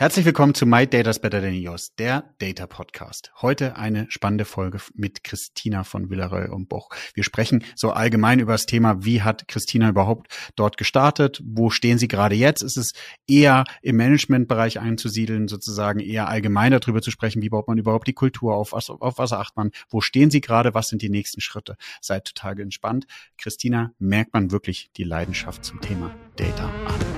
Herzlich 0.00 0.26
willkommen 0.26 0.54
zu 0.54 0.64
My 0.64 0.86
Data's 0.86 1.18
Better 1.18 1.40
Than 1.40 1.54
Yours, 1.54 1.92
der 1.96 2.32
Data 2.38 2.68
Podcast. 2.68 3.32
Heute 3.42 3.74
eine 3.74 4.06
spannende 4.10 4.44
Folge 4.44 4.78
mit 4.94 5.24
Christina 5.24 5.82
von 5.82 6.08
Villarreal 6.08 6.50
und 6.50 6.68
Boch. 6.68 6.90
Wir 7.14 7.24
sprechen 7.24 7.64
so 7.74 7.90
allgemein 7.90 8.38
über 8.38 8.52
das 8.52 8.66
Thema, 8.66 9.04
wie 9.04 9.22
hat 9.22 9.48
Christina 9.48 9.88
überhaupt 9.88 10.52
dort 10.54 10.76
gestartet? 10.76 11.42
Wo 11.44 11.70
stehen 11.70 11.98
Sie 11.98 12.06
gerade 12.06 12.36
jetzt? 12.36 12.62
Ist 12.62 12.76
es 12.76 12.92
eher 13.26 13.64
im 13.82 13.96
Managementbereich 13.96 14.78
einzusiedeln, 14.78 15.48
sozusagen 15.48 15.98
eher 15.98 16.28
allgemein 16.28 16.70
darüber 16.70 17.02
zu 17.02 17.10
sprechen, 17.10 17.42
wie 17.42 17.48
baut 17.48 17.66
man 17.66 17.78
überhaupt 17.78 18.06
die 18.06 18.12
Kultur 18.12 18.54
auf? 18.54 18.70
Was, 18.74 18.90
auf 18.90 19.18
was 19.18 19.32
achtet 19.32 19.56
man? 19.56 19.72
Wo 19.88 20.00
stehen 20.00 20.30
Sie 20.30 20.40
gerade? 20.40 20.74
Was 20.74 20.90
sind 20.90 21.02
die 21.02 21.10
nächsten 21.10 21.40
Schritte? 21.40 21.74
Seid 22.00 22.24
total 22.24 22.60
entspannt. 22.60 23.08
Christina 23.36 23.90
merkt 23.98 24.32
man 24.32 24.52
wirklich 24.52 24.90
die 24.96 25.02
Leidenschaft 25.02 25.64
zum 25.64 25.80
Thema 25.80 26.14
Data 26.36 26.66
an. 26.86 27.17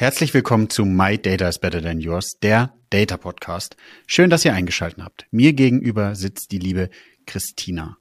Herzlich 0.00 0.32
willkommen 0.32 0.70
zu 0.70 0.84
My 0.84 1.18
Data 1.18 1.48
is 1.48 1.58
Better 1.58 1.82
Than 1.82 1.98
Yours, 1.98 2.38
der 2.40 2.72
Data 2.88 3.16
Podcast. 3.16 3.76
Schön, 4.06 4.30
dass 4.30 4.44
ihr 4.44 4.54
eingeschaltet 4.54 5.02
habt. 5.02 5.26
Mir 5.32 5.54
gegenüber 5.54 6.14
sitzt 6.14 6.52
die 6.52 6.60
liebe 6.60 6.88
Christina. 7.26 7.96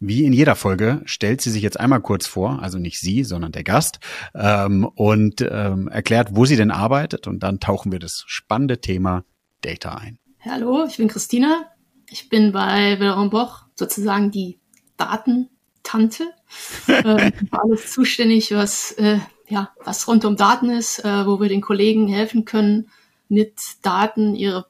Wie 0.00 0.24
in 0.24 0.32
jeder 0.32 0.56
Folge 0.56 1.02
stellt 1.04 1.42
sie 1.42 1.50
sich 1.50 1.62
jetzt 1.62 1.78
einmal 1.78 2.00
kurz 2.00 2.26
vor, 2.26 2.62
also 2.62 2.78
nicht 2.78 2.98
sie, 2.98 3.22
sondern 3.22 3.52
der 3.52 3.64
Gast, 3.64 3.98
ähm, 4.34 4.88
und 4.94 5.42
ähm, 5.46 5.88
erklärt, 5.88 6.28
wo 6.30 6.46
sie 6.46 6.56
denn 6.56 6.70
arbeitet. 6.70 7.26
Und 7.26 7.42
dann 7.42 7.60
tauchen 7.60 7.92
wir 7.92 7.98
das 7.98 8.24
spannende 8.26 8.80
Thema 8.80 9.26
Data 9.60 9.96
ein. 9.96 10.18
Hallo, 10.40 10.86
ich 10.88 10.96
bin 10.96 11.08
Christina. 11.08 11.66
Ich 12.08 12.30
bin 12.30 12.52
bei 12.52 12.98
Villeron 12.98 13.28
Boch 13.28 13.66
sozusagen 13.74 14.30
die 14.30 14.58
Datentante. 14.96 16.32
äh, 16.86 17.30
alles 17.50 17.92
zuständig, 17.92 18.52
was 18.52 18.92
äh, 18.92 19.18
ja, 19.52 19.70
was 19.84 20.08
rund 20.08 20.24
um 20.24 20.36
Daten 20.36 20.70
ist, 20.70 21.04
äh, 21.04 21.26
wo 21.26 21.38
wir 21.38 21.50
den 21.50 21.60
Kollegen 21.60 22.08
helfen 22.08 22.46
können, 22.46 22.88
mit 23.28 23.60
Daten 23.82 24.34
ihre 24.34 24.64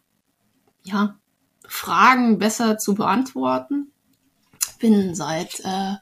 ja, 0.82 1.16
Fragen 1.68 2.38
besser 2.38 2.78
zu 2.78 2.94
beantworten. 2.96 3.92
Bin 4.80 5.14
seit 5.14 5.60
äh, 5.60 5.94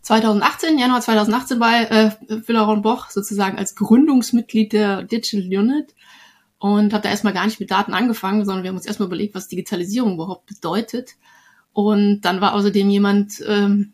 2018, 0.00 0.78
Januar 0.78 1.02
2018 1.02 1.58
bei 1.58 1.82
äh, 1.84 2.10
Villaron 2.46 2.80
Boch 2.80 3.10
sozusagen 3.10 3.58
als 3.58 3.74
Gründungsmitglied 3.74 4.72
der 4.72 5.02
Digital 5.02 5.42
Unit 5.42 5.94
und 6.58 6.94
habe 6.94 7.02
da 7.02 7.10
erstmal 7.10 7.34
gar 7.34 7.44
nicht 7.44 7.60
mit 7.60 7.70
Daten 7.70 7.92
angefangen, 7.92 8.46
sondern 8.46 8.62
wir 8.62 8.70
haben 8.70 8.76
uns 8.76 8.86
erstmal 8.86 9.08
überlegt, 9.08 9.34
was 9.34 9.48
Digitalisierung 9.48 10.14
überhaupt 10.14 10.46
bedeutet. 10.46 11.16
Und 11.74 12.22
dann 12.22 12.40
war 12.40 12.54
außerdem 12.54 12.88
jemand, 12.88 13.44
ähm, 13.46 13.92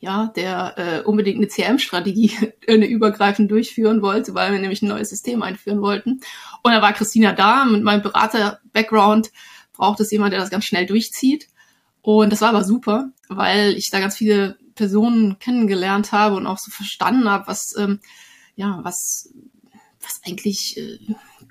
ja, 0.00 0.32
der 0.36 0.74
äh, 0.76 1.02
unbedingt 1.02 1.38
eine 1.38 1.48
CM-Strategie, 1.48 2.32
eine 2.68 2.86
übergreifend 2.88 3.50
durchführen 3.50 4.02
wollte, 4.02 4.34
weil 4.34 4.52
wir 4.52 4.58
nämlich 4.58 4.82
ein 4.82 4.88
neues 4.88 5.10
System 5.10 5.42
einführen 5.42 5.80
wollten. 5.80 6.20
Und 6.62 6.72
da 6.72 6.82
war 6.82 6.92
Christina 6.92 7.32
da 7.32 7.64
mit 7.64 7.82
meinem 7.82 8.02
Berater-Background, 8.02 9.32
braucht 9.72 10.00
es 10.00 10.10
jemand, 10.10 10.32
der 10.32 10.40
das 10.40 10.50
ganz 10.50 10.64
schnell 10.64 10.86
durchzieht. 10.86 11.48
Und 12.02 12.30
das 12.30 12.40
war 12.40 12.50
aber 12.50 12.64
super, 12.64 13.10
weil 13.28 13.74
ich 13.74 13.90
da 13.90 14.00
ganz 14.00 14.16
viele 14.16 14.56
Personen 14.74 15.38
kennengelernt 15.40 16.12
habe 16.12 16.36
und 16.36 16.46
auch 16.46 16.58
so 16.58 16.70
verstanden 16.70 17.28
habe, 17.28 17.48
was, 17.48 17.74
ähm, 17.76 17.98
ja, 18.54 18.78
was, 18.82 19.32
was 20.00 20.20
eigentlich 20.24 20.76
äh, 20.78 20.98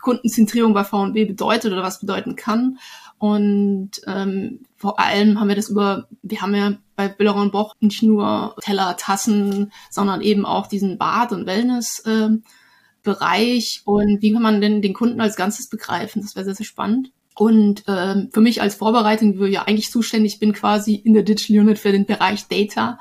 Kundenzentrierung 0.02 0.74
bei 0.74 0.86
V&B 0.86 1.26
bedeutet 1.26 1.74
oder 1.74 1.84
was 1.84 2.00
bedeuten 2.00 2.38
kann. 2.38 2.80
Und 3.18 3.92
ähm, 4.06 4.62
vor 4.78 5.00
allem 5.00 5.40
haben 5.40 5.48
wir 5.48 5.56
das 5.56 5.70
über, 5.70 6.08
wir 6.30 6.42
haben 6.42 6.56
ja 6.56 6.78
bei 6.96 7.08
Billeron 7.08 7.52
Boch 7.52 7.76
nicht 7.80 8.04
nur 8.04 8.56
Teller, 8.62 8.98
Tassen, 8.98 9.72
sondern 9.90 10.22
eben 10.22 10.46
auch 10.46 10.68
diesen 10.68 10.98
Bad- 10.98 11.32
und 11.32 11.46
Wellness-Bereich. 11.46 13.84
Ähm, 13.86 13.94
und 13.94 14.22
wie 14.22 14.34
kann 14.34 14.42
man 14.42 14.62
denn 14.62 14.82
den 14.82 14.94
Kunden 14.94 15.22
als 15.22 15.36
Ganzes 15.36 15.70
begreifen? 15.70 16.22
Das 16.22 16.36
wäre 16.36 16.46
sehr, 16.46 16.56
sehr 16.56 16.66
spannend. 16.66 17.12
Und 17.36 17.84
ähm, 17.88 18.30
für 18.34 18.42
mich 18.42 18.62
als 18.62 18.76
Vorbereitung, 18.76 19.38
wo 19.38 19.44
ich 19.44 19.54
ja 19.54 19.64
eigentlich 19.64 19.92
zuständig 19.92 20.40
bin, 20.40 20.54
quasi 20.54 20.96
in 20.96 21.14
der 21.14 21.24
Digital 21.24 21.60
Unit 21.60 21.78
für 21.78 21.92
den 21.92 22.08
Bereich 22.08 22.48
Data, 22.48 22.98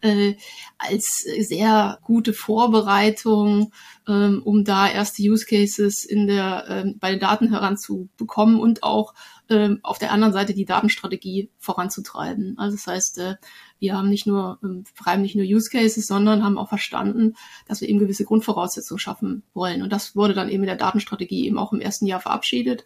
äh, 0.00 0.36
als 0.78 1.24
sehr 1.40 1.98
gute 2.02 2.32
Vorbereitung, 2.32 3.72
ähm, 4.08 4.42
um 4.44 4.64
da 4.64 4.88
erste 4.88 5.22
Use 5.22 5.46
Cases 5.46 6.04
in 6.04 6.26
der, 6.26 6.64
ähm, 6.68 6.96
bei 6.98 7.10
den 7.10 7.20
Daten 7.20 7.50
heranzubekommen 7.50 8.60
und 8.60 8.82
auch 8.82 9.14
ähm, 9.50 9.80
auf 9.82 9.98
der 9.98 10.12
anderen 10.12 10.32
Seite 10.32 10.54
die 10.54 10.64
Datenstrategie 10.64 11.50
voranzutreiben. 11.58 12.56
Also 12.58 12.76
das 12.76 12.86
heißt, 12.86 13.18
äh, 13.18 13.34
wir 13.78 13.94
haben 13.94 14.08
nicht 14.08 14.26
nur, 14.26 14.58
ähm, 14.62 14.84
schreiben 14.94 15.22
nicht 15.22 15.36
nur 15.36 15.44
Use 15.44 15.70
Cases, 15.70 16.06
sondern 16.06 16.42
haben 16.42 16.58
auch 16.58 16.68
verstanden, 16.68 17.36
dass 17.66 17.80
wir 17.80 17.88
eben 17.88 17.98
gewisse 17.98 18.24
Grundvoraussetzungen 18.24 18.98
schaffen 18.98 19.42
wollen. 19.52 19.82
Und 19.82 19.92
das 19.92 20.16
wurde 20.16 20.34
dann 20.34 20.48
eben 20.48 20.62
in 20.62 20.68
der 20.68 20.76
Datenstrategie 20.76 21.46
eben 21.46 21.58
auch 21.58 21.72
im 21.72 21.80
ersten 21.80 22.06
Jahr 22.06 22.20
verabschiedet. 22.20 22.84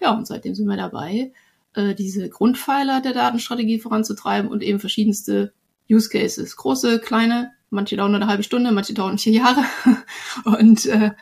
Ja, 0.00 0.12
und 0.12 0.26
seitdem 0.26 0.54
sind 0.54 0.66
wir 0.66 0.76
dabei, 0.76 1.32
äh, 1.74 1.94
diese 1.94 2.28
Grundpfeiler 2.28 3.00
der 3.00 3.12
Datenstrategie 3.12 3.78
voranzutreiben 3.78 4.50
und 4.50 4.62
eben 4.62 4.80
verschiedenste 4.80 5.52
Use 5.88 6.08
Cases. 6.08 6.56
Große, 6.56 6.98
kleine, 7.00 7.52
manche 7.70 7.96
dauern 7.96 8.14
eine 8.14 8.26
halbe 8.26 8.42
Stunde, 8.42 8.72
manche 8.72 8.94
dauern 8.94 9.18
vier 9.18 9.32
Jahre. 9.32 9.64
und 10.44 10.86
äh, 10.86 11.12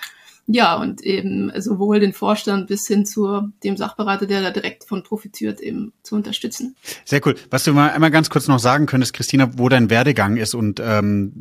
ja, 0.51 0.77
und 0.77 1.03
eben 1.03 1.53
sowohl 1.61 2.01
den 2.01 2.15
Vorstand 2.15 2.69
bis 2.69 2.87
hin 2.87 3.05
zu 3.05 3.53
dem 3.63 3.77
Sachberater, 3.77 4.27
der 4.27 4.41
da 4.41 4.51
direkt 4.51 4.85
von 4.85 5.03
profitiert, 5.03 5.61
eben 5.61 5.93
zu 6.03 6.15
unterstützen. 6.15 6.75
Sehr 7.05 7.21
cool. 7.27 7.37
Was 7.51 7.65
du 7.65 7.75
mal 7.75 7.91
einmal 7.91 8.11
ganz 8.11 8.31
kurz 8.31 8.49
noch 8.49 8.59
sagen 8.59 8.87
könntest, 8.87 9.13
Christina, 9.13 9.51
wo 9.59 9.69
dein 9.69 9.91
Werdegang 9.91 10.39
ist 10.39 10.55
und 10.55 10.81
ähm, 10.81 11.35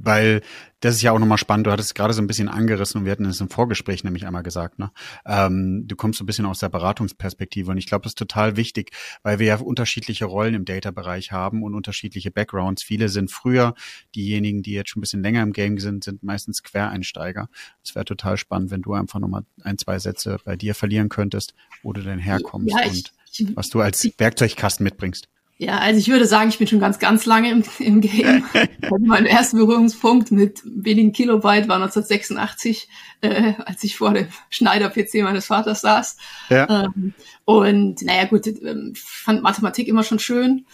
weil 0.00 0.42
das 0.82 0.96
ist 0.96 1.02
ja 1.02 1.12
auch 1.12 1.18
nochmal 1.18 1.38
spannend. 1.38 1.66
Du 1.66 1.70
hattest 1.70 1.94
gerade 1.94 2.12
so 2.12 2.20
ein 2.20 2.26
bisschen 2.26 2.48
angerissen 2.48 2.98
und 2.98 3.04
wir 3.04 3.12
hatten 3.12 3.24
es 3.24 3.40
im 3.40 3.48
Vorgespräch 3.48 4.02
nämlich 4.02 4.26
einmal 4.26 4.42
gesagt, 4.42 4.80
ne? 4.80 4.90
Ähm, 5.24 5.84
du 5.86 5.94
kommst 5.94 6.18
so 6.18 6.24
ein 6.24 6.26
bisschen 6.26 6.44
aus 6.44 6.58
der 6.58 6.68
Beratungsperspektive 6.70 7.70
und 7.70 7.78
ich 7.78 7.86
glaube, 7.86 8.02
das 8.02 8.10
ist 8.10 8.18
total 8.18 8.56
wichtig, 8.56 8.90
weil 9.22 9.38
wir 9.38 9.46
ja 9.46 9.56
unterschiedliche 9.56 10.24
Rollen 10.24 10.54
im 10.54 10.64
Data-Bereich 10.64 11.30
haben 11.30 11.62
und 11.62 11.76
unterschiedliche 11.76 12.32
Backgrounds. 12.32 12.82
Viele 12.82 13.08
sind 13.08 13.30
früher, 13.30 13.74
diejenigen, 14.16 14.62
die 14.62 14.72
jetzt 14.72 14.90
schon 14.90 14.98
ein 14.98 15.02
bisschen 15.02 15.22
länger 15.22 15.42
im 15.42 15.52
Game 15.52 15.78
sind, 15.78 16.02
sind 16.02 16.24
meistens 16.24 16.64
Quereinsteiger. 16.64 17.48
Es 17.84 17.94
wäre 17.94 18.04
total 18.04 18.36
spannend, 18.36 18.72
wenn 18.72 18.82
du 18.82 18.94
einfach 18.94 19.20
nochmal 19.20 19.44
ein, 19.62 19.78
zwei 19.78 20.00
Sätze 20.00 20.38
bei 20.44 20.56
dir 20.56 20.74
verlieren 20.74 21.08
könntest, 21.08 21.54
wo 21.84 21.92
du 21.92 22.02
denn 22.02 22.18
herkommst 22.18 22.74
ja, 22.76 22.88
und 22.88 23.56
was 23.56 23.70
du 23.70 23.80
als 23.80 24.06
Werkzeugkasten 24.18 24.82
mitbringst. 24.82 25.28
Ja, 25.62 25.78
also 25.78 26.00
ich 26.00 26.08
würde 26.08 26.26
sagen, 26.26 26.48
ich 26.48 26.58
bin 26.58 26.66
schon 26.66 26.80
ganz, 26.80 26.98
ganz 26.98 27.24
lange 27.24 27.48
im, 27.48 27.62
im 27.78 28.00
Game. 28.00 28.44
mein 28.98 29.26
erster 29.26 29.58
Berührungspunkt 29.58 30.32
mit 30.32 30.60
wenigen 30.64 31.12
Kilobyte 31.12 31.68
war 31.68 31.76
1986, 31.76 32.88
äh, 33.20 33.52
als 33.64 33.84
ich 33.84 33.96
vor 33.96 34.12
dem 34.12 34.26
Schneider-PC 34.50 35.22
meines 35.22 35.46
Vaters 35.46 35.82
saß. 35.82 36.16
Ja. 36.50 36.86
Ähm, 36.86 37.14
und 37.44 38.02
naja, 38.02 38.24
gut, 38.24 38.48
ähm, 38.48 38.94
ich 38.96 39.02
fand 39.02 39.44
Mathematik 39.44 39.86
immer 39.86 40.02
schon 40.02 40.18
schön. 40.18 40.66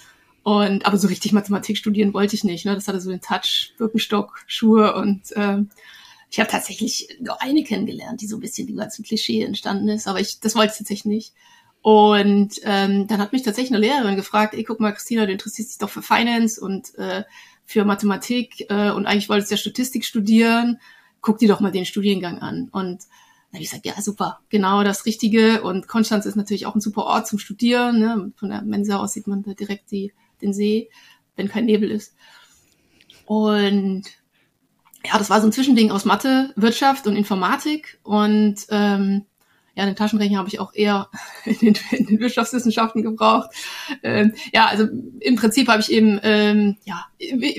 Und 0.42 0.86
aber 0.86 0.96
so 0.96 1.08
richtig 1.08 1.32
Mathematik 1.32 1.76
studieren 1.76 2.14
wollte 2.14 2.34
ich 2.34 2.44
nicht. 2.44 2.64
Ne? 2.64 2.74
Das 2.74 2.88
hatte 2.88 3.02
so 3.02 3.10
den 3.10 3.20
Touch, 3.20 3.74
Birkenstock, 3.76 4.40
Schuhe 4.46 4.94
und 4.94 5.20
ähm, 5.36 5.68
ich 6.30 6.40
habe 6.40 6.50
tatsächlich 6.50 7.08
nur 7.20 7.42
eine 7.42 7.62
kennengelernt, 7.62 8.22
die 8.22 8.26
so 8.26 8.38
ein 8.38 8.40
bisschen 8.40 8.66
die 8.66 8.74
ganzen 8.74 9.04
Klischee 9.04 9.42
entstanden 9.42 9.88
ist, 9.90 10.08
aber 10.08 10.20
ich, 10.20 10.40
das 10.40 10.54
wollte 10.54 10.72
ich 10.72 10.78
tatsächlich 10.78 11.04
nicht. 11.04 11.34
Und 11.82 12.54
ähm, 12.64 13.06
dann 13.06 13.20
hat 13.20 13.32
mich 13.32 13.42
tatsächlich 13.42 13.72
eine 13.72 13.86
Lehrerin 13.86 14.16
gefragt, 14.16 14.54
ey, 14.54 14.64
guck 14.64 14.80
mal, 14.80 14.92
Christina, 14.92 15.26
du 15.26 15.32
interessierst 15.32 15.72
dich 15.72 15.78
doch 15.78 15.90
für 15.90 16.02
Finance 16.02 16.60
und 16.60 16.94
äh, 16.98 17.22
für 17.64 17.84
Mathematik 17.84 18.66
äh, 18.70 18.90
und 18.90 19.06
eigentlich 19.06 19.28
wolltest 19.28 19.50
du 19.50 19.54
ja 19.54 19.58
Statistik 19.58 20.04
studieren, 20.04 20.80
guck 21.20 21.38
dir 21.38 21.48
doch 21.48 21.60
mal 21.60 21.70
den 21.70 21.84
Studiengang 21.84 22.38
an. 22.38 22.68
Und 22.72 23.04
dann 23.50 23.54
habe 23.54 23.62
ich 23.62 23.70
gesagt, 23.70 23.86
ja, 23.86 24.00
super, 24.00 24.40
genau 24.48 24.82
das 24.84 25.06
Richtige. 25.06 25.62
Und 25.62 25.88
Konstanz 25.88 26.26
ist 26.26 26.36
natürlich 26.36 26.66
auch 26.66 26.74
ein 26.74 26.80
super 26.80 27.04
Ort 27.04 27.26
zum 27.26 27.38
Studieren. 27.38 27.98
Ne? 27.98 28.32
Von 28.36 28.50
der 28.50 28.62
Mensa 28.62 28.96
aus 28.96 29.12
sieht 29.12 29.26
man 29.26 29.42
da 29.42 29.54
direkt 29.54 29.90
die, 29.90 30.12
den 30.42 30.52
See, 30.52 30.90
wenn 31.36 31.48
kein 31.48 31.64
Nebel 31.64 31.90
ist. 31.90 32.14
Und 33.24 34.04
ja, 35.04 35.16
das 35.16 35.30
war 35.30 35.40
so 35.40 35.46
ein 35.46 35.52
Zwischending 35.52 35.90
aus 35.90 36.04
Mathe, 36.04 36.52
Wirtschaft 36.56 37.06
und 37.06 37.16
Informatik. 37.16 37.98
Und 38.02 38.66
ähm, 38.70 39.24
ja, 39.78 39.86
den 39.86 39.94
Taschenrechner 39.94 40.38
habe 40.38 40.48
ich 40.48 40.58
auch 40.58 40.74
eher 40.74 41.08
in 41.44 41.58
den, 41.60 41.76
in 41.92 42.06
den 42.06 42.18
Wirtschaftswissenschaften 42.18 43.02
gebraucht. 43.02 43.50
Ähm, 44.02 44.34
ja, 44.52 44.66
also 44.66 44.88
im 45.20 45.36
Prinzip 45.36 45.68
habe 45.68 45.80
ich 45.80 45.92
eben, 45.92 46.18
ähm, 46.24 46.76
ja, 46.84 47.06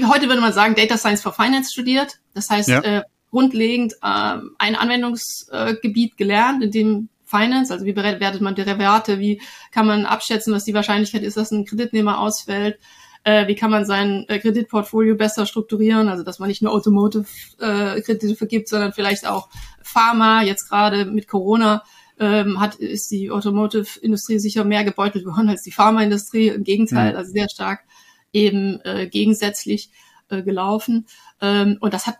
heute 0.05 0.27
würde 0.27 0.41
man 0.41 0.51
sagen, 0.51 0.75
Data 0.75 0.97
Science 0.97 1.21
for 1.21 1.31
Finance 1.31 1.71
studiert. 1.71 2.19
Das 2.33 2.49
heißt, 2.49 2.67
ja. 2.67 2.81
äh, 2.81 3.03
grundlegend 3.31 3.93
äh, 4.01 4.35
ein 4.57 4.75
Anwendungsgebiet 4.75 6.17
gelernt, 6.17 6.61
in 6.61 6.71
dem 6.71 7.09
Finance, 7.23 7.71
also 7.71 7.85
wie 7.85 7.93
bewertet 7.93 8.41
man 8.41 8.55
Derivate, 8.55 9.19
wie 9.19 9.41
kann 9.71 9.87
man 9.87 10.05
abschätzen, 10.05 10.53
was 10.53 10.65
die 10.65 10.73
Wahrscheinlichkeit 10.73 11.23
ist, 11.23 11.37
dass 11.37 11.51
ein 11.51 11.63
Kreditnehmer 11.63 12.19
ausfällt, 12.19 12.79
äh, 13.23 13.47
wie 13.47 13.55
kann 13.55 13.71
man 13.71 13.85
sein 13.85 14.25
äh, 14.27 14.39
Kreditportfolio 14.39 15.15
besser 15.15 15.45
strukturieren, 15.45 16.09
also 16.09 16.23
dass 16.23 16.39
man 16.39 16.49
nicht 16.49 16.61
nur 16.61 16.73
Automotive-Kredite 16.73 18.27
äh, 18.27 18.35
vergibt, 18.35 18.67
sondern 18.67 18.91
vielleicht 18.91 19.25
auch 19.25 19.47
Pharma, 19.81 20.41
jetzt 20.41 20.69
gerade 20.69 21.05
mit 21.05 21.27
Corona 21.27 21.83
ähm, 22.19 22.59
hat, 22.59 22.75
ist 22.75 23.09
die 23.11 23.31
Automotive-Industrie 23.31 24.39
sicher 24.39 24.65
mehr 24.65 24.83
gebeutelt 24.83 25.25
worden 25.25 25.49
als 25.49 25.63
die 25.63 25.71
Pharmaindustrie, 25.71 26.49
im 26.49 26.63
Gegenteil, 26.63 27.13
mhm. 27.13 27.17
also 27.17 27.31
sehr 27.31 27.49
stark 27.49 27.81
eben 28.33 28.79
äh, 28.81 29.07
gegensätzlich 29.07 29.89
äh, 30.29 30.43
gelaufen. 30.43 31.07
Ähm, 31.41 31.77
und 31.79 31.93
das 31.93 32.07
hat 32.07 32.17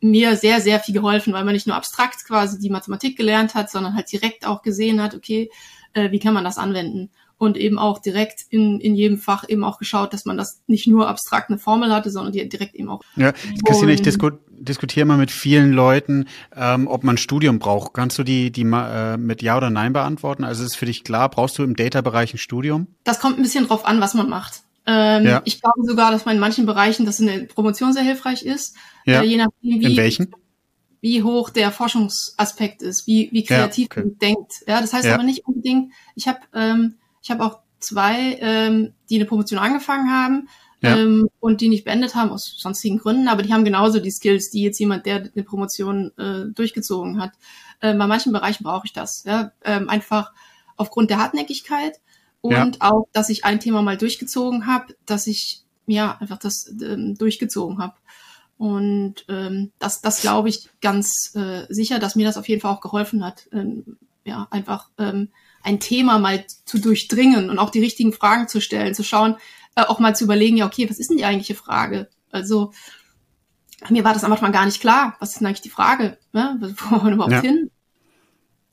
mir 0.00 0.36
sehr, 0.36 0.60
sehr 0.60 0.80
viel 0.80 0.94
geholfen, 0.94 1.32
weil 1.32 1.44
man 1.44 1.54
nicht 1.54 1.66
nur 1.66 1.76
abstrakt 1.76 2.24
quasi 2.24 2.58
die 2.58 2.70
Mathematik 2.70 3.16
gelernt 3.16 3.54
hat, 3.54 3.70
sondern 3.70 3.94
halt 3.94 4.10
direkt 4.10 4.46
auch 4.46 4.62
gesehen 4.62 5.02
hat, 5.02 5.14
okay, 5.14 5.50
äh, 5.94 6.10
wie 6.10 6.18
kann 6.18 6.34
man 6.34 6.44
das 6.44 6.58
anwenden? 6.58 7.10
Und 7.38 7.58
eben 7.58 7.78
auch 7.78 7.98
direkt 7.98 8.44
in, 8.48 8.80
in 8.80 8.94
jedem 8.94 9.18
Fach 9.18 9.44
eben 9.46 9.64
auch 9.64 9.78
geschaut, 9.78 10.14
dass 10.14 10.24
man 10.24 10.38
das 10.38 10.62
nicht 10.66 10.86
nur 10.86 11.08
abstrakt 11.08 11.50
eine 11.50 11.58
Formel 11.58 11.92
hatte, 11.92 12.10
sondern 12.10 12.32
die 12.32 12.48
direkt 12.48 12.74
eben 12.74 12.88
auch. 12.88 13.02
Ja, 13.16 13.32
Christine, 13.64 13.92
ich 13.92 14.00
disku 14.00 14.30
diskutiere 14.58 15.06
mal 15.06 15.18
mit 15.18 15.30
vielen 15.30 15.72
Leuten, 15.72 16.26
ähm, 16.54 16.86
ob 16.88 17.04
man 17.04 17.14
ein 17.14 17.18
Studium 17.18 17.58
braucht. 17.58 17.94
Kannst 17.94 18.18
du 18.18 18.24
die, 18.24 18.50
die 18.50 18.62
äh, 18.62 19.16
mit 19.16 19.42
Ja 19.42 19.56
oder 19.56 19.70
Nein 19.70 19.92
beantworten? 19.92 20.44
Also 20.44 20.64
ist 20.64 20.70
es 20.70 20.76
für 20.76 20.86
dich 20.86 21.04
klar, 21.04 21.28
brauchst 21.28 21.58
du 21.58 21.62
im 21.62 21.76
Data-Bereich 21.76 22.34
ein 22.34 22.38
Studium? 22.38 22.86
Das 23.04 23.20
kommt 23.20 23.38
ein 23.38 23.42
bisschen 23.42 23.66
drauf 23.66 23.86
an, 23.86 24.00
was 24.00 24.14
man 24.14 24.28
macht. 24.28 24.62
Ähm, 24.86 25.26
ja. 25.26 25.42
Ich 25.44 25.60
glaube 25.60 25.82
sogar, 25.84 26.10
dass 26.12 26.24
man 26.24 26.36
in 26.36 26.40
manchen 26.40 26.64
Bereichen 26.64 27.06
das 27.06 27.18
in 27.18 27.26
der 27.26 27.38
Promotion 27.46 27.92
sehr 27.92 28.04
hilfreich 28.04 28.44
ist. 28.44 28.76
Ja. 29.04 29.22
Äh, 29.22 29.26
je 29.26 29.36
nachdem, 29.36 29.80
wie, 29.80 29.84
in 29.84 29.96
welchen? 29.96 30.32
wie 31.00 31.22
hoch 31.22 31.50
der 31.50 31.70
Forschungsaspekt 31.72 32.82
ist, 32.82 33.06
wie, 33.06 33.28
wie 33.32 33.44
kreativ 33.44 33.88
ja, 33.90 34.02
okay. 34.02 34.08
man 34.08 34.18
denkt. 34.18 34.52
Ja, 34.66 34.80
das 34.80 34.92
heißt 34.92 35.06
aber 35.08 35.22
nicht 35.22 35.46
unbedingt, 35.46 35.92
ich 36.14 36.28
habe 36.28 36.40
ähm, 36.54 36.96
ich 37.22 37.30
hab 37.30 37.40
auch 37.40 37.60
zwei, 37.80 38.38
ähm, 38.40 38.92
die 39.10 39.16
eine 39.16 39.24
Promotion 39.24 39.58
angefangen 39.58 40.10
haben 40.10 40.48
ja. 40.80 40.96
ähm, 40.96 41.28
und 41.40 41.60
die 41.60 41.68
nicht 41.68 41.84
beendet 41.84 42.14
haben 42.14 42.30
aus 42.30 42.54
sonstigen 42.58 42.98
Gründen, 42.98 43.28
aber 43.28 43.42
die 43.42 43.52
haben 43.52 43.64
genauso 43.64 43.98
die 43.98 44.10
Skills, 44.10 44.50
die 44.50 44.62
jetzt 44.62 44.78
jemand, 44.78 45.06
der 45.06 45.30
eine 45.34 45.44
Promotion 45.44 46.12
äh, 46.18 46.52
durchgezogen 46.52 47.20
hat. 47.20 47.32
Äh, 47.80 47.94
bei 47.94 48.06
manchen 48.06 48.32
Bereichen 48.32 48.64
brauche 48.64 48.86
ich 48.86 48.92
das. 48.92 49.24
Ja? 49.24 49.52
Ähm, 49.64 49.88
einfach 49.88 50.32
aufgrund 50.76 51.10
der 51.10 51.18
Hartnäckigkeit 51.18 52.00
und 52.40 52.52
ja. 52.52 52.72
auch, 52.80 53.08
dass 53.12 53.28
ich 53.28 53.44
ein 53.44 53.60
Thema 53.60 53.82
mal 53.82 53.96
durchgezogen 53.96 54.66
habe, 54.66 54.94
dass 55.06 55.26
ich 55.26 55.62
ja 55.86 56.16
einfach 56.20 56.38
das 56.38 56.72
ähm, 56.82 57.16
durchgezogen 57.16 57.78
habe. 57.78 57.94
Und 58.58 59.24
ähm, 59.28 59.72
das, 59.78 60.00
das 60.00 60.22
glaube 60.22 60.48
ich 60.48 60.68
ganz 60.80 61.34
äh, 61.34 61.66
sicher, 61.68 61.98
dass 61.98 62.16
mir 62.16 62.26
das 62.26 62.38
auf 62.38 62.48
jeden 62.48 62.60
Fall 62.60 62.72
auch 62.72 62.80
geholfen 62.80 63.24
hat, 63.24 63.48
ähm, 63.52 63.98
ja 64.24 64.46
einfach 64.50 64.88
ähm, 64.98 65.28
ein 65.62 65.80
Thema 65.80 66.18
mal 66.18 66.44
zu 66.64 66.78
durchdringen 66.78 67.50
und 67.50 67.58
auch 67.58 67.70
die 67.70 67.80
richtigen 67.80 68.12
Fragen 68.12 68.48
zu 68.48 68.60
stellen, 68.60 68.94
zu 68.94 69.02
schauen, 69.02 69.36
äh, 69.76 69.82
auch 69.82 70.00
mal 70.00 70.16
zu 70.16 70.24
überlegen, 70.24 70.56
ja 70.56 70.66
okay, 70.66 70.88
was 70.90 70.98
ist 70.98 71.10
denn 71.10 71.18
die 71.18 71.24
eigentliche 71.24 71.54
Frage? 71.54 72.08
Also 72.30 72.72
mir 73.88 74.04
war 74.04 74.14
das 74.14 74.24
am 74.24 74.32
Anfang 74.32 74.52
gar 74.52 74.66
nicht 74.66 74.80
klar, 74.80 75.16
was 75.20 75.32
ist 75.32 75.40
denn 75.40 75.46
eigentlich 75.46 75.60
die 75.60 75.70
Frage, 75.70 76.18
ne? 76.32 76.58
wo 76.90 76.96
man 76.96 77.12
überhaupt 77.12 77.32
ja. 77.32 77.40
hin? 77.40 77.70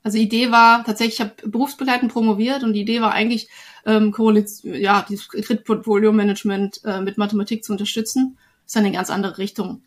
Also 0.01 0.17
die 0.17 0.25
Idee 0.25 0.51
war 0.51 0.83
tatsächlich, 0.83 1.15
ich 1.15 1.21
habe 1.21 1.33
berufsbegleitend 1.47 2.11
promoviert 2.11 2.63
und 2.63 2.73
die 2.73 2.81
Idee 2.81 3.01
war 3.01 3.13
eigentlich, 3.13 3.47
ähm, 3.85 4.13
ja, 4.63 5.05
dieses 5.07 5.29
Kreditportfolio-Management 5.29 6.81
äh, 6.83 7.01
mit 7.01 7.17
Mathematik 7.17 7.63
zu 7.63 7.71
unterstützen. 7.71 8.37
Das 8.65 8.73
ist 8.73 8.77
eine 8.77 8.91
ganz 8.91 9.09
andere 9.09 9.37
Richtung. 9.37 9.83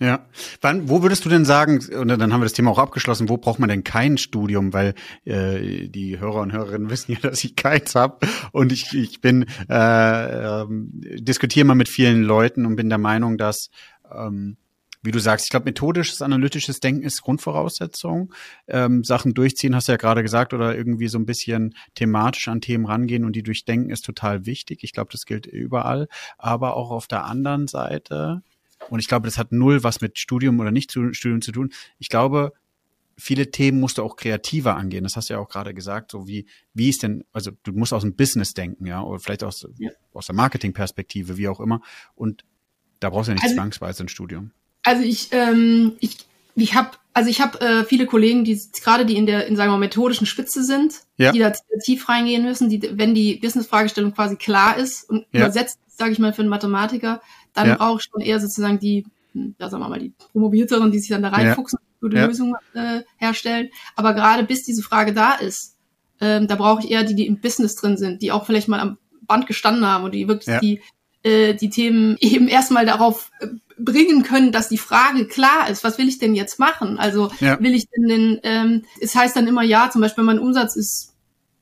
Ja. 0.00 0.26
Wann, 0.62 0.88
wo 0.88 1.02
würdest 1.02 1.26
du 1.26 1.28
denn 1.28 1.44
sagen, 1.44 1.78
und 1.94 2.08
dann 2.08 2.32
haben 2.32 2.40
wir 2.40 2.46
das 2.46 2.54
Thema 2.54 2.70
auch 2.70 2.78
abgeschlossen, 2.78 3.28
wo 3.28 3.36
braucht 3.36 3.58
man 3.58 3.68
denn 3.68 3.84
kein 3.84 4.16
Studium? 4.16 4.72
Weil 4.72 4.94
äh, 5.26 5.88
die 5.88 6.18
Hörer 6.18 6.40
und 6.40 6.52
Hörerinnen 6.52 6.88
wissen 6.90 7.12
ja, 7.12 7.18
dass 7.20 7.44
ich 7.44 7.54
keins 7.54 7.94
habe. 7.94 8.26
Und 8.52 8.72
ich, 8.72 8.94
ich 8.94 9.20
bin, 9.20 9.44
äh, 9.68 10.62
äh, 10.62 10.66
diskutiere 11.20 11.66
mal 11.66 11.74
mit 11.74 11.90
vielen 11.90 12.22
Leuten 12.22 12.64
und 12.64 12.76
bin 12.76 12.88
der 12.88 12.98
Meinung, 12.98 13.36
dass 13.36 13.68
ähm, 14.10 14.56
wie 15.02 15.12
du 15.12 15.18
sagst, 15.18 15.46
ich 15.46 15.50
glaube, 15.50 15.64
methodisches, 15.64 16.20
analytisches 16.20 16.80
Denken 16.80 17.02
ist 17.02 17.22
Grundvoraussetzung. 17.22 18.34
Ähm, 18.68 19.02
Sachen 19.02 19.32
durchziehen, 19.32 19.74
hast 19.74 19.88
du 19.88 19.92
ja 19.92 19.96
gerade 19.96 20.22
gesagt, 20.22 20.52
oder 20.52 20.76
irgendwie 20.76 21.08
so 21.08 21.18
ein 21.18 21.24
bisschen 21.24 21.74
thematisch 21.94 22.48
an 22.48 22.60
Themen 22.60 22.86
rangehen 22.86 23.24
und 23.24 23.34
die 23.34 23.42
durchdenken 23.42 23.90
ist 23.90 24.04
total 24.04 24.44
wichtig. 24.44 24.80
Ich 24.82 24.92
glaube, 24.92 25.10
das 25.12 25.24
gilt 25.24 25.46
überall. 25.46 26.08
Aber 26.36 26.76
auch 26.76 26.90
auf 26.90 27.06
der 27.06 27.24
anderen 27.24 27.66
Seite, 27.66 28.42
und 28.88 29.00
ich 29.00 29.08
glaube, 29.08 29.26
das 29.26 29.38
hat 29.38 29.52
null 29.52 29.84
was 29.84 30.00
mit 30.00 30.18
Studium 30.18 30.58
oder 30.60 30.70
nicht 30.70 30.92
Studium 30.92 31.42
zu 31.42 31.52
tun. 31.52 31.72
Ich 31.98 32.08
glaube, 32.08 32.52
viele 33.20 33.50
Themen 33.50 33.78
musst 33.80 33.98
du 33.98 34.02
auch 34.02 34.16
kreativer 34.16 34.76
angehen. 34.76 35.04
Das 35.04 35.16
hast 35.16 35.28
du 35.28 35.34
ja 35.34 35.40
auch 35.40 35.48
gerade 35.48 35.74
gesagt, 35.74 36.10
so 36.10 36.26
wie, 36.26 36.46
wie 36.74 36.88
ist 36.88 37.02
denn, 37.02 37.24
also 37.32 37.50
du 37.62 37.72
musst 37.72 37.92
aus 37.92 38.02
dem 38.02 38.16
Business 38.16 38.54
denken, 38.54 38.86
ja, 38.86 39.02
oder 39.02 39.20
vielleicht 39.20 39.44
aus, 39.44 39.66
ja. 39.78 39.90
aus 40.14 40.26
der 40.26 40.34
Marketingperspektive, 40.34 41.36
wie 41.36 41.48
auch 41.48 41.60
immer. 41.60 41.82
Und 42.14 42.44
da 42.98 43.10
brauchst 43.10 43.28
du 43.28 43.32
ja 43.32 43.34
nicht 43.34 43.44
also, 43.44 43.56
zwangsweise 43.56 44.04
ein 44.04 44.08
Studium. 44.08 44.52
Also 44.82 45.02
ich, 45.02 45.28
ähm, 45.32 45.92
ich, 46.00 46.18
ich 46.54 46.74
habe 46.74 46.92
also 47.12 47.28
ich 47.28 47.40
habe 47.40 47.60
äh, 47.60 47.84
viele 47.84 48.06
Kollegen, 48.06 48.44
die 48.44 48.60
gerade 48.82 49.04
die 49.04 49.16
in 49.16 49.26
der 49.26 49.46
in 49.46 49.56
sagen 49.56 49.72
wir 49.72 49.78
methodischen 49.78 50.26
Spitze 50.26 50.62
sind, 50.64 50.94
ja. 51.16 51.32
die 51.32 51.40
da 51.40 51.52
tief 51.84 52.08
reingehen 52.08 52.44
müssen, 52.44 52.68
die 52.68 52.88
wenn 52.92 53.14
die 53.14 53.36
Business-Fragestellung 53.36 54.14
quasi 54.14 54.36
klar 54.36 54.76
ist 54.76 55.10
und 55.10 55.26
ja. 55.32 55.40
übersetzt, 55.40 55.78
sage 55.88 56.12
ich 56.12 56.20
mal 56.20 56.32
für 56.32 56.42
einen 56.42 56.48
Mathematiker, 56.48 57.20
dann 57.54 57.68
ja. 57.68 57.76
brauche 57.76 57.98
ich 57.98 58.08
schon 58.10 58.20
eher 58.20 58.40
sozusagen 58.40 58.78
die, 58.78 59.06
hm, 59.32 59.54
ja 59.58 59.68
sagen 59.68 59.82
wir 59.82 59.88
mal 59.88 59.98
die 59.98 60.12
Promovierteren, 60.32 60.90
die 60.90 60.98
sich 60.98 61.10
dann 61.10 61.22
da 61.22 61.30
reinfuchsen, 61.30 61.78
ja. 61.80 61.96
gute 62.00 62.16
ja. 62.16 62.26
Lösungen 62.26 62.54
äh, 62.74 63.00
herstellen. 63.16 63.70
Aber 63.96 64.14
gerade 64.14 64.44
bis 64.44 64.64
diese 64.64 64.82
Frage 64.82 65.12
da 65.12 65.34
ist, 65.34 65.76
ähm, 66.20 66.46
da 66.46 66.56
brauche 66.56 66.84
ich 66.84 66.90
eher 66.90 67.04
die, 67.04 67.14
die 67.14 67.26
im 67.26 67.40
Business 67.40 67.76
drin 67.76 67.96
sind, 67.96 68.22
die 68.22 68.32
auch 68.32 68.46
vielleicht 68.46 68.68
mal 68.68 68.80
am 68.80 68.98
Band 69.22 69.46
gestanden 69.46 69.86
haben 69.86 70.04
und 70.04 70.12
die 70.12 70.28
wirklich 70.28 70.58
die 70.60 70.80
äh, 71.22 71.54
die 71.54 71.70
Themen 71.70 72.16
eben 72.20 72.48
erstmal 72.48 72.86
darauf 72.86 73.30
äh, 73.40 73.48
bringen 73.78 74.22
können, 74.22 74.52
dass 74.52 74.68
die 74.68 74.78
Frage 74.78 75.26
klar 75.26 75.68
ist, 75.70 75.84
was 75.84 75.98
will 75.98 76.08
ich 76.08 76.18
denn 76.18 76.34
jetzt 76.34 76.58
machen? 76.58 76.98
Also 76.98 77.30
ja. 77.40 77.58
will 77.60 77.74
ich 77.74 77.88
denn 77.88 78.08
den, 78.08 78.40
ähm, 78.42 78.84
es 79.00 79.14
heißt 79.14 79.36
dann 79.36 79.46
immer 79.46 79.62
ja, 79.62 79.90
zum 79.90 80.02
Beispiel 80.02 80.24
mein 80.24 80.38
Umsatz 80.38 80.76
ist, 80.76 81.09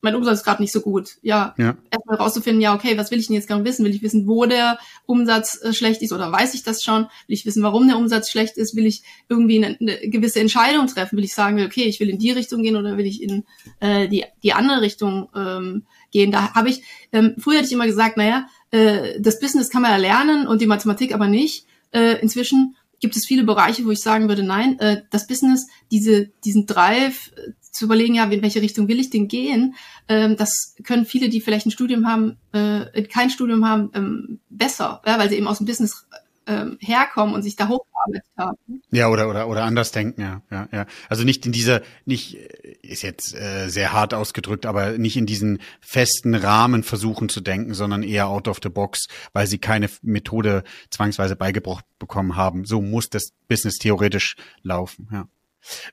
mein 0.01 0.15
Umsatz 0.15 0.39
ist 0.39 0.45
gerade 0.45 0.63
nicht 0.63 0.73
so 0.73 0.81
gut. 0.81 1.17
Ja, 1.23 1.55
ja. 1.59 1.77
erstmal 1.91 2.17
rauszufinden, 2.17 2.61
ja, 2.61 2.75
okay, 2.75 2.97
was 2.97 3.11
will 3.11 3.19
ich 3.19 3.27
denn 3.27 3.35
jetzt 3.35 3.49
genau 3.49 3.65
wissen? 3.65 3.85
Will 3.85 3.95
ich 3.95 4.03
wissen, 4.03 4.27
wo 4.27 4.47
der 4.47 4.79
Umsatz 5.07 5.61
äh, 5.63 5.73
schlecht 5.73 6.03
ist 6.03 6.13
oder 6.13 6.31
weiß 6.31 6.55
ich 6.55 6.63
das 6.63 6.83
schon? 6.83 7.03
Will 7.27 7.35
ich 7.35 7.47
wissen, 7.47 7.63
warum 7.63 7.87
der 7.89 7.99
Umsatz 7.99 8.31
schlecht 8.31 8.57
ist? 8.57 8.77
Will 8.77 8.87
ich 8.87 9.03
irgendwie 9.29 9.65
eine, 9.65 9.77
eine 9.81 10.09
gewisse 10.09 10.41
Entscheidung 10.41 10.87
treffen? 10.87 11.17
Will 11.17 11.25
ich 11.25 11.35
sagen, 11.35 11.61
okay, 11.65 11.85
ich 11.85 12.01
will 12.01 12.11
in 12.11 12.19
die 12.19 12.31
Richtung 12.31 12.63
gehen 12.63 12.77
oder 12.77 12.97
will 12.97 13.07
ich 13.07 13.23
in 13.23 13.45
äh, 13.81 14.09
die, 14.09 14.25
die 14.43 14.53
andere 14.53 14.81
Richtung 14.81 15.29
ähm, 15.35 15.85
gehen? 16.11 16.31
Da 16.31 16.55
habe 16.55 16.69
ich, 16.69 16.83
ähm, 17.13 17.35
früher 17.39 17.57
hätte 17.57 17.67
ich 17.67 17.73
immer 17.73 17.87
gesagt, 17.87 18.17
naja, 18.17 18.47
äh, 18.71 19.21
das 19.21 19.41
Business 19.41 19.71
kann 19.71 19.83
man 19.83 19.93
erlernen 19.93 20.47
und 20.47 20.61
die 20.61 20.67
Mathematik 20.67 21.15
aber 21.15 21.27
nicht. 21.27 21.67
Äh, 21.91 22.21
inzwischen 22.21 22.77
gibt 23.01 23.17
es 23.17 23.27
viele 23.27 23.45
Bereiche, 23.45 23.85
wo 23.85 23.91
ich 23.91 24.01
sagen 24.01 24.29
würde, 24.29 24.43
nein, 24.43 24.79
äh, 24.81 25.03
das 25.11 25.27
Business, 25.27 25.69
diese, 25.91 26.31
diesen 26.45 26.67
Drive 26.67 27.33
zu 27.79 27.87
überlegen, 27.87 28.15
ja, 28.15 28.25
in 28.25 28.43
welche 28.43 28.63
Richtung 28.63 28.89
will 28.89 29.01
ich 29.01 29.11
denn 29.11 29.29
gehen, 29.29 29.75
ähm, 30.09 30.37
das 30.37 30.75
können 30.85 31.07
viele, 31.07 31.29
die 31.29 31.41
vielleicht 31.41 31.67
ein 31.67 31.71
Studium 31.71 32.07
haben, 32.07 32.37
äh, 32.53 33.03
kein 33.03 33.31
Studium 33.31 33.67
haben, 33.67 33.91
ähm, 33.95 34.41
besser, 34.51 35.03
ja, 35.07 35.19
weil 35.19 35.31
sie 35.31 35.37
eben 35.37 35.49
aus 35.49 35.59
dem 35.59 35.67
Business 35.67 36.07
ähm, 36.49 36.79
herkommen 36.81 37.35
und 37.35 37.43
sich 37.43 37.57
da 37.57 37.69
hochgearbeitet 37.69 38.25
haben. 38.37 38.57
Ja, 38.91 39.09
oder 39.09 39.29
oder 39.29 39.49
oder 39.49 39.65
anders 39.65 39.93
denken, 39.93 40.23
ja, 40.23 40.43
ja, 40.51 40.69
ja. 40.73 40.87
Also 41.09 41.25
nicht 41.25 41.45
in 41.45 41.53
dieser, 41.53 41.83
nicht 42.07 42.35
ist 42.83 43.03
jetzt 43.03 43.35
äh, 43.35 43.69
sehr 43.69 43.93
hart 43.93 44.15
ausgedrückt, 44.15 44.65
aber 44.65 44.97
nicht 44.97 45.17
in 45.17 45.27
diesen 45.27 45.61
festen 45.81 46.35
Rahmen 46.35 46.83
versuchen 46.83 47.29
zu 47.29 47.43
denken, 47.43 47.75
sondern 47.75 48.03
eher 48.03 48.29
out 48.29 48.49
of 48.49 48.61
the 48.63 48.71
box, 48.71 49.09
weil 49.35 49.47
sie 49.47 49.59
keine 49.59 49.91
Methode 50.03 50.65
zwangsweise 50.91 51.37
beigebracht 51.37 51.85
bekommen 51.99 52.35
haben. 52.35 52.65
So 52.65 52.81
muss 52.81 53.11
das 53.11 53.33
Business 53.47 53.77
theoretisch 53.77 54.37
laufen, 54.63 55.09
ja. 55.13 55.29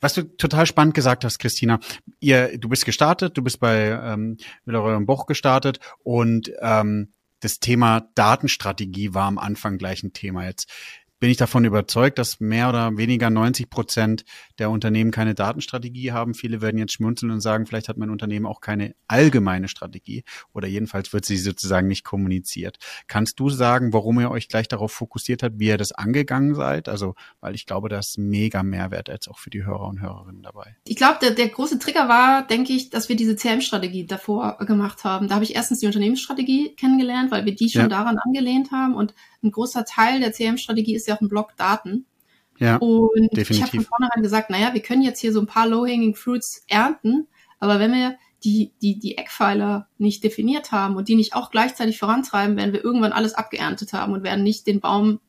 Was 0.02 0.14
du 0.14 0.24
total 0.24 0.66
spannend 0.66 0.94
gesagt 0.94 1.24
hast, 1.26 1.40
Christina, 1.40 1.80
ihr, 2.20 2.58
du 2.58 2.70
bist 2.70 2.86
gestartet, 2.86 3.38
du 3.38 3.42
bist 3.42 3.60
bei 3.60 3.90
ähm, 3.90 4.38
Villeroy 4.66 5.04
Boch 5.06 5.26
gestartet 5.26 5.80
und 6.04 6.52
ähm, 6.62 7.14
das 7.40 7.60
Thema 7.60 8.10
Datenstrategie 8.16 9.14
war 9.14 9.26
am 9.26 9.38
Anfang 9.38 9.78
gleich 9.78 10.04
ein 10.04 10.14
Thema. 10.14 10.46
Jetzt 10.46 10.72
bin 11.26 11.32
ich 11.32 11.38
davon 11.38 11.66
überzeugt, 11.66 12.20
dass 12.20 12.40
mehr 12.40 12.70
oder 12.70 12.98
weniger 12.98 13.32
90 13.32 13.72
Prozent 13.72 14.26
der 14.60 14.70
Unternehmen 14.70 15.10
keine 15.10 15.34
Datenstrategie 15.34 16.12
haben. 16.12 16.36
Viele 16.36 16.62
werden 16.62 16.78
jetzt 16.78 16.94
schmunzeln 16.94 17.32
und 17.32 17.42
sagen, 17.42 17.66
vielleicht 17.66 17.90
hat 17.90 17.98
mein 17.98 18.12
Unternehmen 18.12 18.46
auch 18.46 18.62
keine 18.62 18.94
allgemeine 19.08 19.68
Strategie 19.68 20.24
oder 20.54 20.68
jedenfalls 20.68 21.14
wird 21.14 21.26
sie 21.26 21.38
sozusagen 21.38 21.88
nicht 21.88 22.04
kommuniziert. 22.04 22.78
Kannst 23.08 23.40
du 23.40 23.50
sagen, 23.50 23.92
warum 23.92 24.20
ihr 24.20 24.30
euch 24.30 24.50
gleich 24.50 24.68
darauf 24.68 24.92
fokussiert 24.92 25.42
habt, 25.42 25.58
wie 25.58 25.66
ihr 25.66 25.80
das 25.80 25.94
angegangen 25.94 26.54
seid? 26.54 26.88
Also, 26.88 27.16
weil 27.42 27.56
ich 27.56 27.66
glaube, 27.66 27.90
da 27.90 27.98
ist 27.98 28.20
mega 28.20 28.62
Mehrwert 28.62 29.08
jetzt 29.08 29.28
auch 29.28 29.40
für 29.40 29.50
die 29.50 29.66
Hörer 29.66 29.88
und 29.88 30.02
Hörerinnen 30.02 30.44
dabei. 30.44 30.76
Ich 30.88 30.96
glaube, 30.96 31.18
der, 31.24 31.32
der 31.32 31.48
große 31.48 31.80
Trigger 31.80 32.08
war, 32.08 32.46
denke 32.46 32.72
ich, 32.72 32.92
dass 32.92 33.10
wir 33.10 33.16
diese 33.16 33.36
CM-Strategie 33.36 34.06
davor 34.06 34.60
gemacht 34.60 35.04
haben. 35.04 35.28
Da 35.28 35.34
habe 35.34 35.44
ich 35.44 35.56
erstens 35.56 35.80
die 35.80 35.88
Unternehmensstrategie 35.88 36.76
kennengelernt, 36.76 37.32
weil 37.32 37.46
wir 37.46 37.56
die 37.56 37.72
schon 37.72 37.82
ja. 37.82 37.88
daran 37.88 38.20
angelehnt 38.20 38.72
haben 38.72 38.94
und 38.94 39.16
ein 39.44 39.52
großer 39.52 39.86
Teil 39.86 40.20
der 40.20 40.32
CM-Strategie 40.32 40.96
ist 40.96 41.08
ja 41.08 41.16
auch 41.16 41.22
ein 41.22 41.30
Block 41.30 41.56
Daten. 41.58 42.06
Ja, 42.58 42.78
Und 42.78 43.36
definitiv. 43.36 43.52
ich 43.52 43.62
habe 43.62 43.72
von 43.72 43.86
vornherein 43.86 44.24
gesagt, 44.24 44.50
naja, 44.50 44.74
wir 44.74 44.82
können 44.82 45.02
jetzt 45.02 45.20
hier 45.20 45.34
so 45.34 45.42
ein 45.42 45.48
paar 45.48 45.68
Low-Hanging 45.68 46.16
Fruits 46.16 46.64
ernten, 46.68 47.28
aber 47.60 47.80
wenn 47.80 47.92
wir 47.92 48.16
die, 48.44 48.72
die, 48.82 49.00
die 49.00 49.18
Eckpfeiler 49.18 49.90
nicht 49.98 50.24
definiert 50.24 50.72
haben 50.72 50.96
und 50.96 51.08
die 51.08 51.16
nicht 51.16 51.34
auch 51.34 51.50
gleichzeitig 51.50 51.98
vorantreiben, 51.98 52.56
werden 52.56 52.74
wir 52.74 52.84
irgendwann 52.84 53.12
alles 53.12 53.34
abgeerntet 53.34 53.92
haben 53.92 54.14
und 54.14 54.24
werden 54.24 54.44
nicht 54.44 54.68
den 54.68 54.80
Baum 54.80 55.20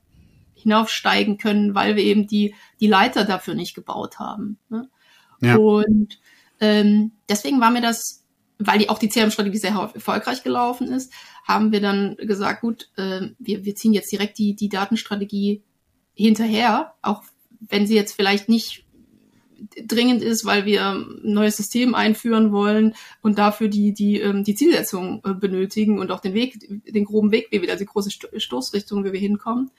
hinaufsteigen 0.54 1.38
können, 1.38 1.75
weil 1.75 1.96
wir 1.96 2.04
eben 2.04 2.26
die, 2.26 2.54
die 2.80 2.86
Leiter 2.86 3.25
dafür 3.25 3.54
nicht 3.54 3.75
gebaut 3.75 4.18
haben. 4.18 4.58
Ne? 4.68 4.88
Ja. 5.40 5.56
Und 5.56 6.18
ähm, 6.60 7.12
deswegen 7.28 7.60
war 7.60 7.70
mir 7.70 7.82
das, 7.82 8.25
weil 8.58 8.78
die 8.78 8.88
auch 8.88 8.98
die 8.98 9.08
CRM-Strategie 9.08 9.58
sehr 9.58 9.90
erfolgreich 9.94 10.42
gelaufen 10.42 10.88
ist, 10.88 11.12
haben 11.44 11.72
wir 11.72 11.80
dann 11.80 12.16
gesagt, 12.16 12.62
gut, 12.62 12.90
äh, 12.96 13.28
wir, 13.38 13.64
wir 13.64 13.75
ziehen 13.75 13.92
jetzt 13.92 14.10
direkt 14.10 14.38
die, 14.38 14.54
die 14.56 14.68
Datenstrategie 14.68 15.62
hinterher, 16.14 16.94
auch 17.02 17.22
wenn 17.60 17.86
sie 17.86 17.94
jetzt 17.94 18.14
vielleicht 18.14 18.48
nicht 18.48 18.84
dringend 19.86 20.22
ist, 20.22 20.44
weil 20.44 20.66
wir 20.66 20.84
ein 20.90 21.18
neues 21.22 21.56
System 21.56 21.94
einführen 21.94 22.52
wollen 22.52 22.94
und 23.22 23.38
dafür 23.38 23.68
die, 23.68 23.92
die, 23.94 24.20
ähm, 24.20 24.44
die 24.44 24.54
Zielsetzung 24.54 25.22
äh, 25.25 25.32
benötigen 25.34 25.98
und 25.98 26.10
auch 26.10 26.20
den 26.20 26.34
Weg, 26.34 26.58
den 26.86 27.04
groben 27.04 27.30
Weg, 27.32 27.48
wie 27.50 27.60
wir 27.60 27.68
da 27.68 27.76
die 27.76 27.86
große 27.86 28.10
Sto- 28.10 28.28
Stoßrichtung, 28.38 29.04
wie 29.04 29.12
wir 29.12 29.20
hinkommen. 29.20 29.70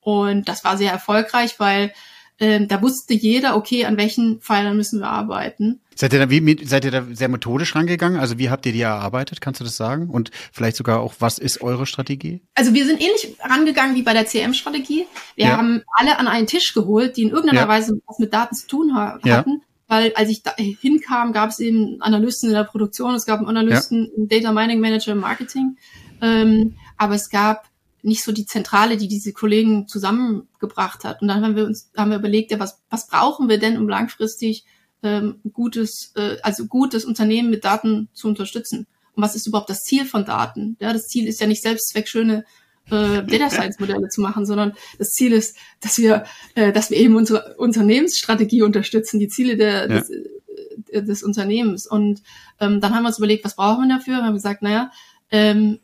Und 0.00 0.48
das 0.48 0.64
war 0.64 0.78
sehr 0.78 0.92
erfolgreich, 0.92 1.60
weil 1.60 1.92
ähm, 2.40 2.68
da 2.68 2.80
wusste 2.82 3.14
jeder, 3.14 3.56
okay, 3.56 3.84
an 3.84 3.96
welchen 3.96 4.40
Pfeilern 4.40 4.76
müssen 4.76 5.00
wir 5.00 5.08
arbeiten. 5.08 5.80
Seid 5.94 6.12
ihr 6.12 6.20
da 6.20 6.30
wie 6.30 6.64
seid 6.64 6.84
ihr 6.84 6.92
da 6.92 7.04
sehr 7.12 7.28
methodisch 7.28 7.74
rangegangen? 7.74 8.20
Also 8.20 8.38
wie 8.38 8.50
habt 8.50 8.64
ihr 8.66 8.72
die 8.72 8.80
erarbeitet? 8.82 9.40
Kannst 9.40 9.58
du 9.60 9.64
das 9.64 9.76
sagen? 9.76 10.08
Und 10.08 10.30
vielleicht 10.52 10.76
sogar 10.76 11.00
auch, 11.00 11.14
was 11.18 11.40
ist 11.40 11.60
eure 11.60 11.86
Strategie? 11.86 12.40
Also 12.54 12.72
wir 12.74 12.86
sind 12.86 13.00
ähnlich 13.00 13.36
rangegangen 13.40 13.96
wie 13.96 14.02
bei 14.02 14.12
der 14.12 14.26
CM-Strategie. 14.26 15.06
Wir 15.34 15.46
Ja. 15.46 15.56
haben 15.56 15.82
alle 15.96 16.18
an 16.18 16.28
einen 16.28 16.46
Tisch 16.46 16.72
geholt, 16.74 17.16
die 17.16 17.22
in 17.22 17.30
irgendeiner 17.30 17.62
Ja. 17.62 17.68
Weise 17.68 18.00
was 18.06 18.20
mit 18.20 18.32
Daten 18.32 18.54
zu 18.54 18.68
tun 18.68 18.94
ha 18.94 19.18
Ja. 19.24 19.38
hatten. 19.38 19.62
Weil 19.88 20.12
als 20.14 20.28
ich 20.28 20.42
da 20.42 20.52
hinkam, 20.56 21.32
gab 21.32 21.48
es 21.50 21.58
eben 21.60 21.96
Analysten 22.00 22.50
in 22.50 22.54
der 22.54 22.64
Produktion, 22.64 23.14
es 23.14 23.24
gab 23.26 23.38
einen 23.40 23.48
Analysten, 23.48 24.08
einen 24.16 24.28
Data 24.28 24.52
Mining 24.52 24.80
Manager 24.80 25.12
im 25.12 25.18
Marketing. 25.20 25.76
Ähm, 26.20 26.74
aber 26.96 27.14
es 27.14 27.30
gab 27.30 27.67
nicht 28.08 28.24
so 28.24 28.32
die 28.32 28.46
Zentrale, 28.46 28.96
die 28.96 29.08
diese 29.08 29.32
Kollegen 29.32 29.86
zusammengebracht 29.86 31.04
hat. 31.04 31.22
Und 31.22 31.28
dann 31.28 31.44
haben 31.44 31.56
wir 31.56 31.64
uns, 31.64 31.90
haben 31.96 32.10
wir 32.10 32.18
überlegt, 32.18 32.50
ja, 32.50 32.58
was, 32.58 32.80
was 32.90 33.06
brauchen 33.06 33.48
wir 33.48 33.58
denn, 33.58 33.76
um 33.76 33.88
langfristig 33.88 34.64
ähm, 35.02 35.40
gutes, 35.52 36.12
äh, 36.16 36.38
also 36.42 36.66
gutes 36.66 37.04
Unternehmen 37.04 37.50
mit 37.50 37.64
Daten 37.64 38.08
zu 38.12 38.26
unterstützen? 38.28 38.86
Und 39.14 39.22
was 39.22 39.36
ist 39.36 39.46
überhaupt 39.46 39.70
das 39.70 39.82
Ziel 39.82 40.04
von 40.04 40.24
Daten? 40.24 40.76
Ja, 40.80 40.92
das 40.92 41.06
Ziel 41.06 41.28
ist 41.28 41.40
ja 41.40 41.46
nicht 41.46 41.62
Selbstzweck, 41.62 42.08
schöne 42.08 42.44
äh, 42.90 43.22
Data 43.26 43.50
Science 43.50 43.78
Modelle 43.78 44.08
zu 44.08 44.20
machen, 44.20 44.46
sondern 44.46 44.72
das 44.98 45.10
Ziel 45.10 45.32
ist, 45.32 45.56
dass 45.80 45.98
wir, 45.98 46.24
äh, 46.54 46.72
dass 46.72 46.90
wir 46.90 46.98
eben 46.98 47.16
unsere 47.16 47.56
Unternehmensstrategie 47.58 48.62
unterstützen, 48.62 49.20
die 49.20 49.28
Ziele 49.28 49.56
der, 49.56 49.88
Ja. 49.88 50.00
des, 50.00 50.10
äh, 50.10 51.02
des 51.02 51.22
Unternehmens. 51.22 51.86
Und 51.86 52.22
ähm, 52.60 52.80
dann 52.80 52.94
haben 52.94 53.02
wir 53.02 53.08
uns 53.08 53.18
überlegt, 53.18 53.44
was 53.44 53.56
brauchen 53.56 53.86
wir 53.88 53.96
dafür? 53.96 54.16
Wir 54.18 54.24
haben 54.24 54.34
gesagt, 54.34 54.62
naja, 54.62 54.90
ähm, 55.30 55.80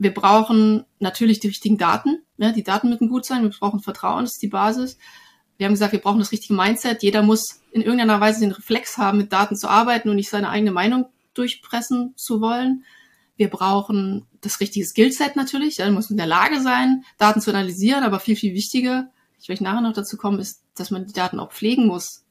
wir 0.00 0.14
brauchen 0.14 0.86
natürlich 0.98 1.40
die 1.40 1.48
richtigen 1.48 1.76
Daten. 1.76 2.22
Ja, 2.38 2.52
die 2.52 2.64
Daten 2.64 2.88
müssen 2.88 3.10
gut 3.10 3.26
sein. 3.26 3.42
Wir 3.42 3.50
brauchen 3.50 3.80
Vertrauen, 3.80 4.24
das 4.24 4.32
ist 4.32 4.42
die 4.42 4.48
Basis. 4.48 4.96
Wir 5.58 5.66
haben 5.66 5.74
gesagt, 5.74 5.92
wir 5.92 6.00
brauchen 6.00 6.20
das 6.20 6.32
richtige 6.32 6.54
Mindset. 6.54 7.02
Jeder 7.02 7.22
muss 7.22 7.60
in 7.70 7.82
irgendeiner 7.82 8.18
Weise 8.18 8.40
den 8.40 8.52
Reflex 8.52 8.96
haben, 8.96 9.18
mit 9.18 9.30
Daten 9.30 9.56
zu 9.56 9.68
arbeiten 9.68 10.08
und 10.08 10.16
nicht 10.16 10.30
seine 10.30 10.48
eigene 10.48 10.72
Meinung 10.72 11.04
durchpressen 11.34 12.14
zu 12.16 12.40
wollen. 12.40 12.84
Wir 13.36 13.50
brauchen 13.50 14.26
das 14.40 14.60
richtige 14.60 14.86
Skillset 14.86 15.36
natürlich. 15.36 15.76
Ja, 15.76 15.90
muss 15.90 16.10
in 16.10 16.16
der 16.16 16.26
Lage 16.26 16.62
sein, 16.62 17.04
Daten 17.18 17.42
zu 17.42 17.50
analysieren. 17.50 18.02
Aber 18.02 18.20
viel, 18.20 18.36
viel 18.36 18.54
wichtiger, 18.54 19.10
ich 19.38 19.50
werde 19.50 19.64
nachher 19.64 19.82
noch 19.82 19.92
dazu 19.92 20.16
kommen, 20.16 20.38
ist, 20.38 20.62
dass 20.76 20.90
man 20.90 21.04
die 21.04 21.12
Daten 21.12 21.38
auch 21.38 21.52
pflegen 21.52 21.86
muss 21.86 22.24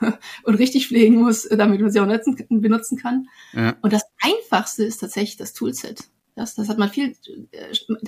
und 0.44 0.54
richtig 0.54 0.86
pflegen 0.86 1.16
muss, 1.16 1.42
damit 1.48 1.80
man 1.80 1.90
sie 1.90 1.98
auch 1.98 2.06
nutzen, 2.06 2.36
benutzen 2.48 2.98
kann. 2.98 3.28
Ja. 3.52 3.74
Und 3.82 3.92
das 3.92 4.02
Einfachste 4.20 4.84
ist 4.84 4.98
tatsächlich 4.98 5.36
das 5.36 5.54
Toolset. 5.54 6.08
Das, 6.36 6.54
das 6.54 6.68
hat 6.68 6.78
man 6.78 6.90
viel, 6.90 7.16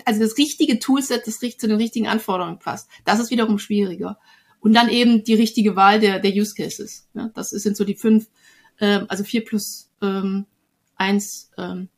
also 0.05 0.21
das 0.21 0.39
richtige 0.39 0.79
Toolset, 0.79 1.27
das 1.27 1.39
zu 1.41 1.67
den 1.67 1.79
richtigen 1.79 2.07
Anforderungen 2.07 2.61
passt. 2.61 2.89
Das 3.05 3.19
ist 3.19 3.31
wiederum 3.31 3.59
schwieriger. 3.59 4.19
Und 4.61 4.75
dann 4.75 4.89
eben 4.89 5.25
die 5.25 5.35
richtige 5.35 5.75
Wahl 5.75 5.99
der, 5.99 6.21
der 6.21 6.33
Use 6.33 6.55
Cases. 6.55 7.09
Ja, 7.15 7.31
das 7.35 7.51
sind 7.51 7.77
so 7.77 7.85
die 7.85 7.95
fünf, 7.95 8.29
ähm, 8.81 9.07
also 9.09 9.25
vier 9.25 9.45
plus 9.45 9.91
ähm, 10.03 10.47
eins 10.95 11.51
ähm, 11.57 11.89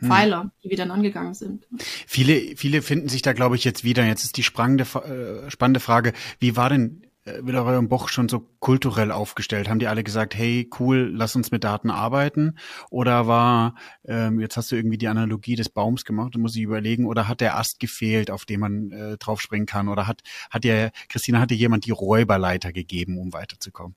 Pfeiler, 0.00 0.50
die 0.62 0.70
wir 0.70 0.76
dann 0.76 0.90
angegangen 0.90 1.32
sind. 1.32 1.68
Viele, 2.08 2.56
viele 2.56 2.82
finden 2.82 3.08
sich 3.08 3.22
da, 3.22 3.32
glaube 3.32 3.54
ich, 3.54 3.62
jetzt 3.62 3.84
wieder. 3.84 4.04
Jetzt 4.04 4.24
ist 4.24 4.36
die 4.36 4.42
sprangende, 4.42 4.84
Fa- 4.84 5.04
äh, 5.04 5.48
spannende 5.50 5.78
Frage, 5.80 6.12
wie 6.40 6.56
war 6.56 6.68
denn 6.68 7.06
Willeroy 7.24 7.76
und 7.76 7.88
Boch 7.88 8.08
schon 8.08 8.28
so 8.28 8.48
kulturell 8.58 9.12
aufgestellt? 9.12 9.68
Haben 9.68 9.78
die 9.78 9.86
alle 9.86 10.02
gesagt, 10.02 10.34
hey, 10.34 10.68
cool, 10.80 11.10
lass 11.14 11.36
uns 11.36 11.50
mit 11.50 11.64
Daten 11.64 11.90
arbeiten? 11.90 12.56
Oder 12.90 13.26
war, 13.26 13.76
ähm, 14.04 14.40
jetzt 14.40 14.56
hast 14.56 14.72
du 14.72 14.76
irgendwie 14.76 14.98
die 14.98 15.08
Analogie 15.08 15.54
des 15.54 15.68
Baums 15.68 16.04
gemacht, 16.04 16.36
muss 16.36 16.56
ich 16.56 16.62
überlegen, 16.62 17.06
oder 17.06 17.28
hat 17.28 17.40
der 17.40 17.56
Ast 17.56 17.78
gefehlt, 17.78 18.30
auf 18.30 18.44
den 18.44 18.60
man 18.60 18.90
äh, 18.90 19.18
draufspringen 19.18 19.66
kann? 19.66 19.88
Oder 19.88 20.06
hat, 20.06 20.22
hat 20.50 20.64
dir, 20.64 20.90
Christina, 21.08 21.40
hat 21.40 21.50
dir 21.50 21.56
jemand 21.56 21.86
die 21.86 21.92
Räuberleiter 21.92 22.72
gegeben, 22.72 23.18
um 23.18 23.32
weiterzukommen? 23.32 23.94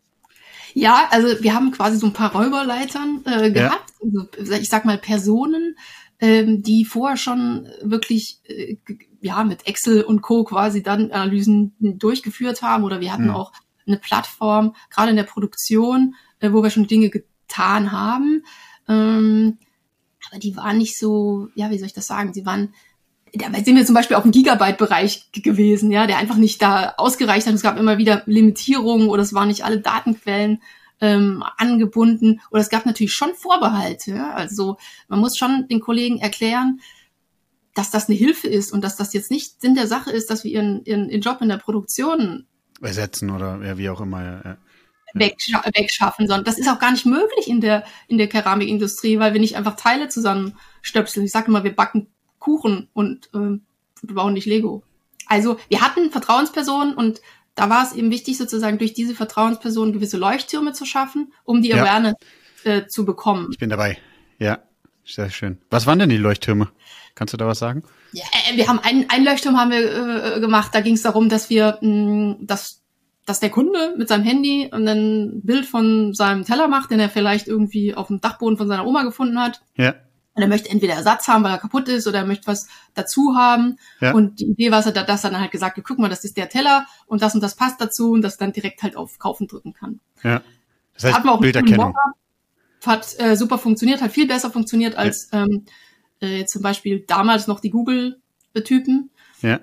Ja, 0.74 1.08
also 1.10 1.42
wir 1.42 1.54
haben 1.54 1.72
quasi 1.72 1.98
so 1.98 2.08
ein 2.08 2.14
paar 2.14 2.34
Räuberleitern 2.34 3.22
äh, 3.26 3.52
gehabt. 3.52 3.94
Also, 4.04 4.54
ich 4.54 4.70
sag 4.70 4.86
mal 4.86 4.98
Personen, 4.98 5.78
ähm, 6.20 6.64
die 6.64 6.86
vorher 6.86 7.18
schon 7.18 7.68
wirklich 7.82 8.40
äh, 8.46 8.78
ja 9.22 9.44
mit 9.44 9.68
Excel 9.68 10.04
und 10.04 10.22
Co. 10.22 10.44
quasi 10.44 10.84
dann 10.84 11.12
Analysen 11.12 11.74
durchgeführt 11.80 12.62
haben. 12.62 12.84
Oder 12.84 13.02
wir 13.02 13.12
hatten 13.12 13.26
Mhm. 13.26 13.32
auch 13.36 13.52
eine 13.88 13.98
Plattform, 13.98 14.76
gerade 14.90 15.12
in 15.12 15.16
der 15.16 15.24
Produktion, 15.24 16.16
äh, 16.40 16.52
wo 16.52 16.64
wir 16.64 16.70
schon 16.70 16.88
Dinge 16.88 17.10
getan 17.10 17.92
haben. 17.92 18.44
Ähm, 18.88 19.58
aber 20.30 20.40
die 20.40 20.56
waren 20.56 20.78
nicht 20.78 20.98
so, 20.98 21.50
ja, 21.56 21.70
wie 21.70 21.78
soll 21.78 21.88
ich 21.88 21.94
das 21.94 22.08
sagen? 22.08 22.34
Sie 22.34 22.46
waren 22.46 22.74
da 23.38 23.48
sind 23.54 23.76
wir 23.76 23.86
zum 23.86 23.96
Beispiel 23.96 24.16
auf 24.16 24.24
dem 24.24 24.32
Gigabyte-Bereich 24.32 25.32
gewesen, 25.34 25.92
ja, 25.92 26.08
der 26.08 26.20
einfach 26.20 26.38
nicht 26.38 26.62
da 26.62 26.94
ausgereicht 26.98 27.46
hat. 27.48 27.54
Es 27.54 27.62
gab 27.62 27.78
immer 27.78 27.98
wieder 27.98 28.24
Limitierungen 28.28 29.10
oder 29.10 29.24
es 29.24 29.34
waren 29.34 29.50
nicht 29.50 29.66
alle 29.66 29.80
Datenquellen 29.80 30.62
ähm, 31.02 31.44
angebunden 31.58 32.42
oder 32.52 32.62
es 32.62 32.70
gab 32.70 32.86
natürlich 32.86 33.14
schon 33.14 33.34
Vorbehalte. 33.36 34.24
Also 34.34 34.78
man 35.08 35.20
muss 35.20 35.38
schon 35.38 35.68
den 35.68 35.82
Kollegen 35.82 36.20
erklären, 36.20 36.82
dass 37.74 37.92
das 37.92 38.08
eine 38.08 38.18
Hilfe 38.18 38.48
ist 38.48 38.72
und 38.72 38.84
dass 38.84 38.96
das 38.96 39.14
jetzt 39.14 39.32
nicht 39.32 39.62
Sinn 39.62 39.76
der 39.76 39.88
Sache 39.88 40.12
ist, 40.12 40.30
dass 40.30 40.44
wir 40.44 40.52
ihren, 40.52 40.84
ihren, 40.86 41.10
ihren 41.10 41.22
Job 41.22 41.42
in 41.42 41.50
der 41.50 41.58
Produktion 41.58 42.48
Ersetzen 42.82 43.30
oder 43.30 43.62
ja, 43.64 43.78
wie 43.78 43.90
auch 43.90 44.02
immer. 44.02 44.24
Ja, 44.24 44.42
ja. 44.44 44.58
wegscha 45.14 45.64
wegschaffen, 45.74 46.28
sondern 46.28 46.46
das 46.46 46.58
ist 46.58 46.68
auch 46.68 46.80
gar 46.80 46.92
nicht 46.92 47.06
möglich 47.06 47.48
in 47.48 47.62
der, 47.62 47.86
in 48.08 48.18
der 48.18 48.28
Keramikindustrie, 48.28 49.20
weil 49.20 49.34
wir 49.34 49.40
nicht 49.40 49.56
einfach 49.56 49.76
Teile 49.76 50.10
zusammenstöpseln. 50.10 51.26
Ich 51.26 51.32
sage 51.32 51.48
immer, 51.48 51.64
wir 51.64 51.76
backen 51.76 52.08
Kuchen 52.40 52.90
und 52.94 53.30
ähm, 53.34 53.66
wir 54.02 54.16
bauen 54.16 54.34
nicht 54.34 54.46
Lego. 54.46 54.84
Also 55.28 55.58
wir 55.70 55.82
hatten 55.82 56.12
Vertrauenspersonen 56.12 56.94
und 56.94 57.22
da 57.56 57.70
war 57.70 57.84
es 57.86 57.94
eben 57.94 58.12
wichtig, 58.12 58.38
sozusagen 58.38 58.78
durch 58.78 58.94
diese 58.94 59.16
Vertrauenspersonen 59.16 59.94
gewisse 59.94 60.18
Leuchttürme 60.18 60.74
zu 60.74 60.86
schaffen, 60.86 61.34
um 61.44 61.62
die 61.62 61.70
Ja. 61.70 61.82
Awareness 61.84 62.16
äh, 62.64 62.86
zu 62.88 63.06
bekommen. 63.06 63.48
Ich 63.52 63.58
bin 63.58 63.70
dabei. 63.70 63.98
Ja, 64.40 64.60
sehr 65.06 65.30
schön. 65.30 65.60
Was 65.70 65.88
waren 65.88 66.00
denn 66.00 66.10
die 66.10 66.18
Leuchttürme? 66.18 66.70
Kannst 67.16 67.34
du 67.34 67.38
da 67.38 67.48
was 67.48 67.60
sagen? 67.60 67.84
Ja, 68.12 68.26
äh, 68.50 68.58
wir 68.58 68.68
haben 68.68 68.80
einen, 68.80 69.10
einen 69.10 69.26
Leuchtturm 69.26 69.58
haben 69.58 69.72
wir 69.72 70.36
äh, 70.36 70.40
gemacht. 70.40 70.72
Da 70.74 70.82
ging 70.82 70.96
es 70.96 71.02
darum, 71.02 71.30
dass 71.30 71.50
wir, 71.50 71.78
mh, 71.82 72.38
dass, 72.42 72.82
dass 73.26 73.40
der 73.40 73.50
Kunde 73.50 73.96
mit 73.98 74.10
seinem 74.10 74.24
Handy 74.24 74.70
und 74.72 74.88
ein 74.88 75.42
Bild 75.44 75.66
von 75.66 76.14
seinem 76.14 76.44
Teller 76.44 76.68
macht, 76.68 76.92
den 76.92 77.00
er 77.00 77.10
vielleicht 77.10 77.48
irgendwie 77.48 77.96
auf 77.96 78.08
dem 78.08 78.20
Dachboden 78.20 78.58
von 78.58 78.68
seiner 78.68 78.86
Oma 78.86 79.04
gefunden 79.04 79.40
hat. 79.40 79.62
Ja. 79.78 79.96
Und 80.36 80.42
er 80.42 80.50
möchte 80.50 80.70
entweder 80.70 80.96
Ersatz 80.96 81.30
haben, 81.30 81.44
weil 81.44 81.52
er 81.52 81.58
kaputt 81.58 81.88
ist, 81.88 82.08
oder 82.08 82.20
er 82.20 82.26
möchte 82.26 82.48
was 82.48 82.68
dazu 82.94 83.36
haben. 83.38 83.78
Ja. 84.02 84.14
Und 84.14 84.42
die 84.42 84.48
Idee 84.48 84.70
war, 84.70 84.82
dass 84.82 84.94
er 84.94 85.04
das 85.04 85.22
dann 85.22 85.40
halt 85.40 85.52
gesagt, 85.52 85.78
hat, 85.78 85.84
guck 85.86 85.98
mal, 85.98 86.10
das 86.10 86.26
ist 86.26 86.36
der 86.36 86.50
Teller 86.50 86.86
und 87.08 87.22
das 87.22 87.36
und 87.36 87.42
das 87.42 87.56
passt 87.56 87.80
dazu 87.80 88.12
und 88.12 88.22
das 88.22 88.38
dann 88.38 88.52
direkt 88.52 88.84
halt 88.84 88.98
auf 88.98 89.18
Kaufen 89.18 89.48
drücken 89.48 89.74
kann. 89.74 90.02
Ja. 90.24 90.42
Das 90.94 91.04
Da 91.04 91.08
heißt, 91.08 91.18
hatten 91.18 91.28
wir 91.28 91.32
auch 91.32 91.40
Bilderkennung. 91.40 91.96
Hat 92.86 93.16
äh, 93.18 93.36
super 93.36 93.58
funktioniert, 93.58 94.02
hat 94.02 94.12
viel 94.12 94.28
besser 94.28 94.52
funktioniert 94.52 94.96
als 94.96 95.30
ähm, 95.32 95.66
äh, 96.20 96.46
zum 96.46 96.62
Beispiel 96.62 97.06
damals 97.08 97.48
noch 97.48 97.62
die 97.62 97.70
Google-Typen. 97.70 99.10
Ja. 99.42 99.62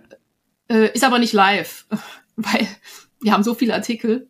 Äh, 0.68 0.92
ist 0.92 1.04
aber 1.04 1.18
nicht 1.18 1.34
live, 1.34 1.86
weil 2.36 2.66
wir 3.20 3.32
haben 3.32 3.42
so 3.42 3.54
viele 3.54 3.74
Artikel, 3.74 4.28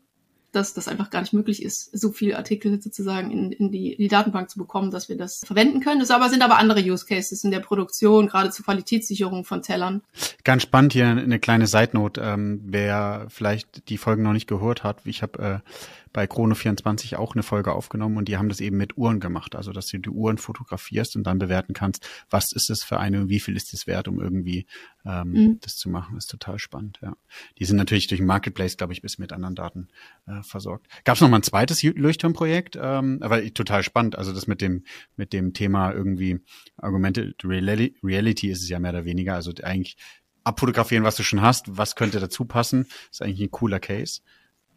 dass 0.52 0.74
das 0.74 0.88
einfach 0.88 1.10
gar 1.10 1.20
nicht 1.20 1.32
möglich 1.32 1.62
ist, 1.62 1.96
so 1.98 2.12
viele 2.12 2.36
Artikel 2.36 2.80
sozusagen 2.80 3.30
in, 3.30 3.52
in 3.52 3.70
die, 3.70 3.96
die 3.96 4.08
Datenbank 4.08 4.50
zu 4.50 4.58
bekommen, 4.58 4.90
dass 4.90 5.08
wir 5.08 5.16
das 5.16 5.42
verwenden 5.44 5.80
können. 5.80 6.00
Das 6.00 6.10
aber 6.10 6.28
sind 6.28 6.42
aber 6.42 6.58
andere 6.58 6.80
Use 6.80 7.06
Cases 7.06 7.42
in 7.42 7.50
der 7.50 7.60
Produktion, 7.60 8.28
gerade 8.28 8.50
zur 8.50 8.64
Qualitätssicherung 8.64 9.44
von 9.44 9.62
Tellern. 9.62 10.02
Ganz 10.44 10.62
spannend 10.62 10.92
hier 10.92 11.06
eine 11.06 11.38
kleine 11.38 11.66
Side 11.66 11.90
Note, 11.92 12.20
ähm, 12.20 12.60
wer 12.64 13.26
vielleicht 13.28 13.88
die 13.88 13.98
Folgen 13.98 14.22
noch 14.22 14.32
nicht 14.32 14.46
gehört 14.46 14.84
hat. 14.84 14.98
Ich 15.04 15.22
habe 15.22 15.62
äh, 15.64 15.70
bei 16.12 16.24
Chrono24 16.24 17.16
auch 17.16 17.34
eine 17.34 17.42
Folge 17.42 17.72
aufgenommen 17.72 18.16
und 18.16 18.28
die 18.28 18.36
haben 18.36 18.48
das 18.48 18.60
eben 18.60 18.76
mit 18.76 18.96
Uhren 18.96 19.20
gemacht. 19.20 19.56
Also, 19.56 19.72
dass 19.72 19.86
du 19.86 19.98
die 19.98 20.10
Uhren 20.10 20.38
fotografierst 20.38 21.16
und 21.16 21.24
dann 21.24 21.38
bewerten 21.38 21.72
kannst, 21.72 22.06
was 22.30 22.52
ist 22.52 22.70
es 22.70 22.82
für 22.82 22.98
eine 22.98 23.22
und 23.22 23.28
wie 23.28 23.40
viel 23.40 23.56
ist 23.56 23.72
es 23.74 23.86
wert, 23.86 24.08
um 24.08 24.20
irgendwie 24.20 24.66
ähm, 25.04 25.32
mhm. 25.32 25.60
das 25.60 25.76
zu 25.76 25.88
machen. 25.88 26.14
Das 26.14 26.24
ist 26.24 26.30
total 26.30 26.58
spannend, 26.58 26.98
ja. 27.02 27.16
Die 27.58 27.64
sind 27.64 27.76
natürlich 27.76 28.06
durch 28.06 28.20
den 28.20 28.26
Marketplace, 28.26 28.76
glaube 28.76 28.92
ich, 28.92 29.02
bis 29.02 29.18
mit 29.18 29.32
anderen 29.32 29.54
Daten 29.54 29.88
äh, 30.26 30.42
versorgt. 30.42 30.86
Gab 31.04 31.16
es 31.16 31.20
noch 31.20 31.28
mal 31.28 31.38
ein 31.38 31.42
zweites 31.42 31.82
Leuchtturmprojekt? 31.82 32.78
Ähm, 32.80 33.18
aber 33.20 33.42
total 33.54 33.82
spannend. 33.82 34.16
Also 34.16 34.32
das 34.32 34.46
mit 34.46 34.60
dem, 34.60 34.84
mit 35.16 35.32
dem 35.32 35.54
Thema 35.54 35.92
irgendwie 35.92 36.40
Augmented 36.76 37.42
Reality 37.44 38.48
ist 38.48 38.62
es 38.62 38.68
ja 38.68 38.78
mehr 38.78 38.92
oder 38.92 39.04
weniger. 39.04 39.34
Also 39.34 39.52
eigentlich 39.62 39.96
abfotografieren, 40.44 41.04
was 41.04 41.16
du 41.16 41.22
schon 41.22 41.42
hast, 41.42 41.76
was 41.76 41.96
könnte 41.96 42.20
dazu 42.20 42.44
passen. 42.44 42.86
Ist 43.10 43.22
eigentlich 43.22 43.40
ein 43.40 43.50
cooler 43.50 43.80
Case. 43.80 44.20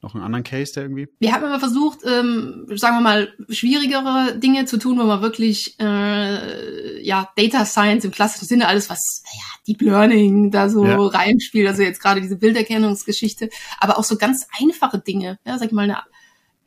Noch 0.05 0.13
einen 0.13 0.23
anderen 0.23 0.43
Case, 0.43 0.71
der 0.71 0.83
irgendwie? 0.83 1.07
Wir 1.17 1.31
haben 1.31 1.43
immer 1.43 1.59
versucht, 1.59 2.01
ähm, 2.05 2.67
sagen 2.75 2.97
wir 2.97 3.01
mal, 3.01 3.33
schwierigere 3.49 4.37
Dinge 4.37 4.65
zu 4.65 4.77
tun, 4.77 4.99
wo 4.99 5.03
man 5.03 5.23
wirklich 5.23 5.79
äh, 5.79 7.01
ja 7.03 7.27
Data 7.35 7.65
Science 7.65 8.05
im 8.05 8.11
klassischen 8.11 8.45
Sinne, 8.45 8.67
alles 8.67 8.87
was 8.91 9.23
naja, 9.25 9.45
Deep 9.67 9.81
Learning 9.81 10.51
da 10.51 10.69
so 10.69 10.85
ja. 10.85 10.95
reinspielt, 10.95 11.67
also 11.67 11.81
jetzt 11.81 12.03
gerade 12.03 12.21
diese 12.21 12.35
Bilderkennungsgeschichte, 12.35 13.49
aber 13.79 13.97
auch 13.97 14.03
so 14.03 14.15
ganz 14.15 14.47
einfache 14.61 14.99
Dinge, 14.99 15.39
ja, 15.43 15.57
sag 15.57 15.69
ich 15.69 15.73
mal, 15.73 15.89
eine 15.89 15.97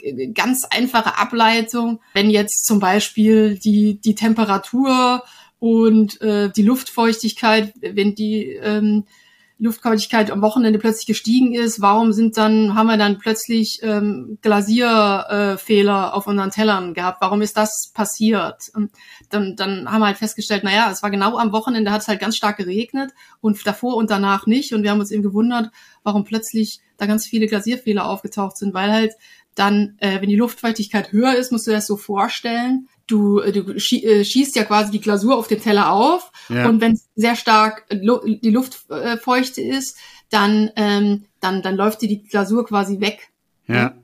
äh, 0.00 0.32
ganz 0.32 0.64
einfache 0.64 1.16
Ableitung, 1.16 2.00
wenn 2.14 2.30
jetzt 2.30 2.66
zum 2.66 2.80
Beispiel 2.80 3.56
die, 3.56 4.00
die 4.00 4.16
Temperatur 4.16 5.22
und 5.60 6.20
äh, 6.22 6.50
die 6.50 6.64
Luftfeuchtigkeit, 6.64 7.72
wenn 7.80 8.16
die 8.16 8.54
ähm, 8.54 9.04
Luftfeuchtigkeit 9.58 10.30
am 10.30 10.40
Wochenende 10.40 10.78
plötzlich 10.78 11.06
gestiegen 11.06 11.52
ist, 11.52 11.80
warum 11.80 12.12
sind 12.12 12.36
dann, 12.36 12.74
haben 12.74 12.86
wir 12.86 12.96
dann 12.96 13.18
plötzlich 13.18 13.80
ähm, 13.82 14.38
Glasierfehler 14.40 16.08
äh, 16.08 16.14
auf 16.14 16.28
unseren 16.28 16.50
Tellern 16.50 16.94
gehabt? 16.94 17.20
Warum 17.20 17.42
ist 17.42 17.56
das 17.56 17.90
passiert? 17.92 18.70
Und 18.74 18.92
dann, 19.30 19.56
dann 19.56 19.90
haben 19.90 20.00
wir 20.00 20.06
halt 20.06 20.18
festgestellt, 20.18 20.62
naja, 20.62 20.90
es 20.92 21.02
war 21.02 21.10
genau 21.10 21.38
am 21.38 21.52
Wochenende, 21.52 21.90
hat 21.90 22.02
es 22.02 22.08
halt 22.08 22.20
ganz 22.20 22.36
stark 22.36 22.56
geregnet 22.56 23.12
und 23.40 23.66
davor 23.66 23.96
und 23.96 24.10
danach 24.10 24.46
nicht. 24.46 24.72
Und 24.72 24.84
wir 24.84 24.90
haben 24.90 25.00
uns 25.00 25.10
eben 25.10 25.24
gewundert, 25.24 25.70
warum 26.04 26.24
plötzlich 26.24 26.80
da 26.96 27.06
ganz 27.06 27.26
viele 27.26 27.48
Glasierfehler 27.48 28.06
aufgetaucht 28.06 28.56
sind, 28.56 28.74
weil 28.74 28.92
halt 28.92 29.14
dann, 29.56 29.96
äh, 29.98 30.20
wenn 30.20 30.28
die 30.28 30.36
Luftfeuchtigkeit 30.36 31.10
höher 31.10 31.34
ist, 31.34 31.50
musst 31.50 31.66
du 31.66 31.72
dir 31.72 31.78
das 31.78 31.86
so 31.86 31.96
vorstellen, 31.96 32.88
du, 33.08 33.40
äh, 33.40 33.50
du 33.50 33.72
äh, 33.72 34.24
schießt 34.24 34.54
ja 34.54 34.64
quasi 34.64 34.92
die 34.92 35.00
Glasur 35.00 35.36
auf 35.36 35.48
dem 35.48 35.60
Teller 35.60 35.90
auf 35.92 36.30
ja. 36.48 36.68
und 36.68 36.80
wenn 36.80 37.00
sehr 37.16 37.34
stark 37.34 37.84
die 37.90 38.50
Luft 38.50 38.88
äh, 38.90 39.16
feuchte 39.16 39.60
ist, 39.60 39.98
dann, 40.30 40.70
ähm, 40.76 41.24
dann, 41.40 41.62
dann 41.62 41.76
läuft 41.76 42.02
dir 42.02 42.08
die 42.08 42.22
Glasur 42.22 42.64
quasi 42.66 43.00
weg. 43.00 43.30
Ja. 43.66 43.94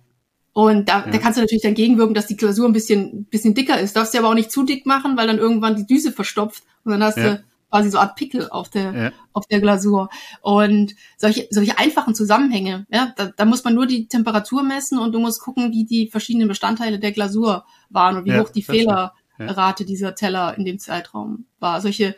Und 0.52 0.88
da, 0.88 1.04
ja. 1.04 1.10
da 1.10 1.18
kannst 1.18 1.36
du 1.36 1.42
natürlich 1.42 1.62
dann 1.62 1.74
gegenwirken, 1.74 2.14
dass 2.14 2.26
die 2.26 2.36
Glasur 2.36 2.66
ein 2.66 2.72
bisschen, 2.72 3.24
bisschen 3.24 3.54
dicker 3.54 3.78
ist. 3.78 3.96
Darfst 3.96 4.14
du 4.14 4.18
aber 4.18 4.28
auch 4.28 4.34
nicht 4.34 4.52
zu 4.52 4.62
dick 4.62 4.86
machen, 4.86 5.16
weil 5.16 5.26
dann 5.26 5.38
irgendwann 5.38 5.76
die 5.76 5.86
Düse 5.86 6.12
verstopft 6.12 6.62
und 6.84 6.92
dann 6.92 7.02
hast 7.02 7.18
ja. 7.18 7.34
du 7.34 7.44
quasi 7.74 7.90
so 7.90 7.98
Art 7.98 8.14
Pickel 8.14 8.48
auf 8.50 8.68
der, 8.68 8.94
ja. 8.94 9.12
auf 9.32 9.46
der 9.46 9.60
Glasur. 9.60 10.08
Und 10.42 10.94
solche, 11.16 11.48
solche 11.50 11.76
einfachen 11.76 12.14
Zusammenhänge, 12.14 12.86
ja, 12.88 13.12
da, 13.16 13.32
da 13.36 13.44
muss 13.44 13.64
man 13.64 13.74
nur 13.74 13.86
die 13.86 14.06
Temperatur 14.06 14.62
messen 14.62 14.96
und 15.00 15.10
du 15.10 15.18
musst 15.18 15.40
gucken, 15.40 15.72
wie 15.72 15.84
die 15.84 16.08
verschiedenen 16.08 16.46
Bestandteile 16.46 17.00
der 17.00 17.10
Glasur 17.10 17.64
waren 17.90 18.16
und 18.16 18.26
wie 18.26 18.30
ja, 18.30 18.40
hoch 18.40 18.50
die 18.50 18.62
Fehlerrate 18.62 19.82
ja. 19.82 19.86
dieser 19.86 20.14
Teller 20.14 20.56
in 20.56 20.64
dem 20.64 20.78
Zeitraum 20.78 21.46
war. 21.58 21.80
Solche, 21.80 22.14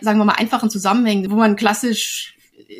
sagen 0.00 0.18
wir 0.18 0.24
mal, 0.24 0.34
einfachen 0.34 0.70
Zusammenhänge, 0.70 1.28
wo 1.28 1.34
man 1.34 1.56
klassisch 1.56 2.36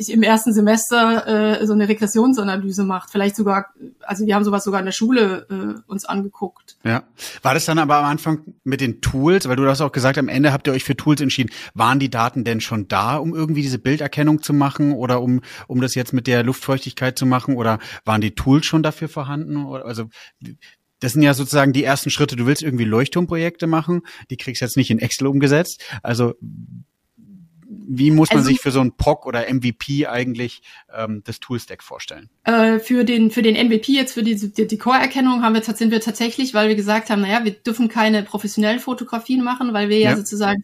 im 0.09 0.23
ersten 0.23 0.53
Semester 0.53 1.61
äh, 1.61 1.67
so 1.67 1.73
eine 1.73 1.89
Regressionsanalyse 1.89 2.85
macht. 2.85 3.11
Vielleicht 3.11 3.37
sogar, 3.37 3.67
also 4.01 4.27
wir 4.27 4.35
haben 4.35 4.45
sowas 4.45 4.65
sogar 4.65 4.81
in 4.81 4.87
der 4.87 4.93
Schule 4.93 5.47
äh, 5.51 5.91
uns 5.91 6.05
angeguckt. 6.05 6.77
Ja. 6.85 7.05
War 7.43 7.55
das 7.55 7.65
dann 7.65 7.79
aber 7.79 7.97
am 7.97 8.05
Anfang 8.05 8.55
mit 8.65 8.81
den 8.81 9.01
Tools, 9.01 9.49
weil 9.49 9.57
du 9.57 9.67
hast 9.69 9.81
auch 9.81 9.93
gesagt, 9.93 10.19
am 10.19 10.29
Ende 10.29 10.53
habt 10.53 10.67
ihr 10.67 10.73
euch 10.73 10.85
für 10.85 10.97
Tools 10.97 11.21
entschieden. 11.21 11.51
Waren 11.75 11.99
die 11.99 12.11
Daten 12.11 12.45
denn 12.45 12.61
schon 12.61 12.89
da, 12.89 13.17
um 13.17 13.35
irgendwie 13.35 13.63
diese 13.63 13.79
Bilderkennung 13.79 14.43
zu 14.43 14.53
machen 14.53 14.93
oder 14.93 15.23
um, 15.23 15.41
um 15.67 15.81
das 15.81 15.95
jetzt 15.95 16.13
mit 16.13 16.27
der 16.27 16.43
Luftfeuchtigkeit 16.43 17.19
zu 17.19 17.27
machen 17.27 17.57
oder 17.57 17.79
waren 18.05 18.21
die 18.21 18.35
Tools 18.35 18.67
schon 18.67 18.83
dafür 18.83 19.09
vorhanden? 19.09 19.57
Also 19.67 20.09
das 21.01 21.15
sind 21.15 21.23
ja 21.23 21.35
sozusagen 21.35 21.73
die 21.73 21.85
ersten 21.85 22.11
Schritte. 22.11 22.37
Du 22.37 22.47
willst 22.47 22.63
irgendwie 22.63 22.85
Leuchtturmprojekte 22.85 23.67
machen, 23.67 24.03
die 24.31 24.37
kriegst 24.37 24.63
jetzt 24.63 24.77
nicht 24.77 24.91
in 24.91 24.99
Excel 24.99 25.27
umgesetzt. 25.27 25.83
Also 26.03 26.35
wie 27.93 28.13
muss 28.13 28.31
man 28.31 28.39
also, 28.39 28.51
sich 28.51 28.61
für 28.61 28.71
so 28.71 28.81
ein 28.81 28.93
POC 28.93 29.27
oder 29.27 29.53
MVP 29.53 30.07
eigentlich 30.07 30.63
ähm, 30.95 31.23
das 31.25 31.41
Toolstack 31.41 31.83
vorstellen? 31.83 32.31
Äh, 32.45 32.79
für 32.79 33.05
den 33.05 33.33
für 33.33 33.43
den 33.43 33.57
MVP 33.57 33.93
jetzt 33.93 34.13
für 34.13 34.23
die, 34.23 34.37
die, 34.37 34.67
die 34.69 34.79
Core-Erkennung 34.79 35.43
haben 35.43 35.55
wir 35.55 35.63
sind 35.63 35.91
wir 35.91 36.01
tatsächlich, 36.01 36.55
weil 36.55 36.69
wir 36.69 36.77
gesagt 36.77 37.11
haben, 37.11 37.23
naja, 37.23 37.45
wir 37.45 37.51
dürfen 37.51 37.89
keine 37.89 38.23
professionellen 38.23 38.79
Fotografien 38.79 39.43
machen, 39.43 39.73
weil 39.73 39.89
wir 39.89 39.99
ja, 39.99 40.11
ja 40.11 40.17
sozusagen 40.17 40.63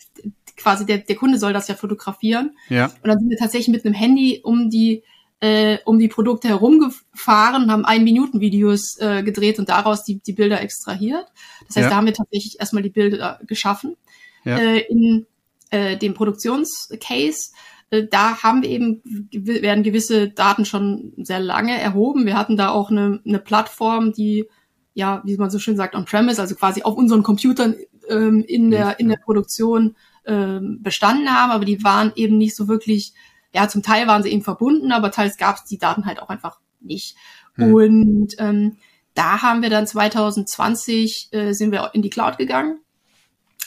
quasi 0.56 0.86
der, 0.86 0.98
der 0.98 1.16
Kunde 1.16 1.38
soll 1.38 1.52
das 1.52 1.66
ja 1.66 1.74
fotografieren. 1.74 2.56
Ja. 2.68 2.86
Und 2.86 3.08
dann 3.08 3.18
sind 3.18 3.28
wir 3.28 3.38
tatsächlich 3.38 3.74
mit 3.74 3.84
einem 3.84 3.94
Handy 3.94 4.40
um 4.44 4.70
die 4.70 5.02
äh, 5.40 5.78
um 5.84 5.98
die 5.98 6.08
Produkte 6.08 6.46
herumgefahren, 6.46 7.72
haben 7.72 7.84
ein 7.84 8.04
Minuten 8.04 8.40
Videos 8.40 8.98
äh, 9.00 9.24
gedreht 9.24 9.58
und 9.58 9.68
daraus 9.68 10.04
die, 10.04 10.20
die 10.20 10.32
Bilder 10.32 10.60
extrahiert. 10.60 11.26
Das 11.66 11.76
heißt, 11.76 11.84
ja. 11.84 11.90
da 11.90 11.96
haben 11.96 12.06
wir 12.06 12.14
tatsächlich 12.14 12.60
erstmal 12.60 12.84
die 12.84 12.90
Bilder 12.90 13.40
geschaffen. 13.48 13.96
Ja. 14.44 14.58
Äh, 14.58 14.78
in 14.88 15.26
äh, 15.70 15.96
dem 15.96 16.14
Produktionscase, 16.14 17.50
äh, 17.90 18.06
da 18.06 18.42
haben 18.42 18.62
wir 18.62 18.70
eben, 18.70 19.02
werden 19.32 19.84
gewisse 19.84 20.28
Daten 20.28 20.64
schon 20.64 21.12
sehr 21.16 21.40
lange 21.40 21.78
erhoben. 21.78 22.26
Wir 22.26 22.36
hatten 22.36 22.56
da 22.56 22.70
auch 22.70 22.90
eine, 22.90 23.20
eine 23.24 23.38
Plattform, 23.38 24.12
die, 24.12 24.46
ja, 24.94 25.22
wie 25.24 25.36
man 25.36 25.50
so 25.50 25.58
schön 25.58 25.76
sagt, 25.76 25.94
on-premise, 25.94 26.40
also 26.40 26.54
quasi 26.54 26.82
auf 26.82 26.96
unseren 26.96 27.22
Computern 27.22 27.76
ähm, 28.08 28.44
in, 28.46 28.70
der, 28.70 28.98
in 28.98 29.08
der 29.08 29.18
Produktion 29.18 29.96
ähm, 30.26 30.78
bestanden 30.82 31.30
haben, 31.30 31.52
aber 31.52 31.64
die 31.64 31.82
waren 31.84 32.12
eben 32.16 32.38
nicht 32.38 32.56
so 32.56 32.68
wirklich, 32.68 33.12
ja, 33.54 33.68
zum 33.68 33.82
Teil 33.82 34.06
waren 34.06 34.22
sie 34.22 34.30
eben 34.30 34.42
verbunden, 34.42 34.92
aber 34.92 35.10
teils 35.10 35.36
gab 35.36 35.56
es 35.56 35.64
die 35.64 35.78
Daten 35.78 36.06
halt 36.06 36.20
auch 36.20 36.28
einfach 36.28 36.60
nicht. 36.80 37.16
Hm. 37.54 37.74
Und 37.74 38.34
ähm, 38.38 38.76
da 39.14 39.42
haben 39.42 39.62
wir 39.62 39.70
dann 39.70 39.86
2020 39.86 41.28
äh, 41.30 41.52
sind 41.52 41.72
wir 41.72 41.90
in 41.94 42.02
die 42.02 42.10
Cloud 42.10 42.38
gegangen 42.38 42.80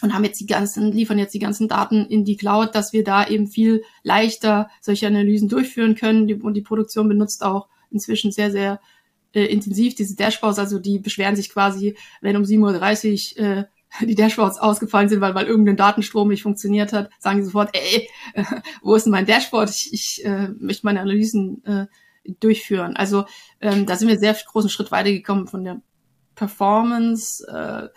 und 0.01 0.13
haben 0.13 0.23
jetzt 0.23 0.39
die 0.39 0.45
ganzen, 0.45 0.91
liefern 0.91 1.19
jetzt 1.19 1.33
die 1.33 1.39
ganzen 1.39 1.67
Daten 1.67 2.05
in 2.05 2.25
die 2.25 2.37
Cloud, 2.37 2.75
dass 2.75 2.93
wir 2.93 3.03
da 3.03 3.27
eben 3.27 3.47
viel 3.47 3.83
leichter 4.03 4.69
solche 4.81 5.07
Analysen 5.07 5.49
durchführen 5.49 5.95
können. 5.95 6.31
Und 6.41 6.53
die 6.53 6.61
Produktion 6.61 7.07
benutzt 7.07 7.43
auch 7.43 7.67
inzwischen 7.91 8.31
sehr, 8.31 8.51
sehr 8.51 8.79
äh, 9.33 9.45
intensiv 9.45 9.95
diese 9.95 10.15
Dashboards. 10.15 10.59
Also 10.59 10.79
die 10.79 10.99
beschweren 10.99 11.35
sich 11.35 11.49
quasi, 11.49 11.95
wenn 12.21 12.37
um 12.37 12.43
7.30 12.43 13.39
Uhr 13.39 13.45
äh, 13.45 13.65
die 14.05 14.15
Dashboards 14.15 14.59
ausgefallen 14.59 15.09
sind, 15.09 15.21
weil, 15.21 15.35
weil 15.35 15.47
irgendein 15.47 15.77
Datenstrom 15.77 16.29
nicht 16.29 16.43
funktioniert 16.43 16.93
hat, 16.93 17.09
sagen 17.19 17.39
die 17.39 17.45
sofort, 17.45 17.75
ey, 17.75 18.09
äh, 18.33 18.43
wo 18.81 18.95
ist 18.95 19.03
denn 19.03 19.11
mein 19.11 19.25
Dashboard? 19.25 19.69
Ich, 19.69 19.93
ich 19.93 20.25
äh, 20.25 20.49
möchte 20.59 20.85
meine 20.85 21.01
Analysen 21.01 21.63
äh, 21.65 21.85
durchführen. 22.39 22.95
Also 22.95 23.25
ähm, 23.61 23.85
da 23.85 23.95
sind 23.95 24.07
wir 24.07 24.19
sehr 24.19 24.33
großen 24.33 24.69
Schritt 24.69 24.91
weitergekommen 24.91 25.47
von 25.47 25.63
der 25.63 25.81
Performance. 26.35 27.45
Äh, 27.47 27.89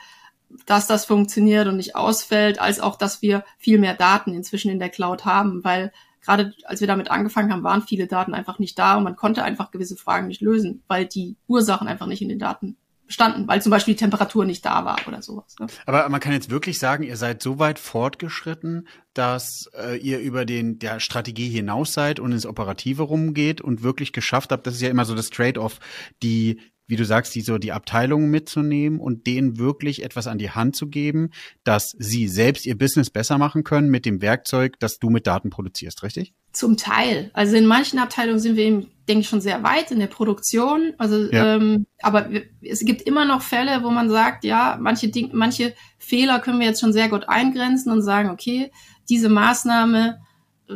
dass 0.66 0.86
das 0.86 1.04
funktioniert 1.04 1.66
und 1.66 1.76
nicht 1.76 1.96
ausfällt, 1.96 2.60
als 2.60 2.80
auch, 2.80 2.96
dass 2.96 3.22
wir 3.22 3.44
viel 3.58 3.78
mehr 3.78 3.94
Daten 3.94 4.34
inzwischen 4.34 4.70
in 4.70 4.78
der 4.78 4.90
Cloud 4.90 5.24
haben, 5.24 5.64
weil 5.64 5.92
gerade 6.22 6.54
als 6.64 6.80
wir 6.80 6.88
damit 6.88 7.10
angefangen 7.10 7.52
haben, 7.52 7.64
waren 7.64 7.82
viele 7.82 8.06
Daten 8.06 8.34
einfach 8.34 8.58
nicht 8.58 8.78
da 8.78 8.96
und 8.96 9.04
man 9.04 9.16
konnte 9.16 9.42
einfach 9.42 9.70
gewisse 9.70 9.96
Fragen 9.96 10.28
nicht 10.28 10.40
lösen, 10.40 10.82
weil 10.86 11.06
die 11.06 11.36
Ursachen 11.48 11.88
einfach 11.88 12.06
nicht 12.06 12.22
in 12.22 12.28
den 12.28 12.38
Daten 12.38 12.76
bestanden, 13.06 13.46
weil 13.46 13.60
zum 13.60 13.70
Beispiel 13.70 13.94
die 13.94 13.98
Temperatur 13.98 14.46
nicht 14.46 14.64
da 14.64 14.86
war 14.86 14.96
oder 15.06 15.20
sowas. 15.20 15.54
Ne? 15.60 15.66
Aber 15.84 16.08
man 16.08 16.20
kann 16.20 16.32
jetzt 16.32 16.48
wirklich 16.48 16.78
sagen, 16.78 17.02
ihr 17.02 17.18
seid 17.18 17.42
so 17.42 17.58
weit 17.58 17.78
fortgeschritten, 17.78 18.88
dass 19.12 19.68
äh, 19.78 19.98
ihr 19.98 20.18
über 20.20 20.46
den 20.46 20.78
der 20.78 20.98
Strategie 20.98 21.50
hinaus 21.50 21.92
seid 21.92 22.20
und 22.20 22.32
ins 22.32 22.46
Operative 22.46 23.02
rumgeht 23.02 23.60
und 23.60 23.82
wirklich 23.82 24.12
geschafft 24.12 24.50
habt. 24.50 24.66
Das 24.66 24.74
ist 24.74 24.80
ja 24.80 24.88
immer 24.88 25.04
so 25.04 25.14
das 25.14 25.28
Trade-off, 25.28 25.78
die 26.22 26.60
wie 26.92 26.96
du 26.96 27.07
sagst, 27.07 27.35
die 27.35 27.40
so 27.40 27.57
die 27.57 27.72
Abteilungen 27.72 28.28
mitzunehmen 28.28 29.00
und 29.00 29.26
denen 29.26 29.57
wirklich 29.57 30.05
etwas 30.05 30.26
an 30.26 30.37
die 30.37 30.50
Hand 30.50 30.76
zu 30.76 30.88
geben, 30.88 31.31
dass 31.64 31.96
sie 31.98 32.28
selbst 32.28 32.66
ihr 32.66 32.76
Business 32.76 33.09
besser 33.09 33.38
machen 33.38 33.64
können 33.64 33.88
mit 33.88 34.05
dem 34.05 34.20
Werkzeug, 34.20 34.78
das 34.78 34.98
du 34.98 35.09
mit 35.09 35.26
Daten 35.26 35.48
produzierst, 35.48 36.02
richtig? 36.02 36.35
Zum 36.52 36.76
Teil. 36.76 37.31
Also 37.33 37.57
in 37.57 37.64
manchen 37.64 37.98
Abteilungen 37.98 38.40
sind 38.40 38.57
wir 38.57 38.64
eben, 38.64 38.90
denke 39.09 39.22
ich, 39.22 39.28
schon 39.31 39.40
sehr 39.40 39.62
weit 39.62 39.90
in 39.90 40.00
der 40.00 40.07
Produktion. 40.07 40.92
Also, 40.98 41.33
ja. 41.33 41.57
ähm, 41.57 41.87
aber 42.02 42.28
es 42.61 42.81
gibt 42.81 43.00
immer 43.00 43.24
noch 43.24 43.40
Fälle, 43.40 43.83
wo 43.83 43.90
man 43.90 44.11
sagt, 44.11 44.44
ja, 44.44 44.76
manche 44.78 45.09
Dinge, 45.09 45.31
manche 45.33 45.72
Fehler 45.96 46.40
können 46.40 46.61
wir 46.61 46.66
jetzt 46.66 46.83
schon 46.83 46.92
sehr 46.92 47.09
gut 47.09 47.26
eingrenzen 47.26 47.90
und 47.90 48.02
sagen, 48.02 48.28
okay, 48.28 48.70
diese 49.09 49.31
Maßnahme, 49.31 50.20
äh, 50.68 50.74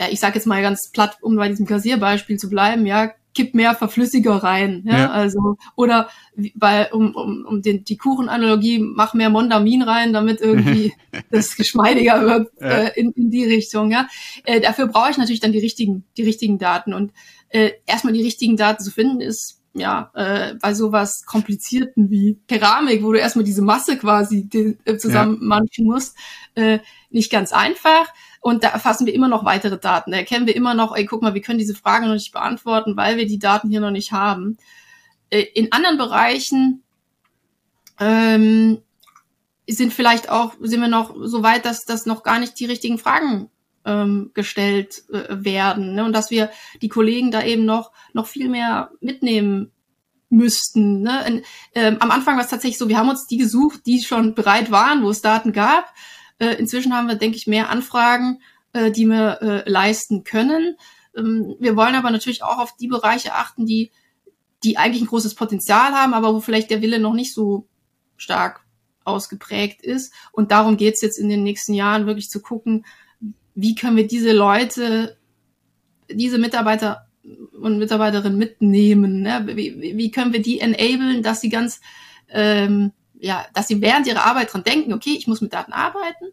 ja, 0.00 0.06
ich 0.10 0.18
sage 0.18 0.36
jetzt 0.36 0.46
mal 0.46 0.62
ganz 0.62 0.90
platt, 0.92 1.18
um 1.20 1.36
bei 1.36 1.50
diesem 1.50 1.66
Kassierbeispiel 1.66 2.38
zu 2.38 2.48
bleiben, 2.48 2.86
ja, 2.86 3.12
kipp 3.34 3.54
mehr 3.54 3.74
Verflüssiger 3.74 4.36
rein. 4.36 4.82
Ja? 4.86 4.98
ja. 4.98 5.10
Also, 5.10 5.56
oder 5.76 6.08
bei, 6.54 6.92
um, 6.92 7.14
um, 7.14 7.44
um 7.46 7.62
den, 7.62 7.84
die 7.84 7.96
Kuchenanalogie, 7.96 8.78
mach 8.78 9.14
mehr 9.14 9.30
Mondamin 9.30 9.82
rein, 9.82 10.12
damit 10.12 10.40
irgendwie 10.40 10.92
das 11.30 11.56
geschmeidiger 11.56 12.22
wird 12.22 12.52
ja. 12.60 12.68
äh, 12.68 13.00
in, 13.00 13.12
in 13.12 13.30
die 13.30 13.44
Richtung. 13.44 13.90
Ja? 13.90 14.08
Äh, 14.44 14.60
dafür 14.60 14.88
brauche 14.88 15.10
ich 15.10 15.18
natürlich 15.18 15.40
dann 15.40 15.52
die 15.52 15.60
richtigen, 15.60 16.04
die 16.16 16.22
richtigen 16.22 16.58
Daten. 16.58 16.92
Und 16.94 17.12
äh, 17.48 17.72
erstmal 17.86 18.12
die 18.12 18.22
richtigen 18.22 18.56
Daten 18.56 18.82
zu 18.82 18.90
finden, 18.90 19.20
ist 19.20 19.61
ja, 19.74 20.10
äh, 20.14 20.54
bei 20.60 20.74
sowas 20.74 21.24
Komplizierten 21.24 22.10
wie 22.10 22.38
Keramik, 22.46 23.02
wo 23.02 23.12
du 23.12 23.18
erstmal 23.18 23.44
diese 23.44 23.62
Masse 23.62 23.96
quasi 23.96 24.48
äh, 24.84 24.96
zusammenmanchen 24.96 25.86
ja. 25.86 25.92
musst, 25.92 26.16
äh, 26.54 26.80
nicht 27.10 27.32
ganz 27.32 27.52
einfach. 27.52 28.08
Und 28.40 28.64
da 28.64 28.68
erfassen 28.68 29.06
wir 29.06 29.14
immer 29.14 29.28
noch 29.28 29.44
weitere 29.44 29.78
Daten. 29.78 30.10
Da 30.10 30.18
erkennen 30.18 30.46
wir 30.46 30.56
immer 30.56 30.74
noch, 30.74 30.94
ey, 30.94 31.06
guck 31.06 31.22
mal, 31.22 31.34
wir 31.34 31.40
können 31.40 31.58
diese 31.58 31.74
Frage 31.74 32.06
noch 32.06 32.14
nicht 32.14 32.32
beantworten, 32.32 32.96
weil 32.96 33.16
wir 33.16 33.26
die 33.26 33.38
Daten 33.38 33.70
hier 33.70 33.80
noch 33.80 33.90
nicht 33.90 34.12
haben. 34.12 34.58
Äh, 35.30 35.42
in 35.54 35.72
anderen 35.72 35.96
Bereichen 35.96 36.82
ähm, 37.98 38.82
sind 39.68 39.94
vielleicht 39.94 40.28
auch, 40.28 40.54
sind 40.60 40.80
wir 40.80 40.88
noch 40.88 41.14
so 41.22 41.42
weit, 41.42 41.64
dass 41.64 41.84
das 41.84 42.04
noch 42.04 42.22
gar 42.22 42.38
nicht 42.38 42.58
die 42.60 42.66
richtigen 42.66 42.98
Fragen 42.98 43.48
ähm, 43.84 44.30
gestellt 44.34 45.02
äh, 45.12 45.44
werden 45.44 45.94
ne? 45.94 46.04
und 46.04 46.12
dass 46.12 46.30
wir 46.30 46.50
die 46.80 46.88
Kollegen 46.88 47.30
da 47.30 47.42
eben 47.42 47.64
noch 47.64 47.92
noch 48.12 48.26
viel 48.26 48.48
mehr 48.48 48.90
mitnehmen 49.00 49.72
müssten. 50.28 51.02
Ne? 51.02 51.24
Und, 51.26 51.42
ähm, 51.74 51.96
am 52.00 52.10
Anfang 52.10 52.36
war 52.36 52.44
es 52.44 52.50
tatsächlich 52.50 52.78
so, 52.78 52.88
wir 52.88 52.98
haben 52.98 53.10
uns 53.10 53.26
die 53.26 53.36
gesucht, 53.36 53.80
die 53.86 54.02
schon 54.02 54.34
bereit 54.34 54.70
waren, 54.70 55.02
wo 55.02 55.10
es 55.10 55.20
Daten 55.20 55.52
gab. 55.52 55.92
Äh, 56.38 56.54
inzwischen 56.54 56.94
haben 56.94 57.08
wir, 57.08 57.16
denke 57.16 57.36
ich, 57.36 57.46
mehr 57.46 57.68
Anfragen, 57.68 58.40
äh, 58.72 58.90
die 58.90 59.06
wir 59.06 59.42
äh, 59.42 59.70
leisten 59.70 60.24
können. 60.24 60.76
Ähm, 61.16 61.56
wir 61.60 61.76
wollen 61.76 61.94
aber 61.94 62.10
natürlich 62.10 62.42
auch 62.42 62.58
auf 62.58 62.76
die 62.76 62.88
Bereiche 62.88 63.34
achten, 63.34 63.66
die 63.66 63.92
die 64.64 64.78
eigentlich 64.78 65.02
ein 65.02 65.08
großes 65.08 65.34
Potenzial 65.34 65.92
haben, 65.92 66.14
aber 66.14 66.34
wo 66.34 66.40
vielleicht 66.40 66.70
der 66.70 66.82
Wille 66.82 67.00
noch 67.00 67.14
nicht 67.14 67.34
so 67.34 67.66
stark 68.16 68.64
ausgeprägt 69.04 69.82
ist. 69.82 70.12
Und 70.30 70.52
darum 70.52 70.76
geht's 70.76 71.02
jetzt 71.02 71.18
in 71.18 71.28
den 71.28 71.42
nächsten 71.42 71.74
Jahren 71.74 72.06
wirklich 72.06 72.30
zu 72.30 72.40
gucken, 72.40 72.84
wie 73.54 73.74
können 73.74 73.96
wir 73.96 74.06
diese 74.06 74.32
Leute, 74.32 75.18
diese 76.08 76.38
Mitarbeiter 76.38 77.06
und 77.60 77.78
Mitarbeiterinnen 77.78 78.38
mitnehmen? 78.38 79.22
Ne? 79.22 79.46
Wie, 79.54 79.96
wie 79.96 80.10
können 80.10 80.32
wir 80.32 80.42
die 80.42 80.60
enablen, 80.60 81.22
dass 81.22 81.40
sie 81.40 81.48
ganz, 81.48 81.80
ähm, 82.30 82.92
ja, 83.18 83.46
dass 83.54 83.68
sie 83.68 83.80
während 83.80 84.06
ihrer 84.06 84.26
Arbeit 84.26 84.52
dran 84.52 84.64
denken, 84.64 84.92
okay, 84.92 85.14
ich 85.16 85.26
muss 85.26 85.40
mit 85.40 85.52
Daten 85.52 85.72
arbeiten 85.72 86.26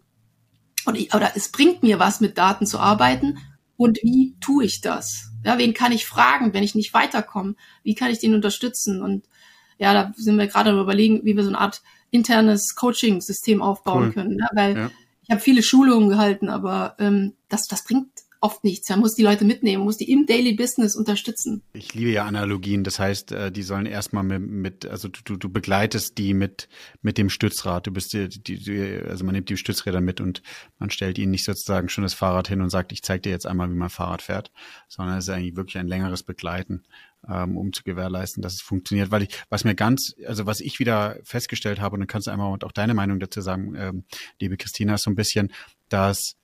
und 0.86 0.96
ich, 0.96 1.14
oder 1.14 1.32
es 1.36 1.52
bringt 1.52 1.84
mir 1.84 2.00
was, 2.00 2.22
mit 2.22 2.38
Daten 2.38 2.66
zu 2.66 2.80
arbeiten. 2.80 3.38
Und 3.78 4.00
wie 4.02 4.36
tue 4.42 4.66
ich 4.66 4.82
das? 4.82 5.32
Ja, 5.46 5.58
wen 5.58 5.74
kann 5.74 5.92
ich 5.92 6.06
fragen, 6.06 6.54
wenn 6.54 6.64
ich 6.64 6.76
nicht 6.76 6.94
weiterkomme? 6.94 7.56
Wie 7.84 7.96
kann 7.96 8.12
ich 8.12 8.20
den 8.20 8.34
unterstützen? 8.34 9.02
Und 9.02 9.26
ja, 9.78 9.94
da 9.94 10.12
sind 10.18 10.38
wir 10.38 10.48
gerade 10.48 10.78
überlegen, 10.78 11.24
wie 11.24 11.38
wir 11.38 11.44
so 11.44 11.50
eine 11.50 11.60
Art 11.60 11.82
internes 12.12 12.76
Coaching-System 12.76 13.62
aufbauen 13.62 14.08
cool. 14.08 14.14
können. 14.14 14.36
Ne? 14.36 14.50
Weil 14.54 14.76
ja 14.76 14.92
ich 15.30 15.32
habe 15.32 15.44
viele 15.44 15.62
Schulungen 15.62 16.10
gehalten, 16.10 16.50
aber 16.50 16.96
ähm, 16.98 17.34
das, 17.50 17.68
das 17.68 17.84
bringt 17.84 18.10
oft 18.42 18.64
nichts. 18.64 18.90
Man 18.90 19.00
muss 19.00 19.16
die 19.16 19.24
Leute 19.24 19.46
mitnehmen, 19.46 19.84
muss 19.84 19.98
die 19.98 20.12
im 20.12 20.26
Daily 20.26 20.54
Business 20.54 20.96
unterstützen. 20.96 21.62
Ich 21.74 21.94
liebe 21.94 22.12
ja 22.12 22.26
Analogien. 22.26 22.84
Das 22.84 23.00
heißt, 23.00 23.32
äh, 23.32 23.52
die 23.52 23.64
sollen 23.64 23.86
erstmal 23.86 24.24
mit, 24.24 24.42
mit 24.42 24.86
also 24.86 25.08
du, 25.08 25.36
du 25.36 25.50
begleitest 25.50 26.18
die 26.18 26.34
mit, 26.34 26.70
mit 27.02 27.18
dem 27.18 27.30
Stützrad. 27.30 27.88
Du 27.88 27.92
bist 27.92 28.14
die, 28.14 28.30
die, 28.30 29.02
also 29.08 29.26
man 29.26 29.36
nimmt 29.36 29.50
die 29.50 29.58
Stützräder 29.58 30.02
mit 30.02 30.22
und 30.22 30.42
man 30.78 30.90
stellt 30.90 31.18
ihnen 31.18 31.32
nicht 31.32 31.46
sozusagen 31.46 31.90
schon 31.90 32.04
das 32.04 32.14
Fahrrad 32.14 32.48
hin 32.48 32.62
und 32.62 32.70
sagt, 32.70 32.92
ich 32.92 33.02
zeige 33.02 33.22
dir 33.22 33.32
jetzt 33.32 33.46
einmal, 33.46 33.70
wie 33.70 33.76
man 33.76 33.90
Fahrrad 33.90 34.22
fährt, 34.22 34.52
sondern 34.88 35.18
es 35.18 35.28
ist 35.28 35.34
eigentlich 35.34 35.56
wirklich 35.56 35.78
ein 35.78 35.88
längeres 35.88 36.24
Begleiten 36.24 36.84
ähm, 37.28 37.58
um 37.58 37.74
zu 37.74 37.84
gewährleisten, 37.84 38.42
dass 38.42 38.54
es 38.54 38.62
funktioniert. 38.62 39.12
Weil 39.12 39.24
ich, 39.24 39.30
was 39.50 39.64
mir 39.64 39.76
ganz, 39.76 40.16
also 40.26 40.46
was 40.46 40.62
ich 40.62 40.80
wieder 40.80 41.18
festgestellt 41.24 41.80
habe, 41.80 41.96
und 41.96 42.02
dann 42.02 42.08
kannst 42.08 42.28
du 42.28 42.32
einmal 42.32 42.58
auch 42.64 42.72
deine 42.72 42.94
Meinung 42.94 43.20
dazu 43.20 43.42
sagen, 43.42 43.76
ähm, 43.76 44.04
liebe 44.40 44.58
Christina, 44.58 44.96
ist 44.96 45.04
so 45.04 45.12
ein 45.12 45.16
bisschen, 45.16 45.52
dass 45.90 46.36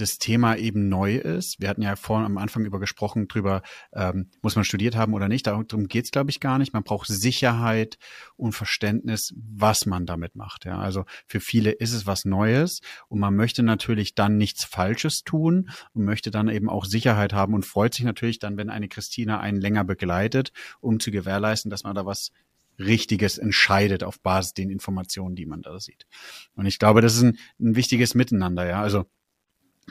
das 0.00 0.18
Thema 0.18 0.56
eben 0.56 0.88
neu 0.88 1.16
ist. 1.16 1.60
Wir 1.60 1.68
hatten 1.68 1.82
ja 1.82 1.96
vorhin 1.96 2.26
am 2.26 2.38
Anfang 2.38 2.64
über 2.64 2.80
gesprochen, 2.80 3.28
drüber, 3.28 3.62
ähm, 3.92 4.30
muss 4.42 4.56
man 4.56 4.64
studiert 4.64 4.96
haben 4.96 5.14
oder 5.14 5.28
nicht. 5.28 5.46
Darum 5.46 5.66
geht's 5.88 6.10
glaube 6.10 6.30
ich, 6.30 6.40
gar 6.40 6.58
nicht. 6.58 6.72
Man 6.72 6.82
braucht 6.82 7.08
Sicherheit 7.08 7.98
und 8.36 8.52
Verständnis, 8.52 9.34
was 9.36 9.86
man 9.86 10.06
damit 10.06 10.36
macht. 10.36 10.64
Ja, 10.64 10.78
also 10.78 11.04
für 11.26 11.40
viele 11.40 11.70
ist 11.70 11.92
es 11.92 12.06
was 12.06 12.24
Neues 12.24 12.80
und 13.08 13.20
man 13.20 13.34
möchte 13.36 13.62
natürlich 13.62 14.14
dann 14.14 14.36
nichts 14.36 14.64
Falsches 14.64 15.24
tun 15.24 15.70
und 15.92 16.04
möchte 16.04 16.30
dann 16.30 16.48
eben 16.48 16.68
auch 16.68 16.84
Sicherheit 16.84 17.32
haben 17.32 17.54
und 17.54 17.66
freut 17.66 17.94
sich 17.94 18.04
natürlich 18.04 18.38
dann, 18.38 18.56
wenn 18.56 18.70
eine 18.70 18.88
Christina 18.88 19.40
einen 19.40 19.60
länger 19.60 19.84
begleitet, 19.84 20.52
um 20.80 21.00
zu 21.00 21.10
gewährleisten, 21.10 21.70
dass 21.70 21.84
man 21.84 21.94
da 21.94 22.06
was 22.06 22.32
Richtiges 22.78 23.38
entscheidet 23.38 24.02
auf 24.02 24.20
Basis 24.20 24.54
den 24.54 24.70
Informationen, 24.70 25.36
die 25.36 25.46
man 25.46 25.62
da 25.62 25.78
sieht. 25.78 26.06
Und 26.54 26.66
ich 26.66 26.78
glaube, 26.78 27.02
das 27.02 27.14
ist 27.14 27.22
ein, 27.22 27.38
ein 27.60 27.76
wichtiges 27.76 28.14
Miteinander, 28.14 28.66
ja. 28.66 28.80
Also 28.82 29.04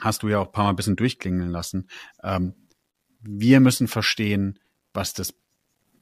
hast 0.00 0.22
du 0.22 0.28
ja 0.28 0.38
auch 0.38 0.46
ein 0.46 0.52
paar 0.52 0.64
Mal 0.64 0.70
ein 0.70 0.76
bisschen 0.76 0.96
durchklingeln 0.96 1.50
lassen. 1.50 1.88
Ähm, 2.22 2.54
wir 3.20 3.60
müssen 3.60 3.88
verstehen, 3.88 4.58
was 4.92 5.12
das 5.12 5.34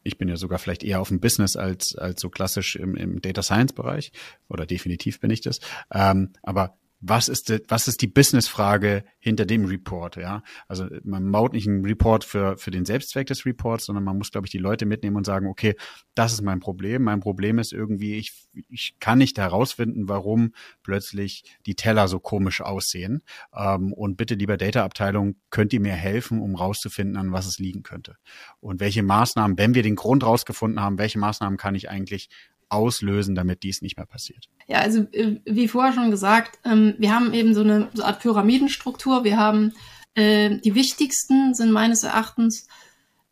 ich 0.05 0.17
bin 0.17 0.29
ja 0.29 0.37
sogar 0.37 0.59
vielleicht 0.59 0.85
eher 0.85 1.01
auf 1.01 1.09
dem 1.09 1.21
Business 1.21 1.57
als, 1.57 1.95
als 1.95 2.21
so 2.21 2.31
klassisch 2.31 2.77
im, 2.77 2.97
im 2.97 3.21
Data 3.21 3.43
Science 3.43 3.75
Bereich 3.75 4.13
oder 4.49 4.65
definitiv 4.65 5.21
bin 5.21 5.31
ich 5.31 5.43
das. 5.43 5.61
Ähm, 5.93 6.33
aber 6.43 6.79
was 7.01 7.29
ist, 7.29 7.49
die, 7.49 7.61
was 7.69 7.87
ist 7.87 8.03
die 8.03 8.09
Business-Frage 8.09 9.05
hinter 9.21 9.47
dem 9.47 9.65
Report, 9.65 10.17
ja? 10.17 10.43
Also 10.67 10.87
man 11.05 11.31
baut 11.31 11.53
nicht 11.53 11.69
einen 11.69 11.85
Report 11.85 12.25
für, 12.25 12.57
für 12.59 12.73
den 12.73 12.85
Selbstzweck 12.85 13.29
des 13.29 13.47
Reports, 13.47 13.85
sondern 13.85 14.05
man 14.05 14.19
muss, 14.19 14.33
glaube 14.33 14.47
ich, 14.47 14.51
die 14.51 14.59
Leute 14.59 14.85
mitnehmen 14.85 15.17
und 15.17 15.25
sagen, 15.25 15.47
okay, 15.47 15.77
das 16.15 16.33
ist 16.33 16.43
mein 16.43 16.59
Problem. 16.59 17.05
Mein 17.05 17.21
Problem 17.21 17.59
ist 17.59 17.73
irgendwie, 17.73 18.17
ich, 18.17 18.33
ich 18.69 18.97
kann 18.99 19.19
nicht 19.19 19.39
herausfinden, 19.39 20.09
warum 20.09 20.53
plötzlich 20.83 21.45
die 21.67 21.77
Teller 21.77 22.09
so 22.09 22.19
komisch 22.19 22.61
aussehen. 22.61 23.23
Ähm, 23.55 23.93
und 23.93 24.17
bitte, 24.17 24.35
lieber 24.35 24.57
Data-Abteilung, 24.57 25.37
könnt 25.51 25.73
ihr 25.73 25.81
mir 25.81 25.93
helfen, 25.93 26.41
um 26.41 26.57
rauszufinden, 26.57 27.17
an 27.17 27.33
was 27.33 27.47
es 27.47 27.61
liegen 27.61 27.85
könnte? 27.85 28.17
Und 28.59 28.81
welche 28.81 29.05
Maßnahmen, 29.05 29.57
wenn 29.57 29.75
wir 29.75 29.85
den 29.85 29.97
Grund 29.97 30.25
rausgefunden 30.25 30.81
haben, 30.81 30.99
welche 30.99 31.21
Maßnahmen 31.21 31.59
kann 31.59 31.77
ich 31.77 31.89
eigentlich 31.91 32.29
auslösen, 32.69 33.35
damit 33.35 33.63
dies 33.63 33.83
nicht 33.83 33.97
mehr 33.97 34.07
passiert? 34.07 34.49
Ja, 34.67 34.79
also 34.79 35.07
äh, 35.13 35.41
wie 35.45 35.69
vorher 35.69 35.93
schon 35.93 36.11
gesagt, 36.11 36.59
ähm, 36.65 36.95
wir 36.99 37.15
haben 37.15 37.33
eben 37.35 37.55
so 37.55 37.63
eine 37.63 37.89
so 37.95 38.05
Art 38.05 38.21
Pyramidenstruktur. 38.21 39.25
Wir 39.25 39.37
haben 39.37 39.73
äh, 40.15 40.59
die 40.59 40.75
wichtigsten 40.75 41.55
sind 41.55 41.73
meines 41.73 42.03
Erachtens 42.03 42.67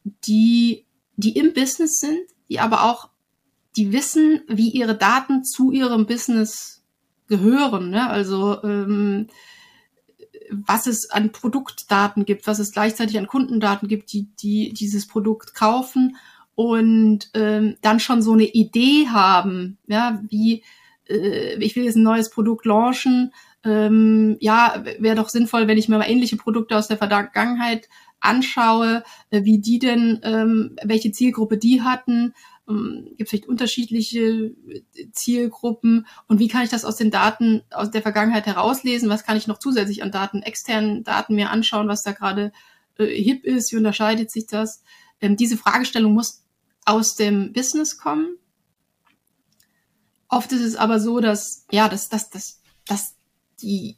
die, 0.04 0.86
die 1.16 1.36
im 1.36 1.52
Business 1.52 1.98
sind, 1.98 2.20
die 2.48 2.60
aber 2.60 2.84
auch 2.84 3.10
die 3.76 3.92
wissen, 3.92 4.42
wie 4.48 4.70
ihre 4.70 4.96
Daten 4.96 5.44
zu 5.44 5.70
ihrem 5.70 6.06
Business 6.06 6.84
gehören. 7.28 7.90
Ne? 7.90 8.08
Also 8.08 8.62
ähm, 8.62 9.26
was 10.50 10.86
es 10.86 11.10
an 11.10 11.32
Produktdaten 11.32 12.24
gibt, 12.24 12.46
was 12.46 12.58
es 12.58 12.72
gleichzeitig 12.72 13.18
an 13.18 13.26
Kundendaten 13.26 13.88
gibt, 13.88 14.12
die, 14.12 14.28
die 14.40 14.72
dieses 14.72 15.06
Produkt 15.06 15.54
kaufen 15.54 16.16
und 16.56 17.30
ähm, 17.34 17.76
dann 17.82 18.00
schon 18.00 18.22
so 18.22 18.32
eine 18.32 18.46
Idee 18.46 19.06
haben, 19.08 19.78
ja, 19.86 20.20
wie 20.28 20.64
äh, 21.08 21.62
ich 21.62 21.76
will 21.76 21.84
jetzt 21.84 21.96
ein 21.96 22.02
neues 22.02 22.30
Produkt 22.30 22.66
launchen, 22.66 23.32
ähm, 23.62 24.36
ja, 24.40 24.82
wäre 24.98 25.16
doch 25.16 25.28
sinnvoll, 25.28 25.68
wenn 25.68 25.78
ich 25.78 25.88
mir 25.88 25.98
mal 25.98 26.10
ähnliche 26.10 26.36
Produkte 26.36 26.76
aus 26.76 26.88
der 26.88 26.98
Vergangenheit 26.98 27.88
anschaue, 28.20 29.04
äh, 29.30 29.44
wie 29.44 29.58
die 29.58 29.78
denn, 29.78 30.20
ähm, 30.22 30.76
welche 30.82 31.12
Zielgruppe 31.12 31.58
die 31.58 31.82
hatten, 31.82 32.32
ähm, 32.68 33.08
gibt 33.16 33.30
vielleicht 33.30 33.48
unterschiedliche 33.48 34.20
äh, 34.20 34.82
Zielgruppen? 35.12 36.06
Und 36.26 36.38
wie 36.38 36.48
kann 36.48 36.62
ich 36.64 36.70
das 36.70 36.84
aus 36.84 36.96
den 36.96 37.10
Daten 37.10 37.62
aus 37.70 37.90
der 37.90 38.02
Vergangenheit 38.02 38.46
herauslesen, 38.46 39.08
was 39.08 39.24
kann 39.24 39.36
ich 39.36 39.46
noch 39.46 39.58
zusätzlich 39.58 40.02
an 40.02 40.12
Daten, 40.12 40.42
externen 40.42 41.04
Daten 41.04 41.34
mir 41.34 41.50
anschauen, 41.50 41.88
was 41.88 42.02
da 42.02 42.12
gerade 42.12 42.52
äh, 42.98 43.06
hip 43.06 43.44
ist, 43.44 43.72
wie 43.72 43.76
unterscheidet 43.76 44.30
sich 44.30 44.46
das? 44.46 44.82
Ähm, 45.20 45.36
diese 45.36 45.56
Fragestellung 45.56 46.14
muss 46.14 46.45
aus 46.86 47.16
dem 47.16 47.52
Business 47.52 47.98
kommen. 47.98 48.38
Oft 50.28 50.50
ist 50.52 50.62
es 50.62 50.76
aber 50.76 50.98
so, 50.98 51.20
dass, 51.20 51.66
ja, 51.70 51.88
dass, 51.88 52.08
dass, 52.08 52.30
dass, 52.30 52.62
dass 52.86 53.14
die 53.60 53.96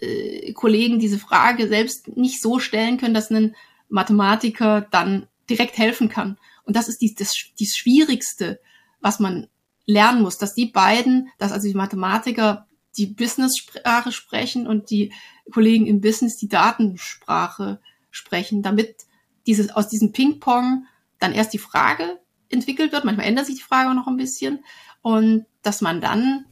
äh, 0.00 0.52
Kollegen 0.52 0.98
diese 0.98 1.18
Frage 1.18 1.68
selbst 1.68 2.16
nicht 2.16 2.42
so 2.42 2.58
stellen 2.58 2.98
können, 2.98 3.14
dass 3.14 3.30
ein 3.30 3.54
Mathematiker 3.88 4.82
dann 4.90 5.28
direkt 5.48 5.78
helfen 5.78 6.08
kann. 6.08 6.38
Und 6.64 6.74
das 6.74 6.88
ist 6.88 7.00
die, 7.00 7.14
das, 7.14 7.34
die 7.58 7.66
Schwierigste, 7.66 8.60
was 9.00 9.20
man 9.20 9.46
lernen 9.86 10.22
muss, 10.22 10.38
dass 10.38 10.54
die 10.54 10.66
beiden, 10.66 11.28
dass 11.38 11.52
also 11.52 11.68
die 11.68 11.74
Mathematiker 11.74 12.66
die 12.96 13.06
Business-Sprache 13.06 14.10
sprechen 14.10 14.66
und 14.66 14.90
die 14.90 15.12
Kollegen 15.52 15.86
im 15.86 16.00
Business 16.00 16.36
die 16.36 16.48
Datensprache 16.48 17.80
sprechen, 18.10 18.62
damit 18.62 19.06
dieses, 19.46 19.70
aus 19.70 19.88
diesem 19.88 20.12
Ping-Pong 20.12 20.86
dann 21.18 21.32
erst 21.32 21.52
die 21.52 21.58
Frage 21.58 22.20
entwickelt 22.48 22.92
wird. 22.92 23.04
Manchmal 23.04 23.26
ändert 23.26 23.46
sich 23.46 23.56
die 23.56 23.62
Frage 23.62 23.90
auch 23.90 23.94
noch 23.94 24.06
ein 24.06 24.16
bisschen. 24.16 24.64
Und 25.02 25.46
dass 25.62 25.80
man 25.80 26.00
dann 26.00 26.46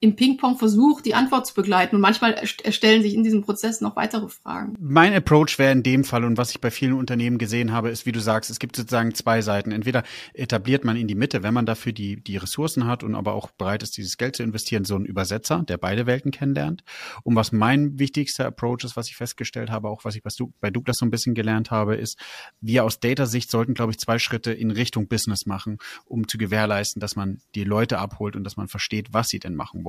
im 0.00 0.14
Ping-Pong-Versuch 0.14 1.00
die 1.00 1.14
Antwort 1.14 1.46
zu 1.46 1.54
begleiten. 1.54 1.96
Und 1.96 2.02
manchmal 2.02 2.34
erstellen 2.34 3.02
sich 3.02 3.14
in 3.14 3.24
diesem 3.24 3.42
Prozess 3.42 3.80
noch 3.80 3.96
weitere 3.96 4.28
Fragen. 4.28 4.74
Mein 4.78 5.12
Approach 5.12 5.58
wäre 5.58 5.72
in 5.72 5.82
dem 5.82 6.04
Fall, 6.04 6.24
und 6.24 6.38
was 6.38 6.50
ich 6.50 6.60
bei 6.60 6.70
vielen 6.70 6.92
Unternehmen 6.92 7.36
gesehen 7.36 7.72
habe, 7.72 7.90
ist, 7.90 8.06
wie 8.06 8.12
du 8.12 8.20
sagst, 8.20 8.48
es 8.48 8.60
gibt 8.60 8.76
sozusagen 8.76 9.12
zwei 9.14 9.42
Seiten. 9.42 9.72
Entweder 9.72 10.04
etabliert 10.34 10.84
man 10.84 10.96
in 10.96 11.08
die 11.08 11.16
Mitte, 11.16 11.42
wenn 11.42 11.52
man 11.52 11.66
dafür 11.66 11.92
die, 11.92 12.22
die 12.22 12.36
Ressourcen 12.36 12.86
hat 12.86 13.02
und 13.02 13.16
aber 13.16 13.32
auch 13.32 13.50
bereit 13.50 13.82
ist, 13.82 13.96
dieses 13.96 14.16
Geld 14.18 14.36
zu 14.36 14.44
investieren, 14.44 14.84
so 14.84 14.94
einen 14.94 15.04
Übersetzer, 15.04 15.64
der 15.66 15.78
beide 15.78 16.06
Welten 16.06 16.30
kennenlernt. 16.30 16.84
Und 17.24 17.34
was 17.34 17.50
mein 17.50 17.98
wichtigster 17.98 18.46
Approach 18.46 18.84
ist, 18.84 18.96
was 18.96 19.08
ich 19.08 19.16
festgestellt 19.16 19.70
habe, 19.70 19.88
auch 19.88 20.04
was 20.04 20.14
ich 20.14 20.22
bei 20.60 20.70
Douglas 20.70 20.98
so 20.98 21.06
ein 21.06 21.10
bisschen 21.10 21.34
gelernt 21.34 21.72
habe, 21.72 21.96
ist, 21.96 22.18
wir 22.60 22.84
aus 22.84 23.00
Data-Sicht 23.00 23.50
sollten, 23.50 23.74
glaube 23.74 23.90
ich, 23.90 23.98
zwei 23.98 24.20
Schritte 24.20 24.52
in 24.52 24.70
Richtung 24.70 25.08
Business 25.08 25.44
machen, 25.44 25.78
um 26.04 26.28
zu 26.28 26.38
gewährleisten, 26.38 27.00
dass 27.00 27.16
man 27.16 27.40
die 27.56 27.64
Leute 27.64 27.98
abholt 27.98 28.36
und 28.36 28.44
dass 28.44 28.56
man 28.56 28.68
versteht, 28.68 29.08
was 29.12 29.28
sie 29.28 29.40
denn 29.40 29.56
machen 29.56 29.82
wollen. 29.82 29.87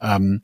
Ähm, 0.00 0.42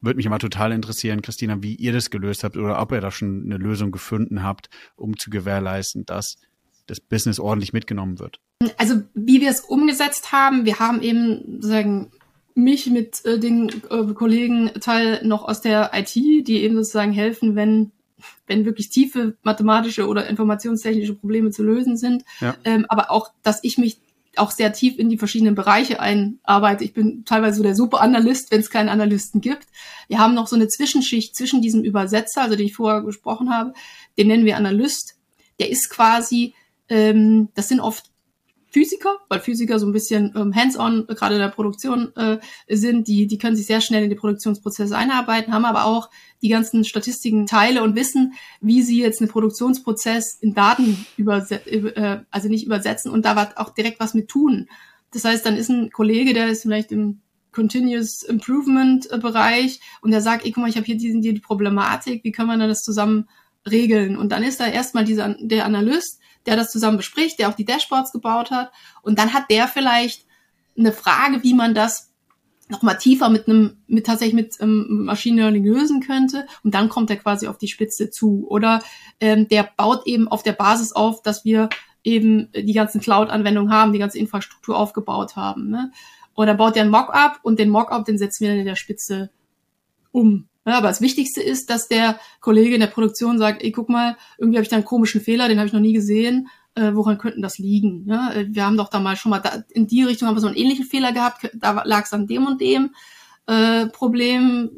würde 0.00 0.16
mich 0.16 0.26
immer 0.26 0.38
total 0.38 0.72
interessieren, 0.72 1.22
Christina, 1.22 1.62
wie 1.62 1.76
ihr 1.76 1.92
das 1.92 2.10
gelöst 2.10 2.44
habt 2.44 2.56
oder 2.56 2.80
ob 2.80 2.92
ihr 2.92 3.00
da 3.00 3.10
schon 3.10 3.44
eine 3.44 3.56
Lösung 3.56 3.92
gefunden 3.92 4.42
habt, 4.42 4.68
um 4.96 5.16
zu 5.16 5.30
gewährleisten, 5.30 6.04
dass 6.04 6.38
das 6.86 7.00
Business 7.00 7.38
ordentlich 7.38 7.72
mitgenommen 7.72 8.18
wird. 8.18 8.40
Also 8.76 9.02
wie 9.14 9.40
wir 9.40 9.50
es 9.50 9.60
umgesetzt 9.60 10.32
haben, 10.32 10.64
wir 10.64 10.80
haben 10.80 11.00
eben 11.02 11.62
sagen 11.62 12.10
mich 12.54 12.86
mit 12.86 13.24
äh, 13.24 13.38
den 13.38 13.70
äh, 13.90 14.12
Kollegen 14.12 14.72
Teil 14.80 15.24
noch 15.24 15.44
aus 15.44 15.60
der 15.60 15.92
IT, 15.94 16.14
die 16.14 16.62
eben 16.62 16.74
sozusagen 16.74 17.12
helfen, 17.12 17.54
wenn 17.54 17.92
wenn 18.46 18.64
wirklich 18.64 18.88
tiefe 18.88 19.36
mathematische 19.42 20.06
oder 20.06 20.28
informationstechnische 20.28 21.14
Probleme 21.14 21.50
zu 21.50 21.64
lösen 21.64 21.96
sind, 21.96 22.24
ja. 22.40 22.54
ähm, 22.64 22.86
aber 22.88 23.10
auch, 23.10 23.32
dass 23.42 23.64
ich 23.64 23.78
mich 23.78 23.98
auch 24.36 24.50
sehr 24.50 24.72
tief 24.72 24.98
in 24.98 25.08
die 25.08 25.18
verschiedenen 25.18 25.54
Bereiche 25.54 26.00
einarbeite. 26.00 26.84
Ich 26.84 26.94
bin 26.94 27.24
teilweise 27.24 27.56
so 27.56 27.62
der 27.62 27.74
Superanalyst, 27.74 28.50
wenn 28.50 28.60
es 28.60 28.70
keinen 28.70 28.88
Analysten 28.88 29.40
gibt. 29.40 29.66
Wir 30.08 30.18
haben 30.18 30.34
noch 30.34 30.46
so 30.46 30.56
eine 30.56 30.68
Zwischenschicht 30.68 31.36
zwischen 31.36 31.62
diesem 31.62 31.82
Übersetzer, 31.82 32.42
also 32.42 32.56
den 32.56 32.66
ich 32.66 32.74
vorher 32.74 33.02
gesprochen 33.02 33.54
habe, 33.54 33.74
den 34.18 34.28
nennen 34.28 34.44
wir 34.44 34.56
Analyst. 34.56 35.16
Der 35.58 35.70
ist 35.70 35.90
quasi, 35.90 36.54
ähm, 36.88 37.48
das 37.54 37.68
sind 37.68 37.80
oft 37.80 38.11
Physiker, 38.72 39.18
weil 39.28 39.40
Physiker 39.40 39.78
so 39.78 39.86
ein 39.86 39.92
bisschen 39.92 40.32
ähm, 40.34 40.54
hands-on 40.54 41.06
gerade 41.06 41.34
in 41.34 41.40
der 41.40 41.48
Produktion 41.48 42.16
äh, 42.16 42.38
sind, 42.68 43.06
die, 43.06 43.26
die 43.26 43.36
können 43.36 43.54
sich 43.54 43.66
sehr 43.66 43.82
schnell 43.82 44.04
in 44.04 44.08
die 44.08 44.16
Produktionsprozesse 44.16 44.96
einarbeiten, 44.96 45.52
haben 45.52 45.66
aber 45.66 45.84
auch 45.84 46.08
die 46.40 46.48
ganzen 46.48 46.84
Statistiken 46.84 47.46
Teile 47.46 47.82
und 47.82 47.96
wissen, 47.96 48.32
wie 48.62 48.82
sie 48.82 48.98
jetzt 48.98 49.20
einen 49.20 49.30
Produktionsprozess 49.30 50.38
in 50.40 50.54
Daten 50.54 51.04
übersetzen, 51.18 51.94
äh, 51.96 52.20
also 52.30 52.48
nicht 52.48 52.64
übersetzen 52.64 53.12
und 53.12 53.26
da 53.26 53.52
auch 53.56 53.70
direkt 53.70 54.00
was 54.00 54.14
mit 54.14 54.28
tun. 54.28 54.68
Das 55.12 55.26
heißt, 55.26 55.44
dann 55.44 55.56
ist 55.56 55.68
ein 55.68 55.90
Kollege, 55.90 56.32
der 56.32 56.48
ist 56.48 56.62
vielleicht 56.62 56.92
im 56.92 57.20
Continuous 57.52 58.22
Improvement 58.22 59.10
äh, 59.10 59.18
Bereich 59.18 59.80
und 60.00 60.12
der 60.12 60.22
sagt, 60.22 60.46
ey, 60.46 60.52
guck 60.52 60.62
mal, 60.62 60.70
ich 60.70 60.76
habe 60.76 60.86
hier 60.86 60.96
diesen, 60.96 61.20
die 61.20 61.34
Problematik, 61.34 62.24
wie 62.24 62.32
können 62.32 62.48
wir 62.48 62.56
denn 62.56 62.68
das 62.68 62.84
zusammen 62.84 63.28
regeln? 63.70 64.16
Und 64.16 64.32
dann 64.32 64.42
ist 64.42 64.60
da 64.60 64.66
erstmal 64.66 65.04
dieser, 65.04 65.36
der 65.38 65.66
Analyst, 65.66 66.21
der 66.46 66.56
das 66.56 66.70
zusammen 66.70 66.96
bespricht, 66.96 67.38
der 67.38 67.48
auch 67.48 67.54
die 67.54 67.64
Dashboards 67.64 68.12
gebaut 68.12 68.50
hat. 68.50 68.72
Und 69.02 69.18
dann 69.18 69.32
hat 69.32 69.50
der 69.50 69.68
vielleicht 69.68 70.26
eine 70.76 70.92
Frage, 70.92 71.42
wie 71.42 71.54
man 71.54 71.74
das 71.74 72.12
nochmal 72.68 72.98
tiefer 72.98 73.28
mit 73.28 73.46
einem, 73.46 73.82
mit 73.86 74.06
tatsächlich 74.06 74.34
mit 74.34 74.56
ähm, 74.60 75.04
Machine 75.04 75.42
Learning 75.42 75.64
lösen 75.64 76.00
könnte. 76.00 76.46
Und 76.64 76.74
dann 76.74 76.88
kommt 76.88 77.10
er 77.10 77.16
quasi 77.16 77.46
auf 77.46 77.58
die 77.58 77.68
Spitze 77.68 78.10
zu. 78.10 78.46
Oder 78.48 78.82
ähm, 79.20 79.46
der 79.48 79.68
baut 79.76 80.06
eben 80.06 80.28
auf 80.28 80.42
der 80.42 80.52
Basis 80.52 80.92
auf, 80.92 81.22
dass 81.22 81.44
wir 81.44 81.68
eben 82.02 82.50
die 82.52 82.72
ganzen 82.72 83.00
Cloud-Anwendungen 83.00 83.72
haben, 83.72 83.92
die 83.92 83.98
ganze 83.98 84.18
Infrastruktur 84.18 84.76
aufgebaut 84.76 85.36
haben. 85.36 85.68
Ne? 85.70 85.92
Oder 86.34 86.54
baut 86.54 86.74
der 86.74 86.84
ein 86.84 86.90
Mockup 86.90 87.38
und 87.42 87.58
den 87.58 87.68
Mockup, 87.68 88.04
den 88.04 88.18
setzen 88.18 88.42
wir 88.42 88.50
dann 88.50 88.58
in 88.58 88.66
der 88.66 88.76
Spitze 88.76 89.30
um. 90.10 90.48
Ja, 90.64 90.78
aber 90.78 90.88
das 90.88 91.00
Wichtigste 91.00 91.42
ist, 91.42 91.70
dass 91.70 91.88
der 91.88 92.20
Kollege 92.40 92.74
in 92.74 92.80
der 92.80 92.86
Produktion 92.86 93.38
sagt, 93.38 93.62
ey, 93.62 93.72
guck 93.72 93.88
mal, 93.88 94.16
irgendwie 94.38 94.58
habe 94.58 94.62
ich 94.62 94.68
da 94.68 94.76
einen 94.76 94.84
komischen 94.84 95.20
Fehler, 95.20 95.48
den 95.48 95.58
habe 95.58 95.66
ich 95.66 95.72
noch 95.72 95.80
nie 95.80 95.92
gesehen. 95.92 96.48
Äh, 96.74 96.94
woran 96.94 97.18
könnten 97.18 97.42
das 97.42 97.58
liegen? 97.58 98.06
Ja, 98.06 98.32
äh, 98.32 98.46
wir 98.48 98.64
haben 98.64 98.76
doch 98.76 98.88
da 98.88 99.00
mal 99.00 99.16
schon 99.16 99.30
mal 99.30 99.40
da, 99.40 99.64
in 99.70 99.86
die 99.86 100.04
Richtung 100.04 100.28
haben 100.28 100.36
wir 100.36 100.40
so 100.40 100.46
einen 100.46 100.56
ähnlichen 100.56 100.86
Fehler 100.86 101.12
gehabt, 101.12 101.50
da 101.54 101.82
lag 101.84 102.04
es 102.04 102.12
an 102.12 102.26
dem 102.26 102.46
und 102.46 102.60
dem 102.60 102.94
äh, 103.46 103.86
Problem. 103.86 104.70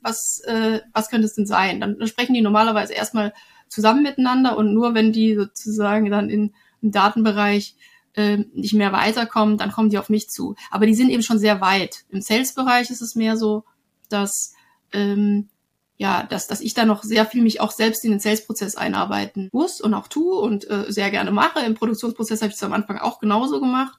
Was, 0.00 0.40
äh, 0.44 0.80
was 0.92 1.08
könnte 1.08 1.26
es 1.26 1.34
denn 1.34 1.46
sein? 1.46 1.80
Dann, 1.80 2.06
sprechen 2.06 2.34
die 2.34 2.42
normalerweise 2.42 2.92
erstmal 2.92 3.32
zusammen 3.68 4.02
miteinander 4.02 4.56
und 4.56 4.74
nur 4.74 4.94
wenn 4.94 5.12
die 5.12 5.34
sozusagen 5.34 6.10
dann 6.10 6.28
in, 6.28 6.52
im 6.82 6.90
Datenbereich 6.92 7.74
äh, 8.14 8.44
nicht 8.52 8.74
mehr 8.74 8.92
weiterkommen, 8.92 9.56
dann 9.56 9.72
kommen 9.72 9.88
die 9.88 9.98
auf 9.98 10.10
mich 10.10 10.28
zu. 10.28 10.56
Aber 10.70 10.86
die 10.86 10.94
sind 10.94 11.10
eben 11.10 11.22
schon 11.22 11.38
sehr 11.38 11.60
weit. 11.60 12.04
Im 12.10 12.20
Sales-Bereich 12.20 12.90
ist 12.90 13.00
es 13.00 13.14
mehr 13.14 13.36
so, 13.36 13.64
dass 14.08 14.54
ähm, 14.94 15.48
ja, 15.96 16.24
dass, 16.24 16.46
dass 16.46 16.60
ich 16.60 16.74
da 16.74 16.84
noch 16.84 17.02
sehr 17.02 17.24
viel 17.26 17.42
mich 17.42 17.60
auch 17.60 17.70
selbst 17.70 18.04
in 18.04 18.10
den 18.10 18.20
Sales-Prozess 18.20 18.76
einarbeiten 18.76 19.48
muss 19.52 19.80
und 19.80 19.94
auch 19.94 20.08
tue 20.08 20.36
und 20.38 20.68
äh, 20.68 20.86
sehr 20.88 21.10
gerne 21.10 21.30
mache. 21.30 21.60
Im 21.64 21.74
Produktionsprozess 21.74 22.42
habe 22.42 22.50
ich 22.50 22.56
es 22.56 22.62
am 22.62 22.72
Anfang 22.72 22.98
auch 22.98 23.20
genauso 23.20 23.60
gemacht. 23.60 23.96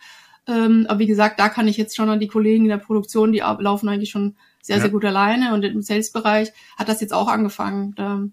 Ähm, 0.47 0.85
aber 0.89 0.99
wie 0.99 1.07
gesagt, 1.07 1.39
da 1.39 1.49
kann 1.49 1.67
ich 1.67 1.77
jetzt 1.77 1.95
schon 1.95 2.09
an 2.09 2.19
die 2.19 2.27
Kollegen 2.27 2.65
in 2.65 2.69
der 2.69 2.77
Produktion, 2.77 3.31
die 3.31 3.39
laufen 3.39 3.87
eigentlich 3.87 4.09
schon 4.09 4.35
sehr, 4.61 4.77
ja. 4.77 4.81
sehr 4.81 4.91
gut 4.91 5.05
alleine. 5.05 5.53
Und 5.53 5.63
im 5.63 5.81
Sales-Bereich 5.81 6.51
hat 6.77 6.89
das 6.89 7.01
jetzt 7.01 7.13
auch 7.13 7.27
angefangen. 7.27 7.93
Da 7.95 8.23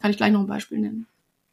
kann 0.00 0.10
ich 0.10 0.16
gleich 0.16 0.32
noch 0.32 0.40
ein 0.40 0.46
Beispiel 0.46 0.78
nennen. 0.78 1.06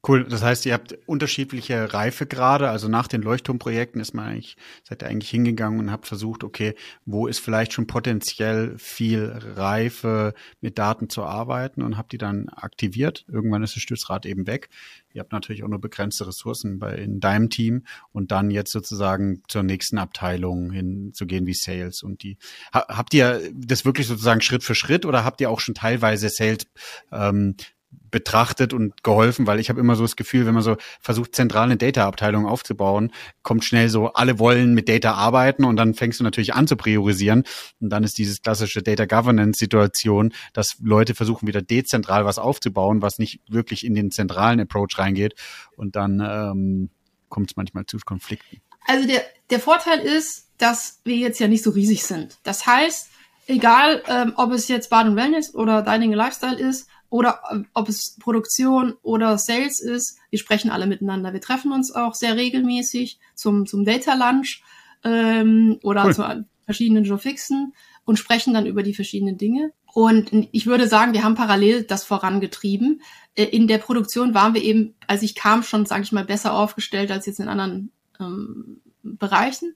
Cool. 0.07 0.23
Das 0.23 0.41
heißt, 0.41 0.65
ihr 0.65 0.73
habt 0.73 0.97
unterschiedliche 1.05 1.93
Reifegrade. 1.93 2.69
Also 2.69 2.87
nach 2.87 3.07
den 3.07 3.21
Leuchtturmprojekten 3.21 3.99
ist 3.99 4.13
man 4.13 4.27
eigentlich, 4.27 4.55
seid 4.83 5.01
ihr 5.01 5.09
eigentlich 5.09 5.29
hingegangen 5.29 5.79
und 5.79 5.91
habt 5.91 6.07
versucht, 6.07 6.45
okay, 6.45 6.75
wo 7.05 7.27
ist 7.27 7.39
vielleicht 7.39 7.73
schon 7.73 7.87
potenziell 7.87 8.77
viel 8.77 9.25
Reife 9.55 10.33
mit 10.61 10.77
Daten 10.77 11.09
zu 11.09 11.23
arbeiten 11.23 11.81
und 11.81 11.97
habt 11.97 12.13
die 12.13 12.17
dann 12.17 12.47
aktiviert. 12.47 13.25
Irgendwann 13.27 13.63
ist 13.63 13.75
das 13.75 13.83
Stützrad 13.83 14.25
eben 14.25 14.47
weg. 14.47 14.69
Ihr 15.11 15.19
habt 15.19 15.33
natürlich 15.33 15.63
auch 15.63 15.67
nur 15.67 15.81
begrenzte 15.81 16.27
Ressourcen 16.27 16.79
bei, 16.79 16.95
in 16.95 17.19
deinem 17.19 17.49
Team 17.49 17.83
und 18.13 18.31
dann 18.31 18.49
jetzt 18.49 18.71
sozusagen 18.71 19.41
zur 19.49 19.63
nächsten 19.63 19.97
Abteilung 19.97 20.71
hinzugehen 20.71 21.45
wie 21.47 21.53
Sales 21.53 22.01
und 22.01 22.23
die. 22.23 22.37
Habt 22.71 23.13
ihr 23.13 23.41
das 23.53 23.83
wirklich 23.83 24.07
sozusagen 24.07 24.41
Schritt 24.41 24.63
für 24.63 24.75
Schritt 24.75 25.05
oder 25.05 25.25
habt 25.25 25.41
ihr 25.41 25.49
auch 25.49 25.59
schon 25.59 25.75
teilweise 25.75 26.29
Sales 26.29 26.67
ähm, 27.11 27.55
betrachtet 27.89 28.73
und 28.73 29.03
geholfen, 29.03 29.47
weil 29.47 29.59
ich 29.59 29.69
habe 29.69 29.79
immer 29.79 29.95
so 29.95 30.03
das 30.03 30.15
Gefühl, 30.15 30.45
wenn 30.45 30.53
man 30.53 30.63
so 30.63 30.77
versucht, 30.99 31.35
zentral 31.35 31.65
eine 31.65 31.77
Data-Abteilung 31.77 32.45
aufzubauen, 32.45 33.11
kommt 33.43 33.65
schnell 33.65 33.89
so, 33.89 34.13
alle 34.13 34.39
wollen 34.39 34.73
mit 34.73 34.89
Data 34.89 35.13
arbeiten 35.13 35.65
und 35.65 35.75
dann 35.75 35.93
fängst 35.93 36.19
du 36.19 36.23
natürlich 36.23 36.53
an 36.53 36.67
zu 36.67 36.75
priorisieren 36.75 37.43
und 37.79 37.89
dann 37.89 38.03
ist 38.03 38.17
dieses 38.17 38.41
klassische 38.41 38.81
Data 38.81 39.05
Governance-Situation, 39.05 40.33
dass 40.53 40.77
Leute 40.81 41.15
versuchen, 41.15 41.47
wieder 41.47 41.61
dezentral 41.61 42.25
was 42.25 42.39
aufzubauen, 42.39 43.01
was 43.01 43.19
nicht 43.19 43.41
wirklich 43.49 43.85
in 43.85 43.93
den 43.93 44.11
zentralen 44.11 44.59
Approach 44.59 44.97
reingeht 44.97 45.35
und 45.75 45.95
dann 45.95 46.19
ähm, 46.19 46.89
kommt 47.29 47.51
es 47.51 47.57
manchmal 47.57 47.85
zu 47.85 47.97
Konflikten. 47.99 48.61
Also 48.85 49.07
der, 49.07 49.21
der 49.49 49.59
Vorteil 49.59 49.99
ist, 49.99 50.47
dass 50.57 51.01
wir 51.03 51.17
jetzt 51.17 51.39
ja 51.39 51.47
nicht 51.47 51.63
so 51.63 51.71
riesig 51.71 52.03
sind. 52.03 52.37
Das 52.43 52.65
heißt, 52.65 53.09
egal 53.47 54.01
ähm, 54.07 54.33
ob 54.37 54.51
es 54.51 54.67
jetzt 54.67 54.89
Bad 54.89 55.07
und 55.07 55.15
Wellness 55.15 55.53
oder 55.53 55.81
Dining 55.81 56.13
Lifestyle 56.13 56.57
ist, 56.57 56.87
oder 57.09 57.41
äh, 57.51 57.59
ob 57.73 57.89
es 57.89 58.17
Produktion 58.19 58.93
oder 59.01 59.37
Sales 59.37 59.79
ist, 59.79 60.17
wir 60.29 60.39
sprechen 60.39 60.69
alle 60.69 60.87
miteinander. 60.87 61.33
Wir 61.33 61.41
treffen 61.41 61.71
uns 61.71 61.91
auch 61.91 62.13
sehr 62.13 62.35
regelmäßig 62.35 63.19
zum, 63.35 63.65
zum 63.65 63.85
Data 63.85 64.13
Lunch 64.13 64.63
ähm, 65.03 65.79
oder 65.83 66.05
cool. 66.05 66.13
zu 66.13 66.45
verschiedenen 66.65 67.05
Joe-Fixen 67.05 67.73
und 68.03 68.17
sprechen 68.17 68.53
dann 68.53 68.65
über 68.65 68.83
die 68.83 68.93
verschiedenen 68.93 69.37
Dinge. 69.37 69.71
Und 69.93 70.29
ich 70.51 70.67
würde 70.67 70.87
sagen, 70.87 71.13
wir 71.13 71.23
haben 71.23 71.35
parallel 71.35 71.83
das 71.83 72.03
vorangetrieben. 72.03 73.01
Äh, 73.35 73.45
in 73.45 73.67
der 73.67 73.77
Produktion 73.77 74.33
waren 74.33 74.53
wir 74.53 74.61
eben, 74.63 74.95
als 75.07 75.23
ich 75.23 75.35
kam, 75.35 75.63
schon, 75.63 75.85
sage 75.85 76.03
ich 76.03 76.11
mal, 76.11 76.25
besser 76.25 76.53
aufgestellt 76.53 77.11
als 77.11 77.25
jetzt 77.25 77.39
in 77.39 77.47
anderen 77.47 77.91
ähm, 78.19 78.81
Bereichen. 79.01 79.75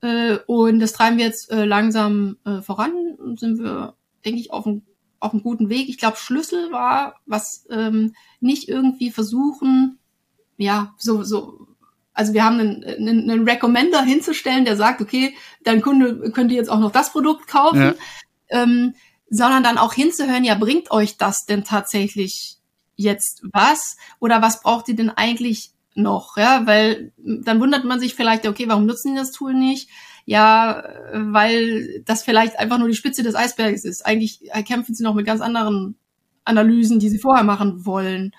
Äh, 0.00 0.38
und 0.46 0.80
das 0.80 0.92
treiben 0.92 1.18
wir 1.18 1.24
jetzt 1.24 1.50
äh, 1.50 1.64
langsam 1.64 2.36
äh, 2.44 2.60
voran 2.60 2.92
sind 3.36 3.58
wir, 3.58 3.94
denke 4.24 4.40
ich, 4.40 4.52
auf 4.52 4.66
einem 4.66 4.82
auf 5.20 5.32
einem 5.32 5.42
guten 5.42 5.68
Weg. 5.68 5.88
Ich 5.88 5.98
glaube, 5.98 6.16
Schlüssel 6.16 6.70
war, 6.70 7.16
was 7.26 7.66
ähm, 7.70 8.14
nicht 8.40 8.68
irgendwie 8.68 9.10
versuchen, 9.10 9.98
ja, 10.56 10.94
so, 10.98 11.22
so, 11.22 11.68
also 12.12 12.32
wir 12.32 12.44
haben 12.44 12.58
einen, 12.58 12.84
einen, 12.84 13.30
einen 13.30 13.48
Recommender 13.48 14.02
hinzustellen, 14.02 14.64
der 14.64 14.76
sagt, 14.76 15.00
okay, 15.00 15.34
dein 15.62 15.80
Kunde 15.80 16.30
könnte 16.32 16.54
jetzt 16.54 16.68
auch 16.68 16.80
noch 16.80 16.92
das 16.92 17.12
Produkt 17.12 17.46
kaufen, 17.46 17.80
ja. 17.80 17.94
ähm, 18.48 18.94
sondern 19.30 19.62
dann 19.62 19.78
auch 19.78 19.94
hinzuhören, 19.94 20.44
ja, 20.44 20.54
bringt 20.54 20.90
euch 20.90 21.16
das 21.16 21.44
denn 21.46 21.64
tatsächlich 21.64 22.56
jetzt 22.96 23.42
was? 23.52 23.96
Oder 24.18 24.42
was 24.42 24.62
braucht 24.62 24.88
ihr 24.88 24.96
denn 24.96 25.10
eigentlich 25.10 25.70
noch? 25.94 26.36
Ja, 26.36 26.66
weil 26.66 27.12
dann 27.16 27.60
wundert 27.60 27.84
man 27.84 28.00
sich 28.00 28.14
vielleicht, 28.14 28.46
okay, 28.46 28.68
warum 28.68 28.86
nutzen 28.86 29.12
die 29.12 29.18
das 29.18 29.30
Tool 29.32 29.54
nicht? 29.54 29.88
Ja, 30.28 30.84
weil 31.14 32.02
das 32.04 32.22
vielleicht 32.22 32.58
einfach 32.58 32.76
nur 32.76 32.88
die 32.88 32.94
Spitze 32.94 33.22
des 33.22 33.34
Eisbergs 33.34 33.86
ist. 33.86 34.04
Eigentlich 34.04 34.42
kämpfen 34.66 34.94
sie 34.94 35.02
noch 35.02 35.14
mit 35.14 35.24
ganz 35.24 35.40
anderen 35.40 35.96
Analysen, 36.44 36.98
die 36.98 37.08
sie 37.08 37.18
vorher 37.18 37.44
machen 37.44 37.86
wollen. 37.86 38.32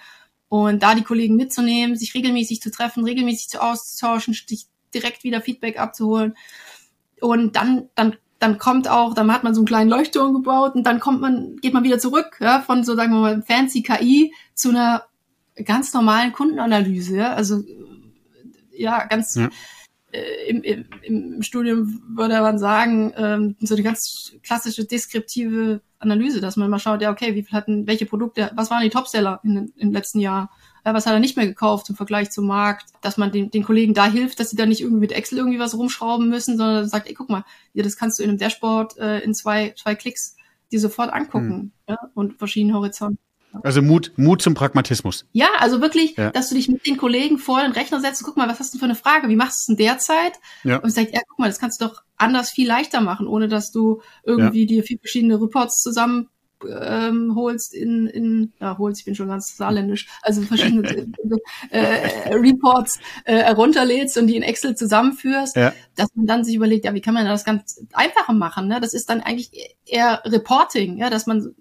Und 0.49 0.83
da 0.83 0.93
die 0.93 1.01
Kollegen 1.01 1.35
mitzunehmen, 1.35 1.95
sich 1.95 2.13
regelmäßig 2.13 2.61
zu 2.61 2.69
treffen, 2.69 3.05
regelmäßig 3.05 3.49
zu 3.49 3.59
auszutauschen, 3.59 4.35
sich 4.35 4.67
direkt 4.93 5.23
wieder 5.23 5.41
Feedback 5.41 5.79
abzuholen. 5.79 6.35
Und 7.21 7.55
dann, 7.55 7.89
dann 7.95 8.17
dann 8.37 8.59
kommt 8.59 8.87
auch, 8.87 9.15
dann 9.15 9.33
hat 9.33 9.43
man 9.43 9.55
so 9.55 9.61
einen 9.61 9.67
kleinen 9.67 9.89
Leuchtturm 9.89 10.35
gebaut 10.35 10.75
und 10.75 10.83
dann 10.83 10.99
kommt 10.99 11.21
man, 11.21 11.57
geht 11.57 11.73
man 11.73 11.83
wieder 11.83 11.97
zurück, 11.99 12.37
ja, 12.39 12.61
von 12.61 12.83
so, 12.83 12.95
sagen 12.95 13.11
wir 13.11 13.19
mal, 13.19 13.41
fancy 13.41 13.81
KI 13.81 14.33
zu 14.53 14.69
einer 14.69 15.05
ganz 15.65 15.91
normalen 15.93 16.31
Kundenanalyse, 16.31 17.17
ja, 17.17 17.33
also, 17.33 17.63
ja, 18.71 19.05
ganz, 19.07 19.35
ja. 19.35 19.49
Äh, 20.11 20.49
im, 20.49 20.63
im, 20.63 20.85
im 21.03 21.43
Studium 21.43 22.01
würde 22.15 22.41
man 22.41 22.57
sagen, 22.57 23.13
ähm, 23.15 23.55
so 23.59 23.75
die 23.75 23.83
ganz 23.83 24.33
klassische 24.41 24.85
deskriptive 24.85 25.81
Analyse, 25.99 26.41
dass 26.41 26.57
man 26.57 26.69
mal 26.69 26.79
schaut, 26.79 27.01
ja, 27.01 27.11
okay, 27.11 27.35
wie 27.35 27.43
viel 27.43 27.53
hatten, 27.53 27.85
welche 27.85 28.07
Produkte, 28.07 28.51
was 28.55 28.71
waren 28.71 28.81
die 28.81 28.89
Topseller 28.89 29.39
in, 29.43 29.71
im 29.75 29.91
letzten 29.91 30.19
Jahr? 30.19 30.49
Ja, 30.85 30.93
was 30.93 31.05
hat 31.05 31.13
er 31.13 31.19
nicht 31.19 31.37
mehr 31.37 31.45
gekauft 31.45 31.89
im 31.89 31.95
Vergleich 31.95 32.31
zum 32.31 32.47
Markt? 32.47 32.89
Dass 33.01 33.17
man 33.17 33.31
den, 33.31 33.51
den 33.51 33.63
Kollegen 33.63 33.93
da 33.93 34.07
hilft, 34.07 34.39
dass 34.39 34.49
sie 34.49 34.55
da 34.55 34.65
nicht 34.65 34.81
irgendwie 34.81 35.01
mit 35.01 35.11
Excel 35.11 35.37
irgendwie 35.37 35.59
was 35.59 35.77
rumschrauben 35.77 36.27
müssen, 36.27 36.57
sondern 36.57 36.87
sagt, 36.87 37.07
ey, 37.07 37.13
guck 37.13 37.29
mal, 37.29 37.43
ja, 37.73 37.83
das 37.83 37.97
kannst 37.97 38.17
du 38.17 38.23
in 38.23 38.29
einem 38.29 38.39
Dashboard 38.39 38.97
äh, 38.97 39.19
in 39.19 39.35
zwei, 39.35 39.75
zwei 39.77 39.93
Klicks 39.93 40.37
dir 40.71 40.79
sofort 40.79 41.13
angucken 41.13 41.51
hm. 41.51 41.71
ja, 41.87 41.97
und 42.15 42.39
verschiedene 42.39 42.73
Horizonte. 42.73 43.21
Also 43.63 43.81
Mut, 43.81 44.11
Mut 44.15 44.41
zum 44.41 44.53
Pragmatismus. 44.53 45.25
Ja, 45.31 45.47
also 45.57 45.81
wirklich, 45.81 46.15
ja. 46.17 46.31
dass 46.31 46.49
du 46.49 46.55
dich 46.55 46.69
mit 46.69 46.85
den 46.85 46.97
Kollegen 46.97 47.37
vor 47.37 47.61
den 47.61 47.71
Rechner 47.71 47.99
setzt 47.99 48.21
und 48.21 48.27
guck 48.27 48.37
mal, 48.37 48.47
was 48.47 48.59
hast 48.59 48.73
du 48.73 48.77
für 48.77 48.85
eine 48.85 48.95
Frage? 48.95 49.27
Wie 49.29 49.35
machst 49.35 49.67
du 49.67 49.73
es 49.73 49.77
in 49.77 49.83
der 49.83 49.97
Zeit? 49.97 50.33
Ja. 50.63 50.77
Und 50.77 50.91
sagst, 50.91 51.13
ja, 51.13 51.21
guck 51.27 51.39
mal, 51.39 51.47
das 51.47 51.59
kannst 51.59 51.81
du 51.81 51.85
doch 51.85 52.03
anders 52.17 52.51
viel 52.51 52.67
leichter 52.67 53.01
machen, 53.01 53.27
ohne 53.27 53.47
dass 53.47 53.71
du 53.71 54.01
irgendwie 54.23 54.61
ja. 54.61 54.67
dir 54.67 54.83
vier 54.83 54.99
verschiedene 54.99 55.41
Reports 55.41 55.81
zusammen 55.81 56.29
ähm, 56.67 57.35
holst 57.35 57.73
in, 57.73 58.07
in, 58.07 58.53
ja, 58.59 58.77
holst, 58.77 58.99
ich 58.99 59.05
bin 59.05 59.15
schon 59.15 59.27
ganz 59.27 59.55
saarländisch, 59.55 60.07
also 60.21 60.41
verschiedene 60.41 60.87
äh, 61.69 62.33
Reports 62.33 62.99
äh, 63.25 63.37
herunterlädst 63.37 64.17
und 64.17 64.27
die 64.27 64.35
in 64.35 64.43
Excel 64.43 64.75
zusammenführst, 64.75 65.55
ja. 65.55 65.73
dass 65.95 66.09
man 66.15 66.25
dann 66.25 66.43
sich 66.43 66.55
überlegt, 66.55 66.85
ja, 66.85 66.93
wie 66.93 67.01
kann 67.01 67.13
man 67.13 67.25
das 67.25 67.45
ganz 67.45 67.81
einfacher 67.93 68.33
machen? 68.33 68.67
Ne? 68.67 68.79
Das 68.81 68.93
ist 68.93 69.09
dann 69.09 69.21
eigentlich 69.21 69.51
eher 69.85 70.21
Reporting, 70.25 70.97
ja, 70.97 71.09
dass 71.09 71.27
man 71.27 71.55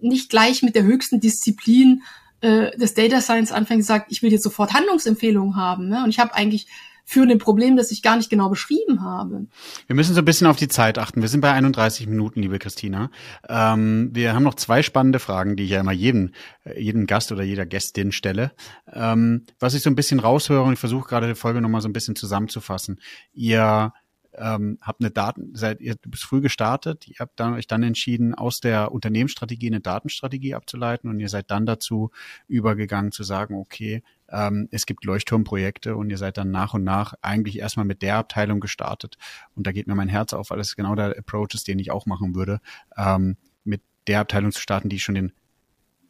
nicht 0.00 0.30
gleich 0.30 0.62
mit 0.62 0.74
der 0.74 0.84
höchsten 0.84 1.20
Disziplin 1.20 2.02
äh, 2.40 2.76
des 2.76 2.94
Data 2.94 3.20
Science 3.20 3.52
anfängt 3.52 3.80
und 3.80 3.86
sagt, 3.86 4.12
ich 4.12 4.22
will 4.22 4.32
jetzt 4.32 4.44
sofort 4.44 4.72
Handlungsempfehlungen 4.72 5.56
haben. 5.56 5.88
Ne? 5.88 6.04
Und 6.04 6.10
ich 6.10 6.18
habe 6.18 6.34
eigentlich 6.34 6.66
für 7.08 7.22
ein 7.22 7.38
Problem, 7.38 7.78
das 7.78 7.90
ich 7.90 8.02
gar 8.02 8.18
nicht 8.18 8.28
genau 8.28 8.50
beschrieben 8.50 9.02
habe. 9.02 9.46
Wir 9.86 9.96
müssen 9.96 10.12
so 10.12 10.20
ein 10.20 10.26
bisschen 10.26 10.46
auf 10.46 10.58
die 10.58 10.68
Zeit 10.68 10.98
achten. 10.98 11.22
Wir 11.22 11.28
sind 11.28 11.40
bei 11.40 11.50
31 11.50 12.06
Minuten, 12.06 12.42
liebe 12.42 12.58
Christina. 12.58 13.10
Ähm, 13.48 14.10
wir 14.12 14.34
haben 14.34 14.42
noch 14.42 14.56
zwei 14.56 14.82
spannende 14.82 15.18
Fragen, 15.18 15.56
die 15.56 15.64
ich 15.64 15.70
ja 15.70 15.80
immer 15.80 15.92
jedem, 15.92 16.32
äh, 16.64 16.78
jedem 16.78 17.06
Gast 17.06 17.32
oder 17.32 17.42
jeder 17.42 17.64
Gästin 17.64 18.12
stelle. 18.12 18.52
Ähm, 18.92 19.46
was 19.58 19.72
ich 19.72 19.80
so 19.80 19.88
ein 19.88 19.96
bisschen 19.96 20.20
raushöre 20.20 20.62
und 20.62 20.74
ich 20.74 20.78
versuche 20.78 21.08
gerade 21.08 21.28
die 21.28 21.34
Folge 21.34 21.62
nochmal 21.62 21.80
so 21.80 21.88
ein 21.88 21.94
bisschen 21.94 22.14
zusammenzufassen. 22.14 23.00
Ihr 23.32 23.94
ähm, 24.40 24.78
habt 24.80 25.00
eine 25.00 25.10
Daten, 25.10 25.54
seid 25.54 25.80
ihr 25.80 25.96
bist 26.06 26.24
früh 26.24 26.40
gestartet, 26.40 27.08
ihr 27.08 27.16
habt 27.20 27.38
dann, 27.38 27.54
euch 27.54 27.66
dann 27.66 27.82
entschieden, 27.82 28.34
aus 28.34 28.60
der 28.60 28.92
Unternehmensstrategie 28.92 29.68
eine 29.68 29.80
Datenstrategie 29.80 30.54
abzuleiten 30.54 31.10
und 31.10 31.20
ihr 31.20 31.28
seid 31.28 31.50
dann 31.50 31.66
dazu 31.66 32.10
übergegangen 32.46 33.12
zu 33.12 33.22
sagen, 33.22 33.54
okay, 33.54 34.02
ähm, 34.30 34.68
es 34.70 34.86
gibt 34.86 35.04
Leuchtturmprojekte 35.04 35.96
und 35.96 36.10
ihr 36.10 36.18
seid 36.18 36.36
dann 36.36 36.50
nach 36.50 36.74
und 36.74 36.84
nach 36.84 37.14
eigentlich 37.22 37.58
erstmal 37.58 37.86
mit 37.86 38.02
der 38.02 38.16
Abteilung 38.16 38.60
gestartet. 38.60 39.16
Und 39.54 39.66
da 39.66 39.72
geht 39.72 39.86
mir 39.86 39.94
mein 39.94 40.08
Herz 40.08 40.32
auf, 40.32 40.50
weil 40.50 40.60
es 40.60 40.76
genau 40.76 40.94
der 40.94 41.16
Approach 41.18 41.54
ist, 41.54 41.68
den 41.68 41.78
ich 41.78 41.90
auch 41.90 42.06
machen 42.06 42.34
würde, 42.34 42.60
ähm, 42.96 43.36
mit 43.64 43.82
der 44.06 44.20
Abteilung 44.20 44.52
zu 44.52 44.60
starten, 44.60 44.88
die 44.88 45.00
schon 45.00 45.14
den 45.14 45.32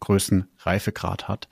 größten 0.00 0.48
Reifegrad 0.58 1.28
hat. 1.28 1.48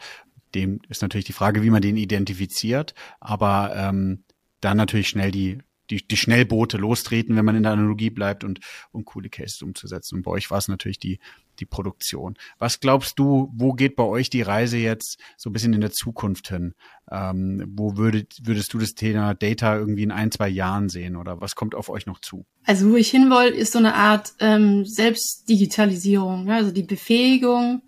Dem 0.54 0.80
ist 0.88 1.02
natürlich 1.02 1.24
die 1.24 1.32
Frage, 1.32 1.62
wie 1.62 1.70
man 1.70 1.82
den 1.82 1.96
identifiziert, 1.96 2.94
aber 3.20 3.72
ähm, 3.74 4.24
dann 4.60 4.76
natürlich 4.76 5.08
schnell 5.08 5.30
die 5.30 5.58
die, 5.90 6.06
die 6.06 6.16
Schnellboote 6.16 6.76
lostreten, 6.76 7.36
wenn 7.36 7.44
man 7.44 7.56
in 7.56 7.62
der 7.62 7.72
Analogie 7.72 8.10
bleibt 8.10 8.44
und, 8.44 8.60
um 8.92 9.04
coole 9.04 9.28
Cases 9.28 9.62
umzusetzen. 9.62 10.16
Und 10.16 10.22
bei 10.22 10.30
euch 10.30 10.50
war 10.50 10.58
es 10.58 10.68
natürlich 10.68 10.98
die, 10.98 11.18
die 11.58 11.66
Produktion. 11.66 12.36
Was 12.58 12.80
glaubst 12.80 13.18
du, 13.18 13.50
wo 13.54 13.72
geht 13.72 13.96
bei 13.96 14.04
euch 14.04 14.30
die 14.30 14.42
Reise 14.42 14.78
jetzt 14.78 15.18
so 15.36 15.50
ein 15.50 15.52
bisschen 15.52 15.72
in 15.72 15.80
der 15.80 15.92
Zukunft 15.92 16.48
hin? 16.48 16.74
Ähm, 17.10 17.64
wo 17.74 17.96
würdet, 17.96 18.38
würdest 18.42 18.72
du 18.74 18.78
das 18.78 18.94
Thema 18.94 19.34
Data 19.34 19.76
irgendwie 19.76 20.02
in 20.02 20.10
ein, 20.10 20.30
zwei 20.30 20.48
Jahren 20.48 20.88
sehen 20.88 21.16
oder 21.16 21.40
was 21.40 21.54
kommt 21.54 21.74
auf 21.74 21.88
euch 21.88 22.06
noch 22.06 22.20
zu? 22.20 22.46
Also 22.64 22.90
wo 22.90 22.96
ich 22.96 23.10
hinwoll, 23.10 23.46
ist 23.46 23.72
so 23.72 23.78
eine 23.78 23.94
Art 23.94 24.34
ähm, 24.40 24.84
Selbstdigitalisierung, 24.84 26.48
ja? 26.48 26.56
also 26.56 26.72
die 26.72 26.82
Befähigung, 26.82 27.82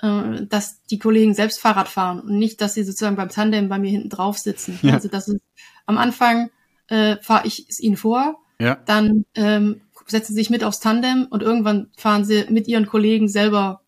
äh, 0.00 0.46
dass 0.46 0.82
die 0.84 0.98
Kollegen 0.98 1.34
selbst 1.34 1.60
Fahrrad 1.60 1.88
fahren 1.88 2.20
und 2.20 2.38
nicht, 2.38 2.60
dass 2.60 2.74
sie 2.74 2.84
sozusagen 2.84 3.16
beim 3.16 3.28
Tandem 3.28 3.68
bei 3.68 3.78
mir 3.78 3.90
hinten 3.90 4.10
drauf 4.10 4.38
sitzen. 4.38 4.78
Ja. 4.82 4.94
Also 4.94 5.08
das 5.08 5.28
ist 5.28 5.40
am 5.86 5.98
Anfang 5.98 6.50
äh, 6.88 7.16
fahre 7.22 7.46
ich 7.46 7.66
es 7.68 7.80
ihnen 7.80 7.96
vor. 7.96 8.36
Ja. 8.58 8.76
Dann 8.86 9.24
ähm, 9.34 9.82
setzen 10.06 10.34
sie 10.34 10.40
sich 10.40 10.50
mit 10.50 10.64
aufs 10.64 10.80
Tandem 10.80 11.26
und 11.28 11.42
irgendwann 11.42 11.90
fahren 11.96 12.24
sie 12.24 12.46
mit 12.48 12.68
ihren 12.68 12.86
Kollegen 12.86 13.28
selber 13.28 13.82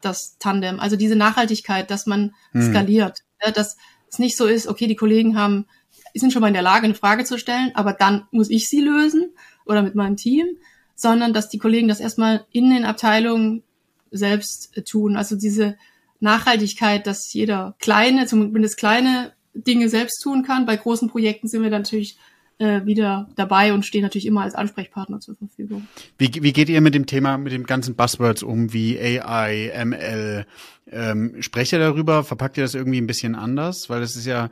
das 0.00 0.38
Tandem. 0.38 0.80
Also 0.80 0.96
diese 0.96 1.16
Nachhaltigkeit, 1.16 1.90
dass 1.90 2.06
man 2.06 2.34
hm. 2.52 2.70
skaliert. 2.70 3.20
Ja, 3.44 3.50
dass 3.50 3.76
es 4.08 4.18
nicht 4.18 4.36
so 4.36 4.46
ist, 4.46 4.68
okay, 4.68 4.86
die 4.86 4.96
Kollegen 4.96 5.36
haben, 5.38 5.66
sind 6.14 6.32
schon 6.32 6.40
mal 6.40 6.48
in 6.48 6.54
der 6.54 6.62
Lage, 6.62 6.84
eine 6.84 6.94
Frage 6.94 7.24
zu 7.24 7.38
stellen, 7.38 7.72
aber 7.74 7.92
dann 7.92 8.26
muss 8.30 8.48
ich 8.48 8.68
sie 8.68 8.80
lösen 8.80 9.32
oder 9.66 9.82
mit 9.82 9.94
meinem 9.94 10.16
Team, 10.16 10.46
sondern 10.94 11.34
dass 11.34 11.48
die 11.48 11.58
Kollegen 11.58 11.88
das 11.88 12.00
erstmal 12.00 12.46
in 12.52 12.70
den 12.70 12.84
Abteilungen 12.84 13.62
selbst 14.10 14.76
äh, 14.76 14.82
tun. 14.82 15.16
Also 15.16 15.36
diese 15.36 15.76
Nachhaltigkeit, 16.20 17.06
dass 17.06 17.32
jeder 17.32 17.76
kleine, 17.78 18.26
zumindest 18.26 18.78
kleine 18.78 19.32
Dinge 19.52 19.88
selbst 19.88 20.22
tun 20.22 20.42
kann. 20.42 20.66
Bei 20.66 20.76
großen 20.76 21.08
Projekten 21.08 21.48
sind 21.48 21.62
wir 21.62 21.70
natürlich 21.70 22.16
äh, 22.58 22.84
wieder 22.84 23.28
dabei 23.36 23.72
und 23.72 23.84
stehen 23.84 24.02
natürlich 24.02 24.26
immer 24.26 24.42
als 24.42 24.54
Ansprechpartner 24.54 25.20
zur 25.20 25.36
Verfügung. 25.36 25.86
Wie, 26.18 26.30
wie 26.42 26.52
geht 26.52 26.68
ihr 26.68 26.80
mit 26.80 26.94
dem 26.94 27.06
Thema, 27.06 27.38
mit 27.38 27.52
dem 27.52 27.64
ganzen 27.64 27.96
Buzzwords 27.96 28.42
um, 28.42 28.72
wie 28.72 28.98
AI, 28.98 29.72
ML? 29.84 30.46
Ähm, 30.90 31.42
sprecht 31.42 31.72
ihr 31.72 31.78
darüber? 31.78 32.24
Verpackt 32.24 32.56
ihr 32.56 32.64
das 32.64 32.74
irgendwie 32.74 33.00
ein 33.00 33.06
bisschen 33.06 33.34
anders? 33.34 33.90
Weil 33.90 34.02
es 34.02 34.16
ist 34.16 34.26
ja 34.26 34.50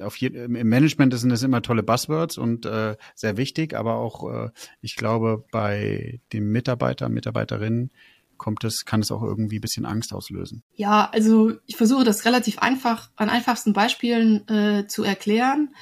auf 0.00 0.16
je, 0.16 0.28
im 0.28 0.68
Management 0.68 1.12
sind 1.18 1.30
das 1.30 1.42
immer 1.42 1.62
tolle 1.62 1.82
Buzzwords 1.82 2.38
und 2.38 2.66
äh, 2.66 2.96
sehr 3.14 3.36
wichtig, 3.36 3.74
aber 3.74 3.96
auch 3.96 4.32
äh, 4.32 4.50
ich 4.80 4.96
glaube 4.96 5.44
bei 5.50 6.20
den 6.32 6.50
Mitarbeiter, 6.50 7.08
Mitarbeiterinnen 7.08 7.90
kommt 8.36 8.64
es, 8.64 8.84
kann 8.84 9.00
es 9.00 9.12
auch 9.12 9.22
irgendwie 9.22 9.58
ein 9.58 9.60
bisschen 9.60 9.84
Angst 9.84 10.12
auslösen. 10.12 10.62
Ja, 10.74 11.08
also 11.12 11.52
ich 11.66 11.76
versuche 11.76 12.04
das 12.04 12.24
relativ 12.24 12.58
einfach 12.58 13.10
an 13.16 13.30
einfachsten 13.30 13.72
Beispielen 13.72 14.48
äh, 14.48 14.86
zu 14.86 15.04
erklären. 15.04 15.74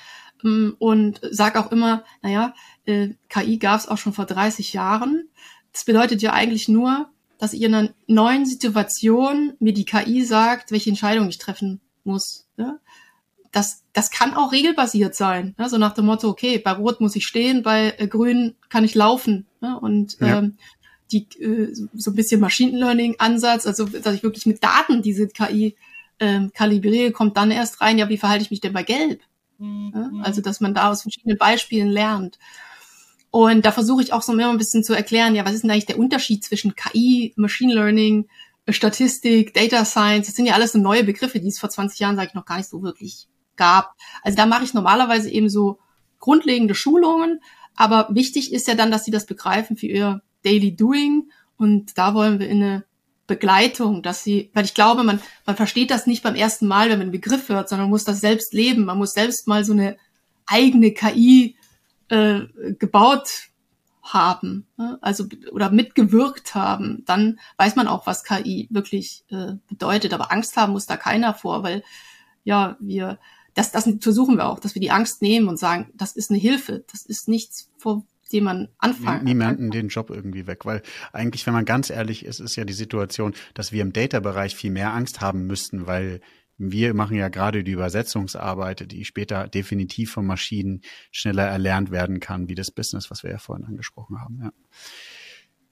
Ähm, 0.45 0.77
und 0.79 1.21
sag 1.31 1.57
auch 1.57 1.73
immer, 1.73 2.05
naja, 2.23 2.55
äh, 2.87 3.11
KI 3.29 3.59
gab 3.59 3.81
es 3.81 3.89
auch 3.89 3.99
schon 3.99 4.13
vor 4.13 4.27
30 4.27 4.73
Jahren. 4.73 5.29
Das 5.73 5.85
bedeutet 5.85 6.23
ja 6.23 6.33
eigentlich 6.33 6.69
nur, 6.69 7.09
dass 7.39 7.55
ihr 7.55 7.69
in 7.69 7.75
einer 7.75 7.91
neuen 8.07 8.45
Situation 8.45 9.55
mir 9.61 9.73
die 9.73 9.87
KI 9.87 10.25
sagt, 10.25 10.73
welche 10.73 10.91
Entscheidung 10.91 11.29
ich 11.29 11.39
treffen 11.39 11.81
muss. 12.05 12.47
Ja? 12.57 12.79
Das, 13.51 13.83
das 13.93 14.11
kann 14.11 14.35
auch 14.35 14.53
regelbasiert 14.53 15.15
sein. 15.15 15.55
Ja? 15.59 15.69
So 15.69 15.79
nach 15.79 15.95
dem 15.95 16.07
Motto, 16.07 16.29
okay, 16.29 16.59
bei 16.59 16.73
Rot 16.73 17.01
muss 17.01 17.17
ich 17.17 17.27
stehen, 17.27 17.63
bei 17.63 17.95
äh, 17.99 18.07
Grün 18.09 18.57
kann 18.69 18.85
ich 18.85 18.95
laufen. 18.95 19.47
Ja? 19.63 19.75
Und 19.75 20.19
ja. 20.21 20.39
ähm, 20.39 20.59
die 21.13 21.27
äh, 21.41 21.75
so 21.95 22.11
ein 22.11 22.15
bisschen 22.15 22.41
Machine 22.41 22.79
Learning 22.79 23.17
Ansatz, 23.19 23.67
also 23.67 23.87
dass 23.87 24.15
ich 24.15 24.23
wirklich 24.23 24.47
mit 24.47 24.63
Daten 24.63 25.03
diese 25.03 25.27
KI 25.29 25.77
ähm, 26.21 26.53
kalibriere, 26.53 27.11
kommt 27.13 27.37
dann 27.37 27.51
erst 27.51 27.81
rein, 27.81 27.99
ja, 27.99 28.09
wie 28.09 28.19
verhalte 28.19 28.45
ich 28.45 28.51
mich 28.51 28.61
denn 28.61 28.75
bei 28.75 28.83
Gelb? 28.83 29.23
Mhm. 29.61 30.23
Also, 30.25 30.41
dass 30.41 30.61
man 30.61 30.75
da 30.75 30.91
aus 30.91 31.03
verschiedenen 31.03 31.39
Beispielen 31.39 31.89
lernt. 31.89 32.39
Und 33.31 33.65
da 33.65 33.71
versuche 33.71 34.03
ich 34.03 34.13
auch 34.13 34.23
so 34.23 34.33
immer 34.33 34.51
ein 34.51 34.59
bisschen 34.59 34.83
zu 34.83 34.93
erklären, 34.95 35.37
ja, 35.37 35.45
was 35.45 35.55
ist 35.55 35.63
denn 35.63 35.71
eigentlich 35.71 35.87
der 35.87 35.99
Unterschied 35.99 36.43
zwischen 36.43 36.75
KI, 36.75 37.33
Machine 37.37 37.75
Learning, 37.75 38.29
Statistik, 38.69 39.55
Data 39.55 39.85
Science? 39.85 40.27
Das 40.27 40.35
sind 40.35 40.47
ja 40.47 40.55
alles 40.55 40.73
so 40.73 40.79
neue 40.79 41.05
Begriffe, 41.05 41.39
die 41.41 41.49
es 41.49 41.61
vor 41.61 41.71
20 41.71 42.01
Jahren, 42.01 42.17
sage 42.17 42.29
ich, 42.29 42.35
noch 42.35 42.45
gar 42.45 42.57
nicht 42.57 42.69
so 42.69 42.83
wirklich 42.83 43.29
gab. 43.57 43.95
Also 44.23 44.37
da 44.37 44.47
mache 44.47 44.65
ich 44.65 44.75
normalerweise 44.75 45.31
eben 45.31 45.49
so 45.49 45.79
grundlegende 46.19 46.75
Schulungen, 46.75 47.41
aber 47.77 48.09
wichtig 48.11 48.53
ist 48.53 48.67
ja 48.67 48.75
dann, 48.75 48.91
dass 48.91 49.05
sie 49.05 49.11
das 49.11 49.27
begreifen 49.27 49.77
für 49.77 49.87
ihr 49.87 50.23
Daily 50.43 50.75
Doing 50.75 51.31
und 51.57 51.97
da 51.97 52.15
wollen 52.15 52.41
wir 52.41 52.49
in 52.49 52.63
eine 52.63 52.85
Begleitung, 53.31 54.03
dass 54.03 54.25
sie, 54.25 54.51
weil 54.53 54.65
ich 54.65 54.75
glaube, 54.75 55.05
man, 55.05 55.21
man 55.47 55.57
versteht 55.57 55.91
das 55.91 56.07
nicht 56.07 56.23
beim 56.23 56.35
ersten 56.35 56.67
Mal, 56.67 56.91
wenn 56.91 56.99
man 56.99 57.03
einen 57.03 57.13
Begriff 57.13 57.49
hört, 57.49 57.69
sondern 57.69 57.85
man 57.87 57.91
muss 57.91 58.05
das 58.05 58.21
selbst 58.21 58.53
leben. 58.53 58.85
Man 58.85 58.99
muss 58.99 59.13
selbst 59.13 59.47
mal 59.47 59.65
so 59.65 59.73
eine 59.73 59.97
eigene 60.47 60.91
KI 60.93 61.57
äh, 62.09 62.41
gebaut 62.79 63.51
haben, 64.03 64.67
ne? 64.77 64.99
also 65.01 65.27
oder 65.53 65.71
mitgewirkt 65.71 66.57
haben, 66.57 67.05
dann 67.07 67.39
weiß 67.57 67.77
man 67.77 67.87
auch, 67.87 68.07
was 68.07 68.25
KI 68.25 68.67
wirklich 68.71 69.25
äh, 69.31 69.53
bedeutet. 69.69 70.13
Aber 70.13 70.33
Angst 70.33 70.57
haben 70.57 70.73
muss 70.73 70.87
da 70.87 70.97
keiner 70.97 71.33
vor, 71.35 71.63
weil 71.63 71.85
ja, 72.43 72.77
wir, 72.81 73.19
das, 73.55 73.71
das 73.71 73.89
versuchen 74.01 74.39
wir 74.39 74.49
auch, 74.49 74.59
dass 74.59 74.75
wir 74.75 74.81
die 74.81 74.91
Angst 74.91 75.23
nehmen 75.23 75.47
und 75.47 75.59
sagen, 75.59 75.93
das 75.95 76.17
ist 76.17 76.31
eine 76.31 76.41
Hilfe, 76.41 76.85
das 76.91 77.07
ist 77.07 77.29
nichts, 77.29 77.71
vor 77.79 78.05
die 78.33 78.41
man 78.41 78.69
anfangen 78.79 79.25
Niemanden 79.25 79.71
den 79.71 79.89
Job 79.89 80.11
irgendwie 80.11 80.47
weg, 80.47 80.65
weil 80.65 80.83
eigentlich, 81.13 81.47
wenn 81.47 81.55
man 81.55 81.65
ganz 81.65 81.91
ehrlich 81.91 82.25
ist, 82.25 82.41
ist 82.41 82.57
ja 82.57 82.65
die 82.65 82.73
Situation, 82.73 83.35
dass 83.55 83.73
wir 83.73 83.83
im 83.83 83.93
Data-Bereich 83.93 84.55
viel 84.55 84.71
mehr 84.71 84.93
Angst 84.95 85.21
haben 85.21 85.47
müssten, 85.47 85.87
weil 85.87 86.21
Wir 86.63 86.93
machen 86.93 87.17
ja 87.17 87.31
gerade 87.31 87.65
die 87.65 87.73
Übersetzungsarbeit, 87.73 88.93
die 88.93 89.07
später 89.07 89.49
definitiv 89.49 90.13
von 90.13 90.27
Maschinen 90.27 90.83
schneller 91.11 91.47
erlernt 91.47 91.91
werden 91.91 92.21
kann, 92.21 92.51
wie 92.51 92.55
das 92.55 92.71
Business, 92.71 93.11
was 93.11 93.23
wir 93.23 93.31
ja 93.31 93.39
vorhin 93.39 93.65
angesprochen 93.65 94.21
haben. 94.21 94.41
Ja. 94.43 94.53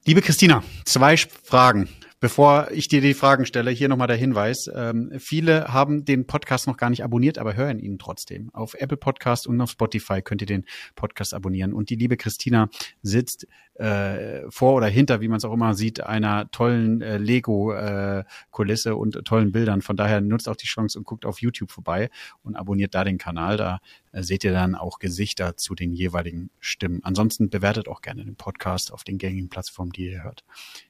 Liebe 0.07 0.23
Christina, 0.23 0.65
zwei 0.87 1.19
Fragen 1.19 1.91
Bevor 2.21 2.73
ich 2.73 2.89
dir 2.89 3.01
die 3.01 3.15
Fragen 3.15 3.47
stelle, 3.47 3.71
hier 3.71 3.89
nochmal 3.89 4.09
der 4.09 4.17
Hinweis. 4.17 4.69
Ähm, 4.75 5.13
viele 5.19 5.69
haben 5.73 6.05
den 6.05 6.27
Podcast 6.27 6.67
noch 6.67 6.77
gar 6.77 6.91
nicht 6.91 7.05
abonniert, 7.05 7.39
aber 7.39 7.55
hören 7.55 7.79
ihn 7.79 7.97
trotzdem. 7.97 8.51
Auf 8.53 8.75
Apple 8.75 8.97
Podcast 8.97 9.47
und 9.47 9.61
auf 9.61 9.71
Spotify 9.71 10.21
könnt 10.21 10.41
ihr 10.41 10.47
den 10.47 10.65
Podcast 10.97 11.33
abonnieren. 11.33 11.73
Und 11.73 11.91
die 11.91 11.95
liebe 11.95 12.17
Christina 12.17 12.71
sitzt 13.03 13.47
äh, 13.75 14.51
vor 14.51 14.75
oder 14.75 14.89
hinter, 14.89 15.21
wie 15.21 15.29
man 15.29 15.37
es 15.37 15.45
auch 15.45 15.53
immer 15.53 15.75
sieht, 15.75 16.01
einer 16.01 16.51
tollen 16.51 17.03
äh, 17.03 17.19
Lego-Kulisse 17.19 18.91
äh, 18.91 18.93
und 18.93 19.25
tollen 19.25 19.53
Bildern. 19.53 19.81
Von 19.81 19.97
daher 19.97 20.21
nutzt 20.21 20.49
auch 20.49 20.57
die 20.57 20.67
Chance 20.67 20.99
und 20.99 21.05
guckt 21.05 21.25
auf 21.25 21.41
YouTube 21.41 21.71
vorbei 21.71 22.11
und 22.43 22.57
abonniert 22.57 22.97
da 22.97 23.05
den 23.05 23.19
Kanal. 23.19 23.57
Da 23.57 23.79
äh, 24.11 24.25
seht 24.25 24.43
ihr 24.43 24.53
dann 24.53 24.75
auch 24.75 24.99
Gesichter 24.99 25.57
zu 25.57 25.77
den 25.77 25.93
jeweiligen 25.93 26.51
Stimmen. 26.59 27.01
Ansonsten 27.05 27.49
bewertet 27.51 27.87
auch 27.87 28.03
gerne 28.03 28.25
den 28.25 28.35
Podcast 28.35 28.93
auf 28.93 29.05
den 29.05 29.19
gängigen 29.19 29.49
Plattformen, 29.49 29.93
die 29.93 30.11
ihr 30.11 30.25
hört. 30.25 30.45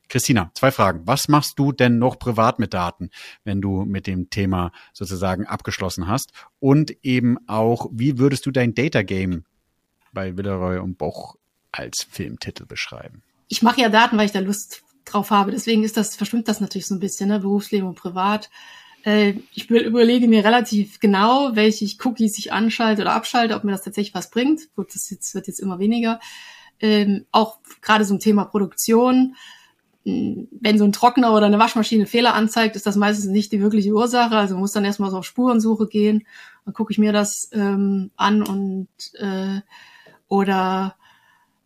Christina, 0.09 0.51
zwei 0.55 0.71
Fragen. 0.71 1.03
Was 1.05 1.29
machst 1.29 1.59
du 1.59 1.73
denn 1.73 1.99
noch 1.99 2.19
privat 2.19 2.59
mit 2.59 2.75
Daten, 2.75 3.11
wenn 3.45 3.61
du 3.61 3.85
mit 3.85 4.07
dem 4.07 4.31
Thema 4.31 4.73
sozusagen 4.93 5.47
abgeschlossen 5.47 6.09
hast? 6.09 6.33
Und 6.61 6.97
eben 7.05 7.37
auch, 7.47 7.89
wie 7.93 8.19
würdest 8.19 8.47
du 8.47 8.51
dein 8.51 8.75
Data 8.75 9.03
Game 9.03 9.45
bei 10.13 10.37
Villeroy 10.37 10.79
und 10.79 10.97
Boch 10.97 11.37
als 11.73 12.07
Filmtitel 12.11 12.65
beschreiben? 12.67 13.23
Ich 13.49 13.63
mache 13.63 13.81
ja 13.81 13.89
Daten, 13.89 14.17
weil 14.17 14.27
ich 14.27 14.33
da 14.33 14.41
Lust 14.41 14.83
drauf 15.05 15.31
habe. 15.31 15.51
Deswegen 15.51 15.85
ist 15.85 15.97
das, 15.97 16.17
verschwimmt 16.17 16.49
das 16.49 16.61
natürlich 16.61 16.87
so 16.87 16.95
ein 16.95 17.01
bisschen, 17.01 17.29
ne? 17.29 17.41
Berufsleben 17.41 17.89
und 17.89 17.95
privat. 17.95 18.51
Äh, 19.05 19.35
ich 19.55 19.71
überlege 19.71 20.29
mir 20.29 20.45
relativ 20.45 21.01
genau, 21.01 21.51
welche 21.55 21.87
Cookies 22.05 22.39
ich 22.39 22.53
anschalte 22.53 23.03
oder 23.03 23.13
abschalte, 23.13 23.55
ob 23.55 23.65
mir 23.65 23.73
das 23.73 23.83
tatsächlich 23.83 24.15
was 24.15 24.31
bringt. 24.31 24.75
Gut, 24.75 24.95
das 24.95 25.11
jetzt, 25.11 25.35
wird 25.35 25.47
jetzt 25.47 25.61
immer 25.61 25.79
weniger. 25.79 26.21
Ähm, 26.81 27.27
auch 27.33 27.59
gerade 27.81 28.05
so 28.05 28.15
ein 28.15 28.21
Thema 28.21 28.45
Produktion 28.45 29.35
wenn 30.61 30.79
so 30.79 30.85
ein 30.85 30.93
Trockner 30.93 31.35
oder 31.35 31.47
eine 31.47 31.59
Waschmaschine 31.59 32.07
Fehler 32.07 32.35
anzeigt, 32.35 32.77
ist 32.77 32.87
das 32.87 32.97
meistens 32.97 33.27
nicht 33.27 33.53
die 33.53 33.61
wirkliche 33.61 33.93
Ursache. 33.93 34.37
Also 34.37 34.55
man 34.55 34.63
muss 34.63 34.73
dann 34.73 34.85
erstmal 34.85 35.11
so 35.11 35.19
auf 35.19 35.25
Spurensuche 35.25 35.89
gehen. 35.89 36.27
Dann 36.65 36.75
gucke 36.75 36.93
ich 36.93 36.99
mir 36.99 37.13
das 37.13 37.49
ähm, 37.53 38.11
an 38.17 38.43
und 38.43 38.89
äh, 39.15 39.61
oder 40.29 40.95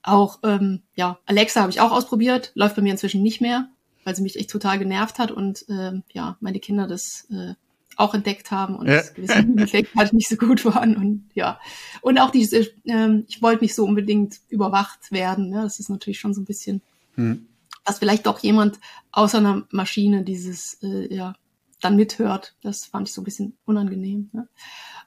auch, 0.02 0.40
ähm, 0.42 0.82
ja, 0.94 1.18
Alexa 1.26 1.60
habe 1.60 1.70
ich 1.70 1.80
auch 1.80 1.92
ausprobiert, 1.92 2.52
läuft 2.54 2.76
bei 2.76 2.82
mir 2.82 2.92
inzwischen 2.92 3.22
nicht 3.22 3.40
mehr, 3.40 3.68
weil 4.04 4.16
sie 4.16 4.22
mich 4.22 4.36
echt 4.36 4.50
total 4.50 4.78
genervt 4.78 5.18
hat 5.18 5.30
und 5.30 5.64
ähm, 5.68 6.02
ja, 6.12 6.36
meine 6.40 6.58
Kinder 6.58 6.86
das 6.86 7.28
äh, 7.30 7.54
auch 7.96 8.14
entdeckt 8.14 8.50
haben 8.50 8.74
und 8.76 8.88
ja. 8.88 9.02
gewisse 9.14 9.34
Effekte 9.58 9.98
halt 9.98 10.12
nicht 10.12 10.28
so 10.28 10.36
gut 10.36 10.64
waren 10.64 10.96
und 10.96 11.28
ja. 11.34 11.60
Und 12.00 12.18
auch 12.18 12.30
diese, 12.30 12.68
ähm, 12.84 13.24
ich 13.28 13.42
wollte 13.42 13.62
nicht 13.62 13.74
so 13.74 13.84
unbedingt 13.84 14.40
überwacht 14.48 15.12
werden. 15.12 15.50
Ne? 15.50 15.62
Das 15.62 15.78
ist 15.78 15.90
natürlich 15.90 16.18
schon 16.18 16.34
so 16.34 16.40
ein 16.40 16.46
bisschen 16.46 16.80
hm 17.14 17.46
dass 17.84 17.98
vielleicht 17.98 18.26
doch 18.26 18.38
jemand 18.40 18.78
außer 19.10 19.38
einer 19.38 19.66
Maschine 19.70 20.22
dieses, 20.22 20.78
äh, 20.82 21.12
ja, 21.12 21.34
dann 21.80 21.96
mithört. 21.96 22.54
Das 22.62 22.86
fand 22.86 23.08
ich 23.08 23.14
so 23.14 23.20
ein 23.20 23.24
bisschen 23.24 23.56
unangenehm. 23.64 24.30
Ne? 24.32 24.48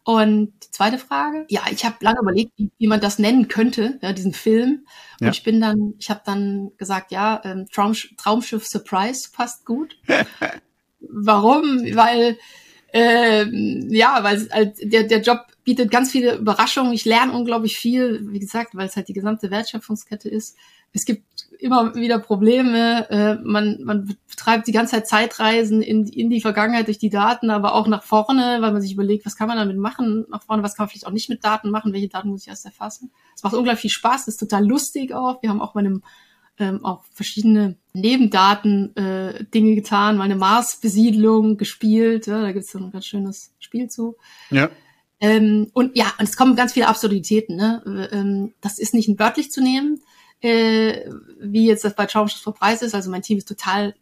Und 0.03 0.53
die 0.63 0.71
zweite 0.71 0.97
Frage, 0.97 1.45
ja, 1.49 1.61
ich 1.71 1.83
habe 1.85 1.95
lange 2.01 2.19
überlegt, 2.19 2.51
wie, 2.57 2.69
wie, 2.77 2.87
man 2.87 3.01
das 3.01 3.17
nennen 3.17 3.47
könnte, 3.47 3.97
ja, 4.01 4.13
diesen 4.13 4.33
Film. 4.33 4.85
Und 5.19 5.27
ja. 5.27 5.31
ich 5.31 5.43
bin 5.43 5.59
dann, 5.59 5.95
ich 5.97 6.09
habe 6.09 6.21
dann 6.23 6.71
gesagt, 6.77 7.11
ja, 7.11 7.41
ähm, 7.43 7.65
Traum, 7.71 7.93
Traumschiff 8.17 8.67
Surprise 8.67 9.29
passt 9.31 9.65
gut. 9.65 9.97
Warum? 10.99 11.63
Weil 11.95 12.37
ähm, 12.97 13.87
ja, 13.89 14.23
weil 14.23 14.47
halt 14.51 14.77
der, 14.81 15.03
der 15.03 15.19
Job 15.19 15.47
bietet 15.65 15.91
ganz 15.91 16.11
viele 16.11 16.35
Überraschungen. 16.35 16.93
Ich 16.93 17.03
lerne 17.03 17.33
unglaublich 17.33 17.75
viel, 17.75 18.31
wie 18.31 18.39
gesagt, 18.39 18.73
weil 18.73 18.87
es 18.87 18.95
halt 18.95 19.09
die 19.09 19.13
gesamte 19.13 19.51
Wertschöpfungskette 19.51 20.29
ist. 20.29 20.55
Es 20.93 21.03
gibt 21.03 21.34
immer 21.59 21.95
wieder 21.95 22.19
Probleme. 22.19 23.09
Äh, 23.09 23.35
man, 23.43 23.79
man 23.83 24.15
betreibt 24.29 24.67
die 24.67 24.71
ganze 24.71 24.95
Zeit 24.95 25.07
Zeitreisen 25.07 25.81
in, 25.81 26.07
in 26.07 26.29
die 26.29 26.41
Vergangenheit 26.41 26.87
durch 26.87 26.97
die 26.97 27.09
Daten, 27.09 27.49
aber 27.49 27.73
auch 27.73 27.87
nach 27.87 28.03
vorne, 28.03 28.57
weil 28.61 28.71
man 28.71 28.81
sich 28.81 28.93
überlegt, 28.93 29.25
was 29.25 29.35
kann 29.35 29.47
man 29.47 29.57
damit 29.57 29.77
machen 29.77 30.25
nach 30.29 30.43
vorne, 30.43 30.63
was 30.63 30.75
kann 30.75 30.85
man 30.85 30.89
vielleicht 30.89 31.07
auch 31.07 31.11
nicht 31.11 31.29
mit 31.29 31.43
Daten 31.43 31.71
machen, 31.71 31.93
welche 31.93 32.09
Daten 32.09 32.29
muss 32.29 32.43
ich 32.43 32.47
erst 32.47 32.65
erfassen. 32.65 33.11
Es 33.35 33.43
macht 33.43 33.53
unglaublich 33.53 33.81
viel 33.81 33.89
Spaß, 33.89 34.27
ist 34.27 34.37
total 34.37 34.65
lustig 34.65 35.13
auch. 35.13 35.41
Wir 35.41 35.49
haben 35.49 35.61
auch 35.61 35.73
bei 35.73 35.81
einem 35.81 36.03
ähm, 36.57 36.85
auch 36.85 37.03
verschiedene 37.11 37.75
Nebendaten 37.93 38.95
äh, 38.95 39.43
Dinge 39.45 39.75
getan, 39.75 40.17
mal 40.17 40.23
eine 40.23 40.35
Mars-Besiedlung 40.35 41.57
gespielt. 41.57 42.27
Ja, 42.27 42.41
da 42.41 42.51
gibt 42.51 42.65
es 42.65 42.71
so 42.71 42.79
ein 42.79 42.91
ganz 42.91 43.05
schönes 43.05 43.53
Spiel 43.59 43.89
zu. 43.89 44.15
Ja. 44.51 44.69
Ähm, 45.19 45.69
und 45.73 45.95
ja, 45.97 46.13
und 46.17 46.27
es 46.27 46.37
kommen 46.37 46.55
ganz 46.55 46.73
viele 46.73 46.87
Absurditäten. 46.87 47.55
Ne? 47.55 48.09
Ähm, 48.11 48.53
das 48.61 48.79
ist 48.79 48.93
nicht 48.93 49.19
wörtlich 49.19 49.51
zu 49.51 49.61
nehmen 49.61 50.01
äh, 50.45 51.09
wie 51.39 51.67
jetzt 51.67 51.83
das 51.83 51.95
bei 51.95 52.05
Traumschiff 52.05 52.41
vor 52.41 52.53
Preis 52.53 52.81
ist. 52.81 52.95
Also 52.95 53.09
mein 53.09 53.21
Team 53.21 53.37
ist 53.37 53.47
total 53.47 53.95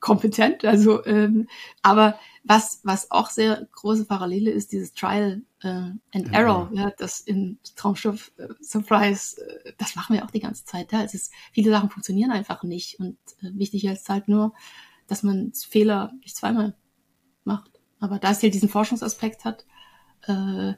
kompetent. 0.00 0.64
Also, 0.64 1.04
ähm, 1.04 1.48
aber 1.82 2.18
was, 2.42 2.80
was 2.84 3.10
auch 3.10 3.28
sehr 3.28 3.68
große 3.72 4.06
Parallele 4.06 4.50
ist, 4.50 4.72
dieses 4.72 4.94
Trial 4.94 5.42
äh, 5.62 5.68
and 5.68 6.32
Error, 6.32 6.70
ja, 6.72 6.90
das 6.96 7.20
in 7.20 7.58
Traumschiff 7.76 8.32
äh, 8.38 8.48
Surprise, 8.60 9.40
äh, 9.40 9.72
das 9.78 9.94
machen 9.94 10.16
wir 10.16 10.24
auch 10.24 10.30
die 10.30 10.40
ganze 10.40 10.64
Zeit. 10.64 10.90
Ja. 10.92 11.02
Es 11.02 11.14
ist, 11.14 11.32
viele 11.52 11.70
Sachen 11.70 11.90
funktionieren 11.90 12.32
einfach 12.32 12.62
nicht. 12.62 12.98
Und 12.98 13.18
äh, 13.42 13.50
wichtig 13.52 13.84
ist 13.84 14.08
halt 14.08 14.26
nur, 14.26 14.54
dass 15.06 15.22
man 15.22 15.52
Fehler 15.52 16.12
nicht 16.22 16.36
zweimal 16.36 16.74
macht. 17.44 17.70
Aber 18.00 18.18
da 18.18 18.30
es 18.30 18.42
halt 18.42 18.54
diesen 18.54 18.70
Forschungsaspekt 18.70 19.44
hat, 19.44 19.66
äh, 20.26 20.74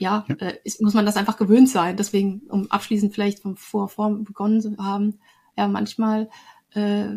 ja, 0.00 0.24
ja. 0.28 0.34
Äh, 0.36 0.58
ist, 0.64 0.80
muss 0.80 0.94
man 0.94 1.06
das 1.06 1.16
einfach 1.16 1.36
gewöhnt 1.36 1.68
sein. 1.68 1.96
Deswegen, 1.96 2.40
um 2.48 2.70
abschließend 2.70 3.14
vielleicht 3.14 3.40
von 3.40 3.56
vor, 3.56 3.88
vor 3.88 4.10
begonnen 4.10 4.60
zu 4.60 4.76
haben, 4.78 5.20
ja, 5.56 5.68
manchmal 5.68 6.30
äh, 6.74 7.16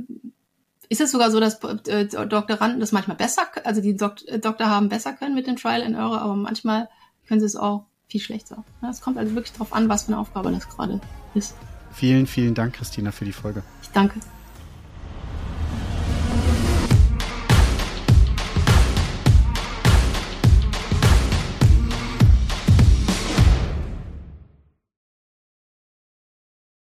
ist 0.89 1.01
es 1.01 1.11
sogar 1.11 1.31
so, 1.31 1.39
dass 1.39 1.63
äh, 1.87 2.05
Doktoranden 2.05 2.81
das 2.81 2.91
manchmal 2.91 3.15
besser, 3.15 3.43
also 3.63 3.81
die 3.81 3.95
Dok 3.95 4.15
äh, 4.27 4.37
Doktor 4.37 4.69
haben 4.69 4.89
besser 4.89 5.13
können 5.13 5.33
mit 5.33 5.47
dem 5.47 5.55
Trial 5.55 5.81
and 5.81 5.95
Error, 5.95 6.21
aber 6.21 6.35
manchmal 6.35 6.89
können 7.27 7.39
sie 7.39 7.45
es 7.45 7.55
auch 7.55 7.85
viel 8.07 8.19
schlechter. 8.19 8.65
Es 8.87 8.99
kommt 8.99 9.17
also 9.17 9.33
wirklich 9.33 9.53
darauf 9.53 9.73
an, 9.73 9.87
was 9.87 10.03
für 10.03 10.09
eine 10.09 10.19
Aufgabe 10.19 10.51
das 10.51 10.67
gerade 10.67 10.99
ist. 11.33 11.55
Vielen, 11.93 12.27
vielen 12.27 12.53
Dank, 12.53 12.73
Christina, 12.73 13.11
für 13.11 13.25
die 13.25 13.31
Folge. 13.31 13.63
Ich 13.81 13.89
danke. 13.89 14.19